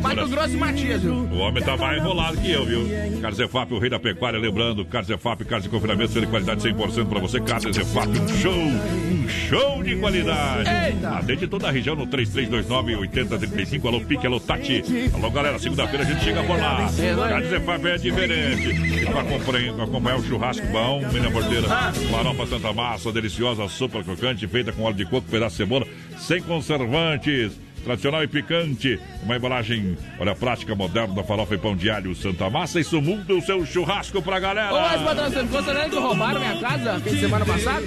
[0.00, 1.14] Mato Grosso e Matias, viu?
[1.14, 2.88] O homem tá mais enrolado que eu, viu?
[3.20, 7.06] Carlos Efap, o rei da pecuária, lembrando, Carlos Efap, carne de confinamento, de qualidade 100%
[7.06, 7.40] pra você.
[7.40, 10.70] Carlos Efap, um show, um show de qualidade.
[10.86, 11.08] Eita.
[11.18, 13.86] Atende toda a região no 3329-8035.
[13.86, 14.84] Alô, Pique, alô, Tati.
[15.12, 16.88] Alô, galera, segunda-feira a gente chega por lá.
[17.28, 18.68] Carlos Efap é diferente.
[19.02, 21.92] E pra acompanhar, pra acompanhar o churrasco bom, menina porteira, ah.
[22.10, 25.86] farofa Santa Massa, deliciosa sopa crocante, feita com óleo de coco, pedaço de cebola,
[26.18, 29.00] sem conservantes tradicional e picante.
[29.22, 32.78] Uma embalagem, olha, prática moderna da farofa e pão de alho Santa Massa.
[32.78, 34.74] Isso muda o seu churrasco pra galera.
[34.74, 37.86] Ô, mas, patrão, você ficou sabendo que roubaram minha casa fim de semana passada?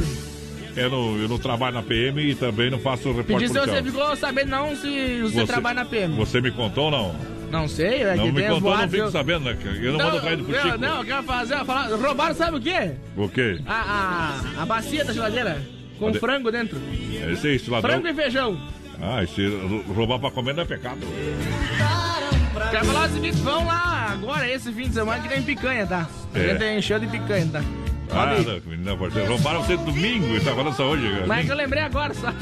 [0.75, 3.37] Eu não, eu não trabalho na PM e também não faço repórter.
[3.37, 6.15] Pedi se você ficou sabendo não se você, você, trabalha na PM.
[6.15, 7.34] Você me contou ou não?
[7.51, 9.11] Não sei, é Não me contou, boatos, não fico eu...
[9.11, 9.57] sabendo, né?
[9.63, 10.77] Eu não, não mando cair pro Chico.
[10.77, 12.91] Não, eu quero fazer, falar, roubaram sabe o quê?
[13.15, 13.59] O quê?
[13.65, 15.61] A, a, a bacia da geladeira,
[15.99, 16.79] com frango dentro.
[17.21, 17.91] É isso aí, ladrão.
[17.91, 18.61] Frango e feijão.
[19.01, 19.47] Ah, se
[19.93, 20.99] roubar pra comer não é pecado.
[22.71, 26.07] Quero falar o seguinte, vão lá agora, esse fim de semana, que tem picanha, tá?
[26.33, 26.49] A é.
[26.49, 27.61] gente encheu de picanha, tá?
[28.11, 28.93] Ah, não, menina,
[29.27, 31.23] roubaram você domingo e tá falando só hoje.
[31.27, 32.33] Mas é que eu lembrei agora só.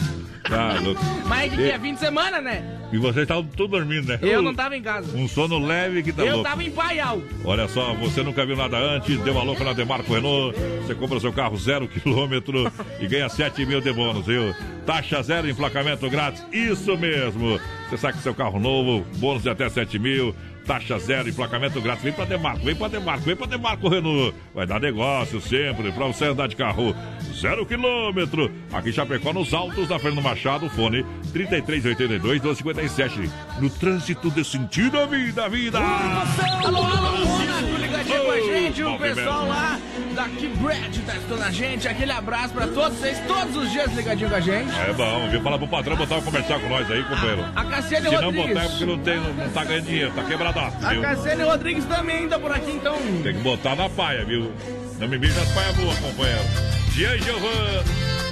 [0.47, 1.01] Tá, louco.
[1.25, 2.63] Mas é que é fim de semana, né?
[2.93, 4.19] E vocês estavam todos dormindo, né?
[4.21, 5.17] Eu não tava em casa.
[5.17, 6.49] Um sono leve que tá Eu louco.
[6.49, 7.19] tava em Paial.
[7.43, 10.55] Olha só, você nunca viu nada antes, deu a louca na Demarco Renault,
[10.85, 14.53] você compra seu carro zero quilômetro e ganha 7 mil de bônus, viu?
[14.85, 17.59] Taxa zero, emplacamento grátis, isso mesmo.
[17.89, 20.35] Você sabe que seu carro novo, bônus de até 7 mil,
[20.65, 22.03] taxa zero, emplacamento grátis.
[22.03, 24.35] Vem pra Demarco, vem pra Demarco, vem pra Demarco Renault.
[24.53, 26.95] Vai dar negócio sempre pra você andar de carro
[27.33, 28.51] zero quilômetro.
[28.71, 33.29] Aqui em Chapecó, nos altos da Fernando Machado, fone 3382 1257.
[33.59, 35.79] No trânsito de sentido a vida, vida.
[35.79, 39.79] Alô, alô, Mônaco, ligadinho com a gente, o pessoal lá
[40.13, 40.27] da
[40.61, 41.87] Brad tá escutando a gente.
[41.87, 44.71] Aquele abraço pra todos vocês, todos os dias ligadinho com a gente.
[44.79, 45.41] É bom, viu?
[45.41, 47.45] Fala pro patrão botar pra conversar com nós aí, companheiro.
[47.55, 48.21] A, Cassiane Se Rodrigues.
[48.21, 50.99] Se não botar é porque não, tem, não tá ganhando dinheiro, tá quebradaço, viu?
[50.99, 52.97] A Cassiane Rodrigues também tá por aqui, então.
[53.23, 54.51] Tem que botar na paia, viu?
[54.99, 56.43] Não me mija nas paias boas, companheiro.
[56.91, 57.83] Jean Giovan,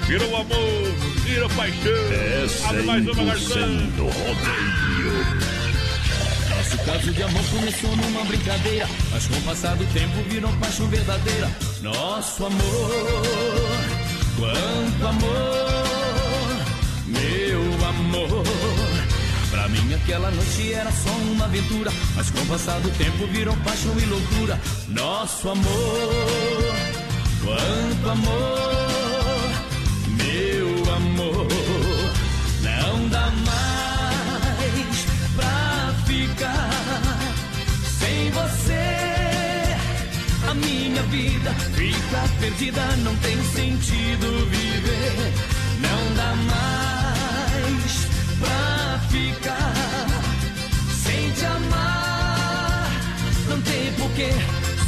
[0.05, 0.95] vira o amor,
[1.25, 1.91] vira paixão.
[1.91, 3.59] É Abre mais uma garçom.
[3.97, 5.60] rodeio.
[6.85, 11.49] Caso de amor começou numa brincadeira, mas com o passar do tempo virou paixão verdadeira.
[11.81, 13.23] Nosso amor,
[14.37, 16.65] quanto amor,
[17.07, 18.43] meu amor.
[19.51, 23.55] Pra mim aquela noite era só uma aventura, mas com o passar do tempo virou
[23.57, 24.59] paixão e loucura.
[24.87, 26.75] Nosso amor,
[27.43, 29.51] quanto amor,
[30.07, 31.47] meu amor.
[32.61, 35.05] Não dá mais
[35.35, 36.70] pra ficar
[40.51, 45.33] A minha vida fica perdida, não tem sentido viver.
[45.79, 48.07] Não dá mais
[48.37, 49.73] pra ficar
[51.05, 52.91] sem te amar.
[53.47, 54.31] Não tem porquê,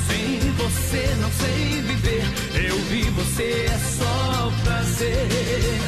[0.05, 2.25] sem você não sei viver.
[2.67, 5.79] Eu vi você é só prazer,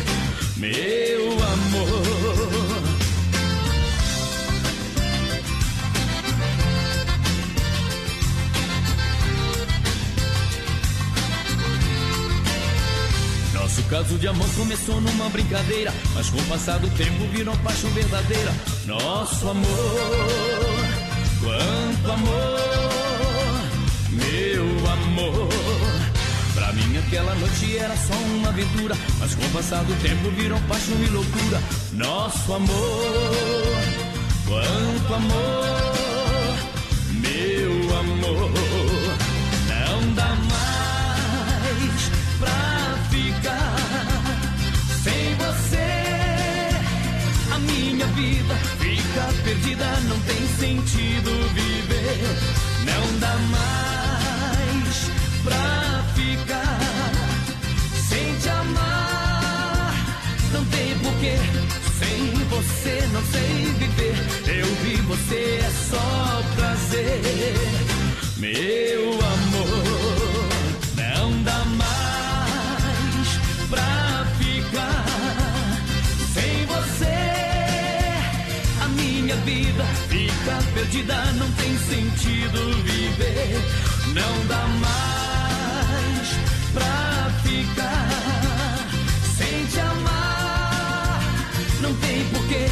[0.55, 2.54] meu amor.
[13.89, 18.53] Caso de amor começou numa brincadeira, mas com o passar do tempo virou paixão verdadeira.
[18.85, 19.65] Nosso amor,
[21.39, 23.61] quanto amor,
[24.11, 25.49] meu amor.
[26.53, 30.59] Pra mim aquela noite era só uma aventura, mas com o passar do tempo virou
[30.61, 31.61] paixão e loucura.
[31.93, 32.71] Nosso amor,
[34.47, 35.84] quanto amor,
[49.45, 52.19] perdida, não tem sentido viver.
[52.83, 55.11] Não dá mais
[55.43, 56.79] pra ficar
[58.09, 59.93] sem te amar.
[60.51, 61.37] Não tem porquê,
[61.99, 64.15] sem você não sei viver.
[64.59, 67.53] Eu vi você é só prazer,
[68.37, 69.24] meu amor.
[80.15, 83.59] fica perdida não tem sentido viver.
[84.13, 86.27] Não dá mais
[86.73, 88.87] pra ficar
[89.37, 91.19] sem te amar.
[91.81, 92.65] Não tem porquê.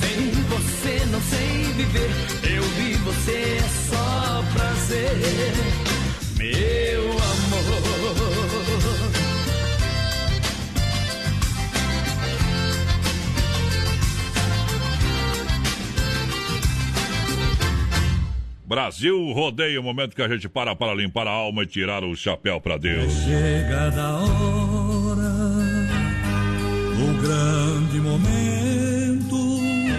[0.00, 2.10] Sem você não sei viver.
[2.54, 5.54] Eu vi você é só prazer.
[6.36, 7.13] Meu
[18.66, 22.16] Brasil rodeia o momento que a gente para para limpar a alma e tirar o
[22.16, 23.12] chapéu para Deus.
[23.12, 25.30] Chega da hora,
[26.98, 28.64] o grande momento.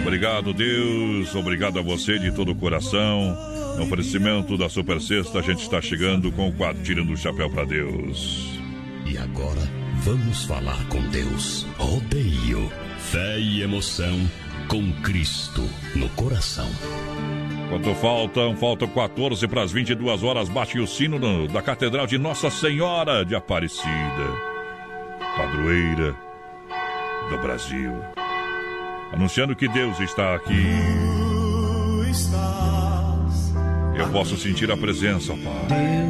[0.02, 1.34] Obrigado, Deus.
[1.34, 3.36] Obrigado a você de todo o coração.
[3.76, 7.50] No oferecimento da Super Sexta, a gente está chegando com o quadro Tirando o Chapéu
[7.50, 8.58] para Deus.
[9.04, 9.60] E agora,
[9.98, 11.66] vamos falar com Deus.
[11.76, 14.18] Rodeio, fé e emoção
[14.68, 15.62] com Cristo
[15.94, 16.68] no coração.
[17.68, 18.56] Quanto faltam?
[18.56, 20.48] Faltam 14 para as 22 horas.
[20.48, 23.88] Bate o sino no, da Catedral de Nossa Senhora de Aparecida,
[25.36, 26.14] padroeira
[27.28, 27.92] do Brasil.
[29.12, 30.66] Anunciando que Deus está aqui.
[33.98, 36.06] Eu posso sentir a presença, Pai.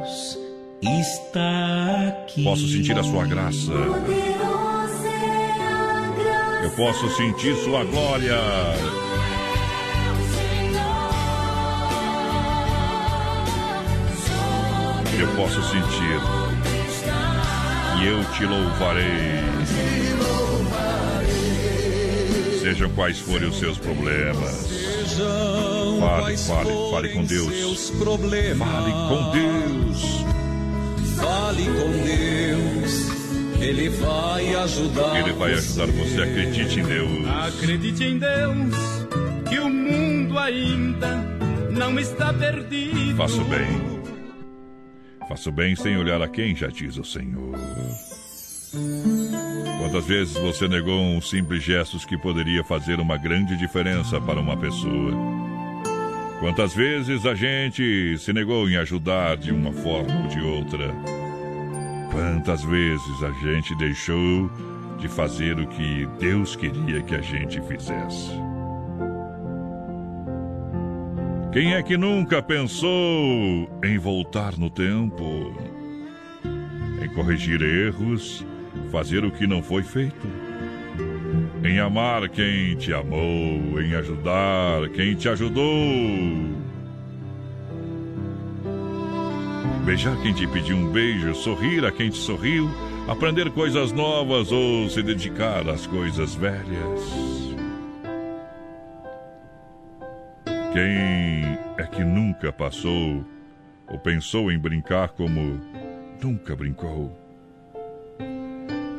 [0.00, 0.38] Deus
[0.82, 2.44] está aqui.
[2.44, 3.72] Posso sentir a sua graça.
[6.62, 8.36] Eu posso sentir sua glória.
[15.18, 16.20] Eu posso sentir.
[18.00, 19.42] E eu te louvarei.
[22.60, 24.68] Sejam quais forem os seus problemas.
[25.98, 27.90] Fale, fale, fale com Deus.
[27.90, 30.24] Fale com Deus.
[31.16, 33.08] Fale com Deus.
[33.60, 35.18] Ele vai ajudar.
[35.18, 36.22] Ele vai ajudar você.
[36.22, 37.28] Acredite em Deus.
[37.28, 38.74] Acredite em Deus
[39.48, 41.16] que o mundo ainda
[41.72, 43.16] não está perdido.
[43.16, 43.97] Faça o bem.
[45.28, 47.52] Faça o bem sem olhar a quem, já diz o Senhor.
[49.78, 54.56] Quantas vezes você negou um simples gestos que poderia fazer uma grande diferença para uma
[54.56, 55.12] pessoa?
[56.40, 60.94] Quantas vezes a gente se negou em ajudar de uma forma ou de outra?
[62.10, 64.50] Quantas vezes a gente deixou
[64.98, 68.30] de fazer o que Deus queria que a gente fizesse?
[71.50, 72.90] Quem é que nunca pensou
[73.82, 75.54] em voltar no tempo?
[77.02, 78.44] Em corrigir erros,
[78.92, 80.28] fazer o que não foi feito?
[81.64, 85.64] Em amar quem te amou, em ajudar quem te ajudou?
[89.86, 92.68] Beijar quem te pediu um beijo, sorrir a quem te sorriu,
[93.08, 97.37] aprender coisas novas ou se dedicar às coisas velhas?
[100.78, 103.24] Quem é que nunca passou
[103.88, 105.60] ou pensou em brincar como
[106.22, 107.18] nunca brincou?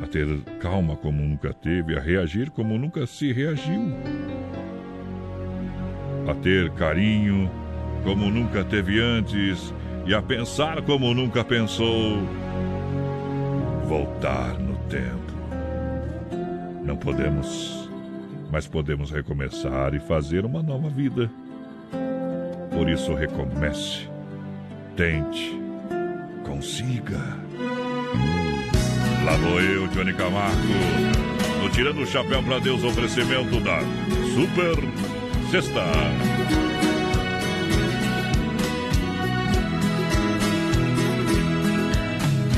[0.04, 0.28] A ter
[0.60, 3.94] calma como nunca teve, a reagir como nunca se reagiu.
[6.30, 7.50] A ter carinho
[8.04, 9.74] como nunca teve antes
[10.06, 12.18] e a pensar como nunca pensou.
[13.86, 15.34] Voltar no tempo.
[16.84, 17.90] Não podemos,
[18.52, 21.32] mas podemos recomeçar e fazer uma nova vida.
[22.72, 24.08] Por isso, recomece,
[24.96, 25.60] tente,
[26.46, 27.20] consiga.
[29.26, 30.56] Lá vou eu, Johnny Camargo,
[31.62, 33.80] no Tirando o Chapéu para Deus, oferecimento da
[34.34, 34.76] Super
[35.52, 35.84] Sexta.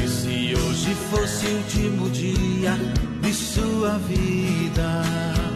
[0.03, 2.73] E se hoje fosse o último dia
[3.21, 5.51] de sua vida?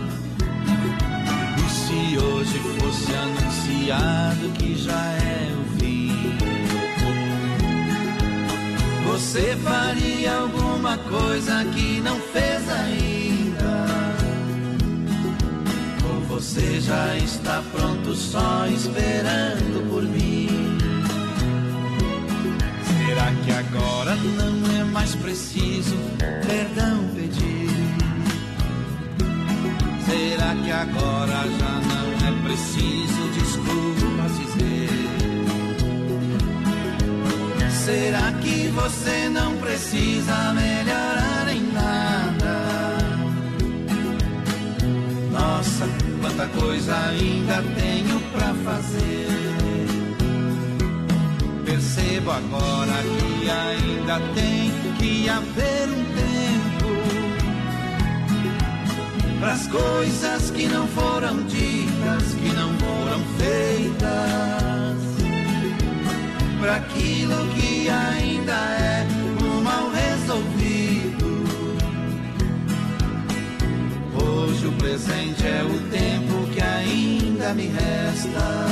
[1.96, 6.12] Se hoje fosse anunciado que já é o fim?
[9.08, 13.86] Você faria alguma coisa que não fez ainda?
[16.10, 20.50] Ou você já está pronto só esperando por mim?
[23.08, 25.96] Será que agora não é mais preciso
[26.46, 27.65] perdão pedir?
[30.06, 35.26] Será que agora já não é preciso desculpas dizer?
[37.86, 42.56] Será que você não precisa melhorar em nada?
[45.32, 45.88] Nossa,
[46.22, 49.28] quanta coisa ainda tenho pra fazer.
[51.66, 56.15] Percebo agora que ainda tem que haver um
[59.40, 64.98] para as coisas que não foram ditas, que não foram feitas,
[66.60, 69.08] para aquilo que ainda é
[69.44, 71.46] um mal resolvido.
[74.14, 78.66] Hoje o presente é o tempo que ainda me resta.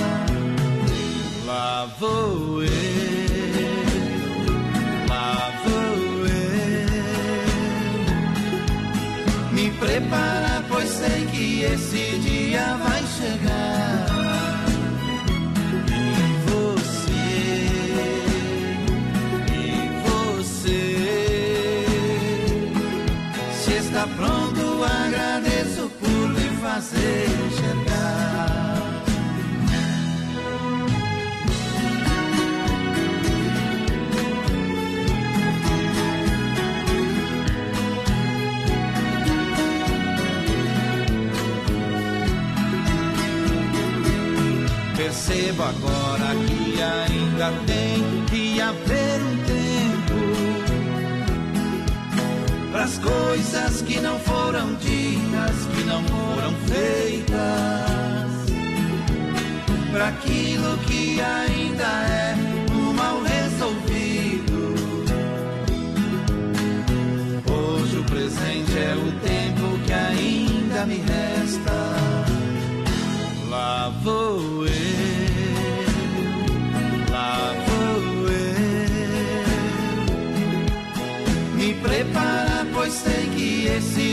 [1.46, 2.70] Lá vou eu,
[5.10, 6.34] lá vou eu,
[9.52, 10.53] me preparar,
[10.84, 14.06] pois sei que esse dia vai chegar.
[15.88, 16.02] E
[16.50, 17.24] você,
[19.54, 20.84] e você,
[23.54, 27.83] se está pronto, agradeço por me fazer chegar.
[45.14, 50.16] Percebo agora que ainda tem que haver um tempo
[52.72, 57.38] para as coisas que não foram ditas, que não foram feitas,
[59.92, 62.36] para aquilo que ainda é
[62.74, 64.74] um mal resolvido.
[67.52, 71.72] Hoje o presente é o tempo que ainda me resta.
[73.48, 74.53] Lá vou
[82.84, 84.13] pois sei que esse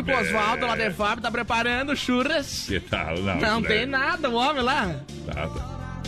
[0.00, 2.64] Aqui pro Oswaldo, lá de Fábio, tá preparando churras.
[2.66, 3.16] Que tal?
[3.18, 3.68] Não, Não né?
[3.68, 4.96] tem nada, o homem lá.
[5.26, 5.46] Tá,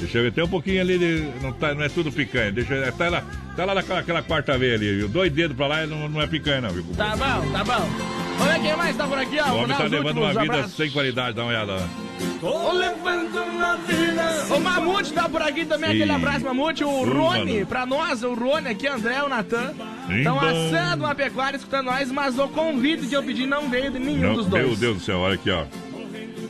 [0.03, 2.51] Deixa eu ver, tem um pouquinho ali, de, não, tá, não é tudo picanha.
[2.51, 3.23] Deixa eu, tá lá,
[3.57, 5.09] tá lá naquela aquela quarta vez ali, viu?
[5.09, 6.85] Dois dedos pra lá e não, não é picanha, não, viu?
[6.97, 7.89] Tá bom, tá bom.
[8.41, 9.53] Olha quem mais tá por aqui, ó.
[9.53, 10.77] O homem tá levando uma vida abraços.
[10.77, 11.89] sem qualidade, dá uma olhada lá.
[12.41, 14.55] Tô levando uma vida.
[14.57, 15.97] O Mamute tá por aqui também, Sim.
[15.97, 16.83] aquele abraço, Mamute.
[16.83, 19.73] O Rony, pra nós, o Rony aqui, André, o Natan.
[20.11, 24.01] Estão assando uma pecuária escutando nós, mas o convite que eu pedi não veio de
[24.01, 24.67] nenhum Não, dos dois.
[24.67, 25.65] meu Deus do céu, olha aqui, ó.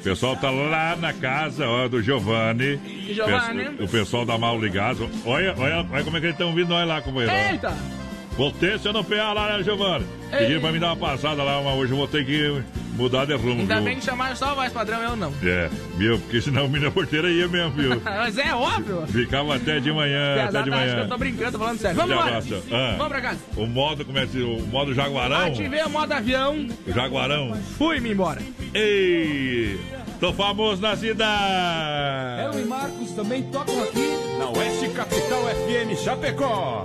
[0.02, 2.76] O pessoal tá lá na casa, ó, do Giovanni.
[3.14, 3.68] Giovanni.
[3.78, 5.08] O pessoal da Mal Ligado.
[5.24, 7.32] Olha, olha, olha como é que eles estão vindo nós lá, companheiro.
[7.32, 8.01] Eita!
[8.36, 10.06] Potência no PA lá, né, Giovanni?
[10.30, 12.62] Pediram pra me dar uma passada lá, mas hoje eu vou ter que
[12.96, 13.84] mudar de rumo, Ainda viu?
[13.84, 15.32] bem que chamaram só a voz padrão, eu não.
[15.42, 16.18] É, viu?
[16.18, 18.00] Porque senão o menino porteira ia mesmo, viu?
[18.04, 19.06] mas é óbvio.
[19.06, 20.98] Ficava até de manhã, Piazada até de manhã.
[21.02, 21.96] eu tô brincando, tô falando sério.
[21.96, 22.62] Vamos basta.
[22.72, 22.94] Ah.
[22.96, 23.38] Vamos pra casa.
[23.56, 25.46] O modo, como é que o modo Jaguarão?
[25.46, 26.66] Ativei o modo avião.
[26.86, 27.54] Jaguarão.
[27.76, 28.40] Fui-me embora.
[28.74, 29.78] Ei!
[30.18, 32.40] Tô famoso na cidade!
[32.42, 36.84] Elo e Marcos também tocam aqui na Oeste Capital FM Chapecó.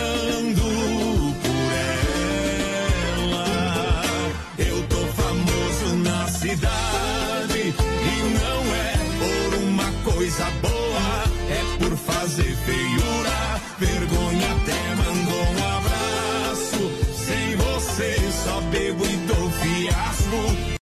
[6.51, 10.80] na cidade e não é por uma coisa boa,